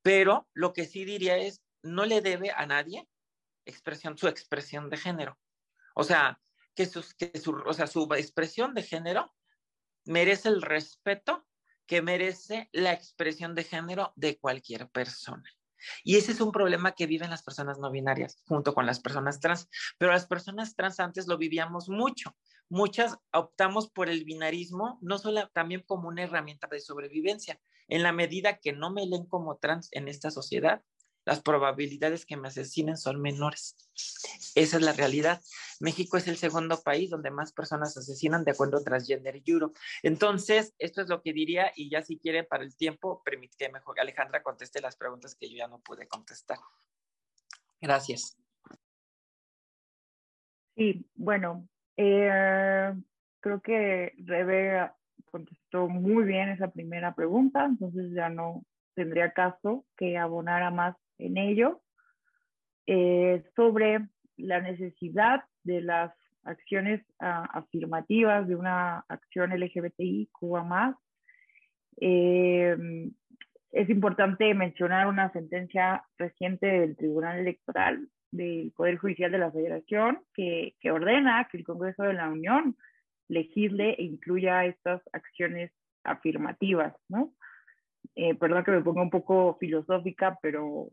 Pero 0.02 0.48
lo 0.52 0.72
que 0.72 0.84
sí 0.84 1.04
diría 1.04 1.36
es, 1.36 1.62
no 1.80 2.06
le 2.06 2.22
debe 2.22 2.50
a 2.50 2.66
nadie 2.66 3.06
expresión, 3.66 4.18
su 4.18 4.26
expresión 4.26 4.90
de 4.90 4.96
género. 4.96 5.38
O 5.94 6.02
sea, 6.02 6.40
que, 6.74 6.88
que 7.16 7.38
su, 7.38 7.52
o 7.52 7.72
sea, 7.72 7.86
su 7.86 8.12
expresión 8.16 8.74
de 8.74 8.82
género 8.82 9.32
merece 10.06 10.48
el 10.48 10.60
respeto 10.60 11.46
que 11.86 12.02
merece 12.02 12.68
la 12.72 12.92
expresión 12.92 13.54
de 13.54 13.62
género 13.62 14.12
de 14.16 14.40
cualquier 14.40 14.88
persona. 14.88 15.48
Y 16.04 16.16
ese 16.16 16.32
es 16.32 16.40
un 16.40 16.52
problema 16.52 16.92
que 16.92 17.06
viven 17.06 17.30
las 17.30 17.42
personas 17.42 17.78
no 17.78 17.90
binarias 17.90 18.42
junto 18.46 18.74
con 18.74 18.86
las 18.86 19.00
personas 19.00 19.40
trans. 19.40 19.68
Pero 19.98 20.12
las 20.12 20.26
personas 20.26 20.74
trans 20.74 21.00
antes 21.00 21.26
lo 21.26 21.38
vivíamos 21.38 21.88
mucho. 21.88 22.36
Muchas 22.68 23.16
optamos 23.32 23.90
por 23.90 24.08
el 24.08 24.24
binarismo, 24.24 24.98
no 25.02 25.18
solo 25.18 25.48
también 25.48 25.82
como 25.86 26.08
una 26.08 26.22
herramienta 26.22 26.68
de 26.68 26.80
sobrevivencia. 26.80 27.60
En 27.88 28.02
la 28.02 28.12
medida 28.12 28.58
que 28.58 28.72
no 28.72 28.92
me 28.92 29.06
leen 29.06 29.26
como 29.26 29.56
trans 29.56 29.88
en 29.92 30.06
esta 30.06 30.30
sociedad, 30.30 30.82
las 31.30 31.40
probabilidades 31.42 32.26
que 32.26 32.36
me 32.36 32.48
asesinen 32.48 32.96
son 32.96 33.22
menores. 33.22 33.76
Esa 34.56 34.78
es 34.78 34.82
la 34.82 34.92
realidad. 34.92 35.40
México 35.78 36.16
es 36.16 36.26
el 36.26 36.36
segundo 36.36 36.82
país 36.82 37.08
donde 37.08 37.30
más 37.30 37.52
personas 37.52 37.96
asesinan 37.96 38.42
de 38.42 38.50
acuerdo 38.50 38.78
a 38.78 38.82
Transgender 38.82 39.40
Europe. 39.46 39.78
Entonces, 40.02 40.74
esto 40.80 41.02
es 41.02 41.08
lo 41.08 41.22
que 41.22 41.32
diría 41.32 41.70
y 41.76 41.88
ya 41.88 42.02
si 42.02 42.18
quieren 42.18 42.46
para 42.50 42.64
el 42.64 42.76
tiempo, 42.76 43.22
permite 43.24 43.54
que 43.56 43.68
mejor 43.68 44.00
Alejandra 44.00 44.42
conteste 44.42 44.80
las 44.80 44.96
preguntas 44.96 45.36
que 45.36 45.48
yo 45.48 45.56
ya 45.58 45.68
no 45.68 45.78
pude 45.78 46.08
contestar. 46.08 46.58
Gracias. 47.80 48.36
Sí, 50.74 51.08
bueno, 51.14 51.68
eh, 51.96 52.92
creo 53.38 53.60
que 53.60 54.14
Rebe 54.18 54.90
contestó 55.30 55.86
muy 55.86 56.24
bien 56.24 56.48
esa 56.48 56.72
primera 56.72 57.14
pregunta, 57.14 57.66
entonces 57.66 58.10
ya 58.16 58.28
no 58.28 58.64
tendría 58.94 59.32
caso 59.32 59.86
que 59.96 60.18
abonara 60.18 60.72
más 60.72 60.96
en 61.20 61.36
ello, 61.36 61.80
eh, 62.86 63.44
sobre 63.54 64.08
la 64.36 64.60
necesidad 64.60 65.44
de 65.64 65.80
las 65.82 66.12
acciones 66.44 67.02
ah, 67.20 67.48
afirmativas 67.52 68.48
de 68.48 68.56
una 68.56 69.04
acción 69.08 69.50
LGBTI 69.50 70.28
Cuba 70.32 70.64
más. 70.64 70.96
Eh, 72.00 72.76
es 73.72 73.88
importante 73.88 74.52
mencionar 74.54 75.06
una 75.06 75.30
sentencia 75.32 76.04
reciente 76.18 76.66
del 76.66 76.96
Tribunal 76.96 77.38
Electoral 77.38 78.08
del 78.32 78.72
Poder 78.76 78.96
Judicial 78.96 79.30
de 79.30 79.38
la 79.38 79.52
Federación 79.52 80.20
que, 80.34 80.74
que 80.80 80.90
ordena 80.90 81.48
que 81.50 81.58
el 81.58 81.64
Congreso 81.64 82.02
de 82.04 82.14
la 82.14 82.28
Unión 82.28 82.76
legisle 83.28 83.94
e 83.94 84.02
incluya 84.02 84.64
estas 84.64 85.02
acciones 85.12 85.70
afirmativas, 86.04 86.94
¿no? 87.08 87.32
Eh, 88.14 88.34
perdón 88.34 88.64
que 88.64 88.72
me 88.72 88.82
ponga 88.82 89.02
un 89.02 89.10
poco 89.10 89.56
filosófica, 89.58 90.38
pero 90.42 90.88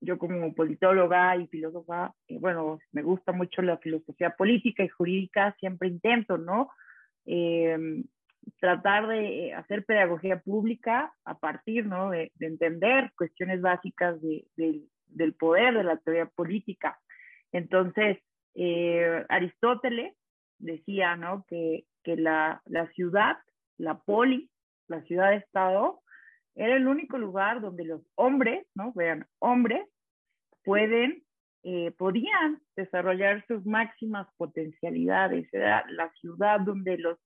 yo 0.00 0.18
como 0.18 0.54
politóloga 0.54 1.36
y 1.36 1.46
filósofa, 1.48 2.14
eh, 2.28 2.38
bueno, 2.38 2.78
me 2.92 3.02
gusta 3.02 3.32
mucho 3.32 3.62
la 3.62 3.78
filosofía 3.78 4.30
política 4.30 4.84
y 4.84 4.88
jurídica, 4.88 5.54
siempre 5.58 5.88
intento, 5.88 6.38
¿no? 6.38 6.70
Em, 7.26 8.04
tratar 8.60 9.08
de 9.08 9.52
hacer 9.52 9.84
pedagogía 9.84 10.40
pública 10.40 11.12
a 11.24 11.38
partir, 11.38 11.86
¿no? 11.86 12.10
De, 12.10 12.32
entender 12.40 13.12
cuestiones 13.16 13.60
básicas 13.60 14.20
de, 14.22 14.46
del 15.06 15.34
poder, 15.34 15.74
de 15.74 15.84
la 15.84 15.96
teoría 15.96 16.26
política. 16.26 16.98
Entonces, 17.52 18.18
eh, 18.54 19.24
Aristóteles 19.28 20.14
decía, 20.58 21.16
¿no? 21.16 21.44
Que, 21.48 21.84
que 22.04 22.16
la, 22.16 22.62
la 22.66 22.86
ciudad, 22.92 23.36
la 23.76 23.98
poli, 23.98 24.50
la 24.86 25.02
ciudad-estado, 25.02 26.00
era 26.58 26.74
el 26.74 26.88
único 26.88 27.16
lugar 27.18 27.60
donde 27.60 27.84
los 27.84 28.02
hombres, 28.16 28.66
¿no? 28.74 28.92
Vean, 28.92 29.26
hombres 29.38 29.88
pueden, 30.64 31.22
eh, 31.62 31.92
podían 31.92 32.60
desarrollar 32.74 33.46
sus 33.46 33.64
máximas 33.64 34.26
potencialidades. 34.36 35.48
Era 35.54 35.84
la 35.88 36.10
ciudad 36.14 36.60
donde 36.60 36.98
los 36.98 37.16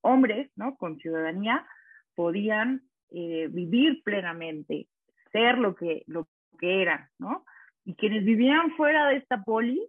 hombres, 0.00 0.50
¿no? 0.56 0.76
Con 0.76 0.98
ciudadanía, 0.98 1.66
podían 2.14 2.82
eh, 3.10 3.48
vivir 3.50 4.02
plenamente, 4.02 4.88
ser 5.30 5.58
lo 5.58 5.74
que, 5.74 6.02
lo 6.06 6.26
que 6.58 6.80
eran, 6.80 7.08
¿no? 7.18 7.44
Y 7.84 7.94
quienes 7.96 8.24
vivían 8.24 8.74
fuera 8.76 9.08
de 9.08 9.16
esta 9.16 9.42
poli, 9.42 9.86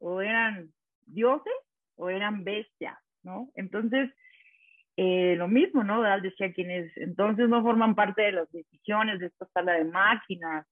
o 0.00 0.20
eran 0.20 0.70
dioses 1.06 1.52
o 1.96 2.10
eran 2.10 2.44
bestias, 2.44 2.98
¿no? 3.22 3.48
Entonces, 3.54 4.10
eh, 5.00 5.36
lo 5.36 5.46
mismo, 5.46 5.84
¿no? 5.84 6.02
decía 6.20 6.52
quienes 6.52 6.90
entonces 6.96 7.48
no 7.48 7.62
forman 7.62 7.94
parte 7.94 8.22
de 8.22 8.32
las 8.32 8.50
decisiones 8.50 9.20
de 9.20 9.26
esta 9.26 9.46
sala 9.54 9.74
de 9.74 9.84
máquinas, 9.84 10.66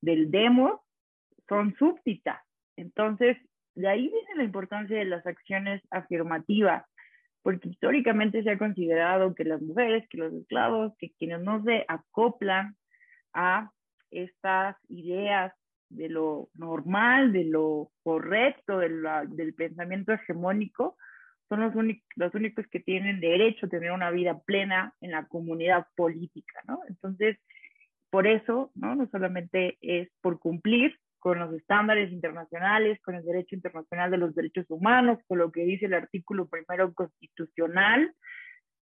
del 0.00 0.30
demo, 0.30 0.84
son 1.48 1.74
súbditas. 1.74 2.38
Entonces, 2.76 3.36
de 3.74 3.88
ahí 3.88 4.02
viene 4.02 4.36
la 4.36 4.44
importancia 4.44 4.96
de 4.96 5.04
las 5.04 5.26
acciones 5.26 5.82
afirmativas, 5.90 6.84
porque 7.42 7.70
históricamente 7.70 8.44
se 8.44 8.52
ha 8.52 8.56
considerado 8.58 9.34
que 9.34 9.42
las 9.42 9.60
mujeres, 9.60 10.08
que 10.10 10.18
los 10.18 10.32
esclavos, 10.32 10.92
que 10.96 11.10
quienes 11.18 11.40
no 11.40 11.64
se 11.64 11.84
acoplan 11.88 12.76
a 13.32 13.72
estas 14.12 14.76
ideas 14.90 15.52
de 15.88 16.08
lo 16.08 16.50
normal, 16.54 17.32
de 17.32 17.46
lo 17.46 17.90
correcto, 18.04 18.78
del 18.78 19.54
pensamiento 19.56 20.12
hegemónico, 20.12 20.96
son 21.52 21.60
los, 21.60 21.74
únicos, 21.74 22.08
los 22.16 22.34
únicos 22.34 22.66
que 22.68 22.80
tienen 22.80 23.20
derecho 23.20 23.66
a 23.66 23.68
tener 23.68 23.92
una 23.92 24.10
vida 24.10 24.40
plena 24.40 24.94
en 25.02 25.10
la 25.10 25.26
comunidad 25.26 25.86
política, 25.94 26.62
¿no? 26.66 26.80
Entonces, 26.88 27.36
por 28.08 28.26
eso, 28.26 28.70
¿no? 28.74 28.94
No 28.94 29.06
solamente 29.10 29.76
es 29.82 30.08
por 30.22 30.38
cumplir 30.38 30.98
con 31.18 31.38
los 31.38 31.52
estándares 31.52 32.10
internacionales, 32.10 32.98
con 33.02 33.16
el 33.16 33.24
derecho 33.26 33.54
internacional 33.54 34.10
de 34.10 34.16
los 34.16 34.34
derechos 34.34 34.64
humanos, 34.70 35.18
con 35.28 35.36
lo 35.36 35.52
que 35.52 35.64
dice 35.64 35.84
el 35.84 35.92
artículo 35.92 36.48
primero 36.48 36.94
constitucional, 36.94 38.14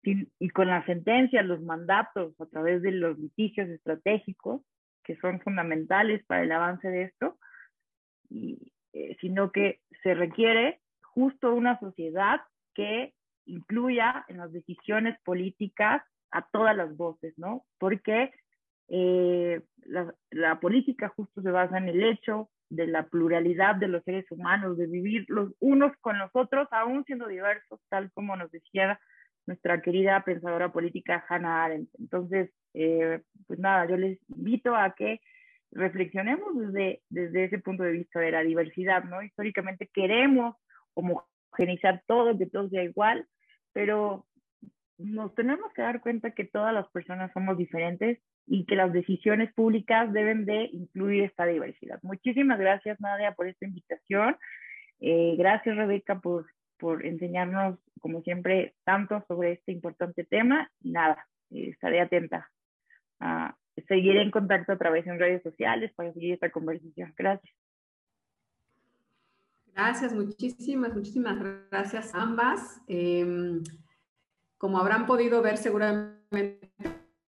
y 0.02 0.48
con 0.48 0.68
las 0.68 0.86
sentencias, 0.86 1.44
los 1.44 1.60
mandatos 1.60 2.34
a 2.40 2.46
través 2.46 2.80
de 2.80 2.92
los 2.92 3.18
litigios 3.18 3.68
estratégicos, 3.68 4.62
que 5.02 5.16
son 5.16 5.38
fundamentales 5.40 6.24
para 6.24 6.42
el 6.42 6.52
avance 6.52 6.88
de 6.88 7.02
esto, 7.02 7.38
y, 8.30 8.72
eh, 8.94 9.18
sino 9.20 9.52
que 9.52 9.80
se 10.02 10.14
requiere 10.14 10.80
justo 11.02 11.54
una 11.54 11.78
sociedad 11.78 12.40
que 12.74 13.14
incluya 13.46 14.24
en 14.28 14.38
las 14.38 14.52
decisiones 14.52 15.18
políticas 15.24 16.02
a 16.30 16.42
todas 16.50 16.76
las 16.76 16.96
voces, 16.96 17.34
¿no? 17.36 17.64
Porque 17.78 18.32
eh, 18.88 19.62
la, 19.84 20.14
la, 20.30 20.60
política 20.60 21.08
justo 21.08 21.40
se 21.42 21.50
basa 21.50 21.78
en 21.78 21.88
el 21.88 22.02
hecho 22.02 22.50
de 22.68 22.86
la 22.86 23.06
pluralidad 23.06 23.76
de 23.76 23.88
los 23.88 24.02
seres 24.04 24.26
humanos, 24.30 24.76
de 24.76 24.86
vivir 24.86 25.24
los 25.28 25.52
unos 25.60 25.92
con 26.00 26.18
los 26.18 26.30
otros, 26.34 26.68
aún 26.70 27.04
siendo 27.04 27.28
diversos, 27.28 27.80
tal 27.88 28.10
como 28.12 28.36
nos 28.36 28.50
decía 28.50 28.98
nuestra 29.46 29.80
querida 29.82 30.22
pensadora 30.24 30.72
política 30.72 31.24
Hannah 31.28 31.64
Arendt. 31.64 31.90
Entonces, 31.98 32.50
eh, 32.74 33.20
pues 33.46 33.58
nada, 33.58 33.86
yo 33.88 33.96
les 33.96 34.18
invito 34.30 34.74
a 34.74 34.94
que 34.94 35.20
reflexionemos 35.70 36.56
desde, 36.58 37.02
desde 37.08 37.44
ese 37.44 37.58
punto 37.58 37.82
de 37.82 37.92
vista 37.92 38.20
de 38.20 38.30
la 38.30 38.42
diversidad, 38.42 39.04
¿no? 39.04 39.22
Históricamente 39.22 39.90
queremos 39.92 40.56
homogeneizar 41.55 42.02
todo, 42.07 42.36
que 42.36 42.46
todo 42.46 42.68
sea 42.68 42.82
igual, 42.82 43.26
pero 43.72 44.26
nos 44.98 45.34
tenemos 45.34 45.72
que 45.72 45.82
dar 45.82 46.00
cuenta 46.00 46.32
que 46.32 46.44
todas 46.44 46.72
las 46.72 46.88
personas 46.90 47.32
somos 47.32 47.57
diferentes 47.57 48.18
y 48.46 48.64
que 48.66 48.76
las 48.76 48.92
decisiones 48.92 49.52
públicas 49.55 50.12
deben 50.12 50.44
de 50.44 50.68
incluir 50.72 51.24
esta 51.24 51.46
diversidad. 51.46 51.98
Muchísimas 52.02 52.59
gracias, 52.59 53.00
Nadia, 53.00 53.32
por 53.32 53.48
esta 53.48 53.66
invitación. 53.66 54.36
Eh, 55.00 55.34
gracias, 55.36 55.76
Rebeca, 55.76 56.20
por, 56.20 56.46
por 56.78 57.05
enseñarnos, 57.05 57.78
como 58.00 58.22
siempre, 58.22 58.74
tanto 58.84 59.24
sobre 59.26 59.52
este 59.52 59.72
importante 59.72 60.24
tema. 60.24 60.70
Nada, 60.80 61.26
eh, 61.50 61.70
estaré 61.70 62.00
atenta. 62.00 62.50
a 63.20 63.57
seguiré 63.88 64.22
en 64.22 64.30
contacto 64.30 64.72
a 64.72 64.78
través 64.78 65.05
de 65.05 65.18
redes 65.18 65.42
sociales 65.42 65.92
para 65.96 66.12
seguir 66.12 66.34
esta 66.34 66.50
conversación. 66.50 67.12
Gracias. 67.16 67.52
Gracias, 69.74 70.14
muchísimas, 70.14 70.94
muchísimas 70.94 71.36
gracias 71.68 72.14
a 72.14 72.22
ambas. 72.22 72.80
Em, 72.86 73.60
como 74.56 74.78
habrán 74.78 75.04
podido 75.04 75.42
ver 75.42 75.58
seguramente 75.58 76.70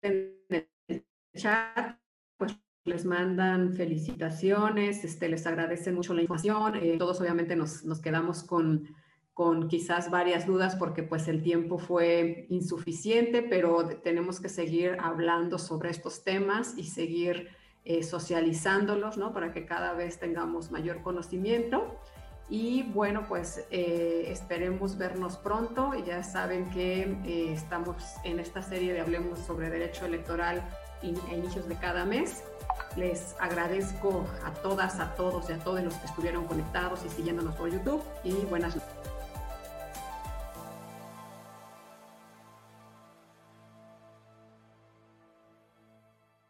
en 0.03 0.37
el 0.51 1.07
chat, 1.35 1.99
pues 2.37 2.55
les 2.85 3.07
mandan 3.07 3.73
felicitaciones, 3.73 5.05
este, 5.05 5.31
les 5.31 5.47
agradecen 5.47 5.95
mucho 5.95 6.13
la 6.13 6.21
información. 6.21 6.75
Eh, 6.77 6.97
todos 6.99 7.19
obviamente 7.23 7.57
nos, 7.57 7.83
nos 7.85 8.01
quedamos 8.03 8.45
con, 8.45 8.95
con 9.33 9.67
quizás 9.67 10.11
varias 10.11 10.47
dudas 10.47 10.77
porque 10.77 11.03
pues 11.03 11.29
el 11.29 11.43
tiempo 11.43 11.79
fue 11.79 12.47
insuficiente, 12.51 13.41
pero 13.41 13.89
tenemos 14.03 14.39
que 14.39 14.51
seguir 14.51 14.99
hablando 15.01 15.59
sobre 15.59 15.89
estos 15.89 16.25
temas 16.25 16.77
y 16.77 16.85
seguir 16.85 17.49
eh, 17.87 18.03
socializándolos, 18.03 19.17
¿no? 19.17 19.33
Para 19.33 19.51
que 19.53 19.65
cada 19.65 19.95
vez 19.95 20.19
tengamos 20.19 20.71
mayor 20.71 21.01
conocimiento. 21.01 21.99
Y 22.49 22.83
bueno, 22.83 23.25
pues 23.27 23.65
eh, 23.71 24.27
esperemos 24.29 24.99
vernos 24.99 25.37
pronto. 25.39 25.93
Ya 26.07 26.23
saben 26.23 26.71
que 26.71 27.03
eh, 27.25 27.53
estamos 27.53 27.97
en 28.23 28.39
esta 28.39 28.63
serie 28.63 28.93
de 28.93 29.01
Hablemos 29.01 29.39
sobre 29.41 29.71
Derecho 29.71 30.07
Electoral 30.07 30.63
a 31.03 31.35
inicios 31.35 31.69
de 31.69 31.77
cada 31.77 32.05
mes. 32.05 32.43
Les 32.97 33.35
agradezco 33.41 34.25
a 34.45 34.53
todas, 34.53 35.01
a 35.01 35.15
todos 35.17 35.51
y 35.51 35.53
a 35.53 35.59
todos 35.59 35.83
los 35.83 35.95
que 35.95 36.07
estuvieron 36.07 36.45
conectados 36.47 37.01
y 37.05 37.09
siguiéndonos 37.09 37.55
por 37.57 37.71
YouTube 37.71 38.03
y 38.23 38.33
buenas 38.47 38.77
noches. 38.77 39.04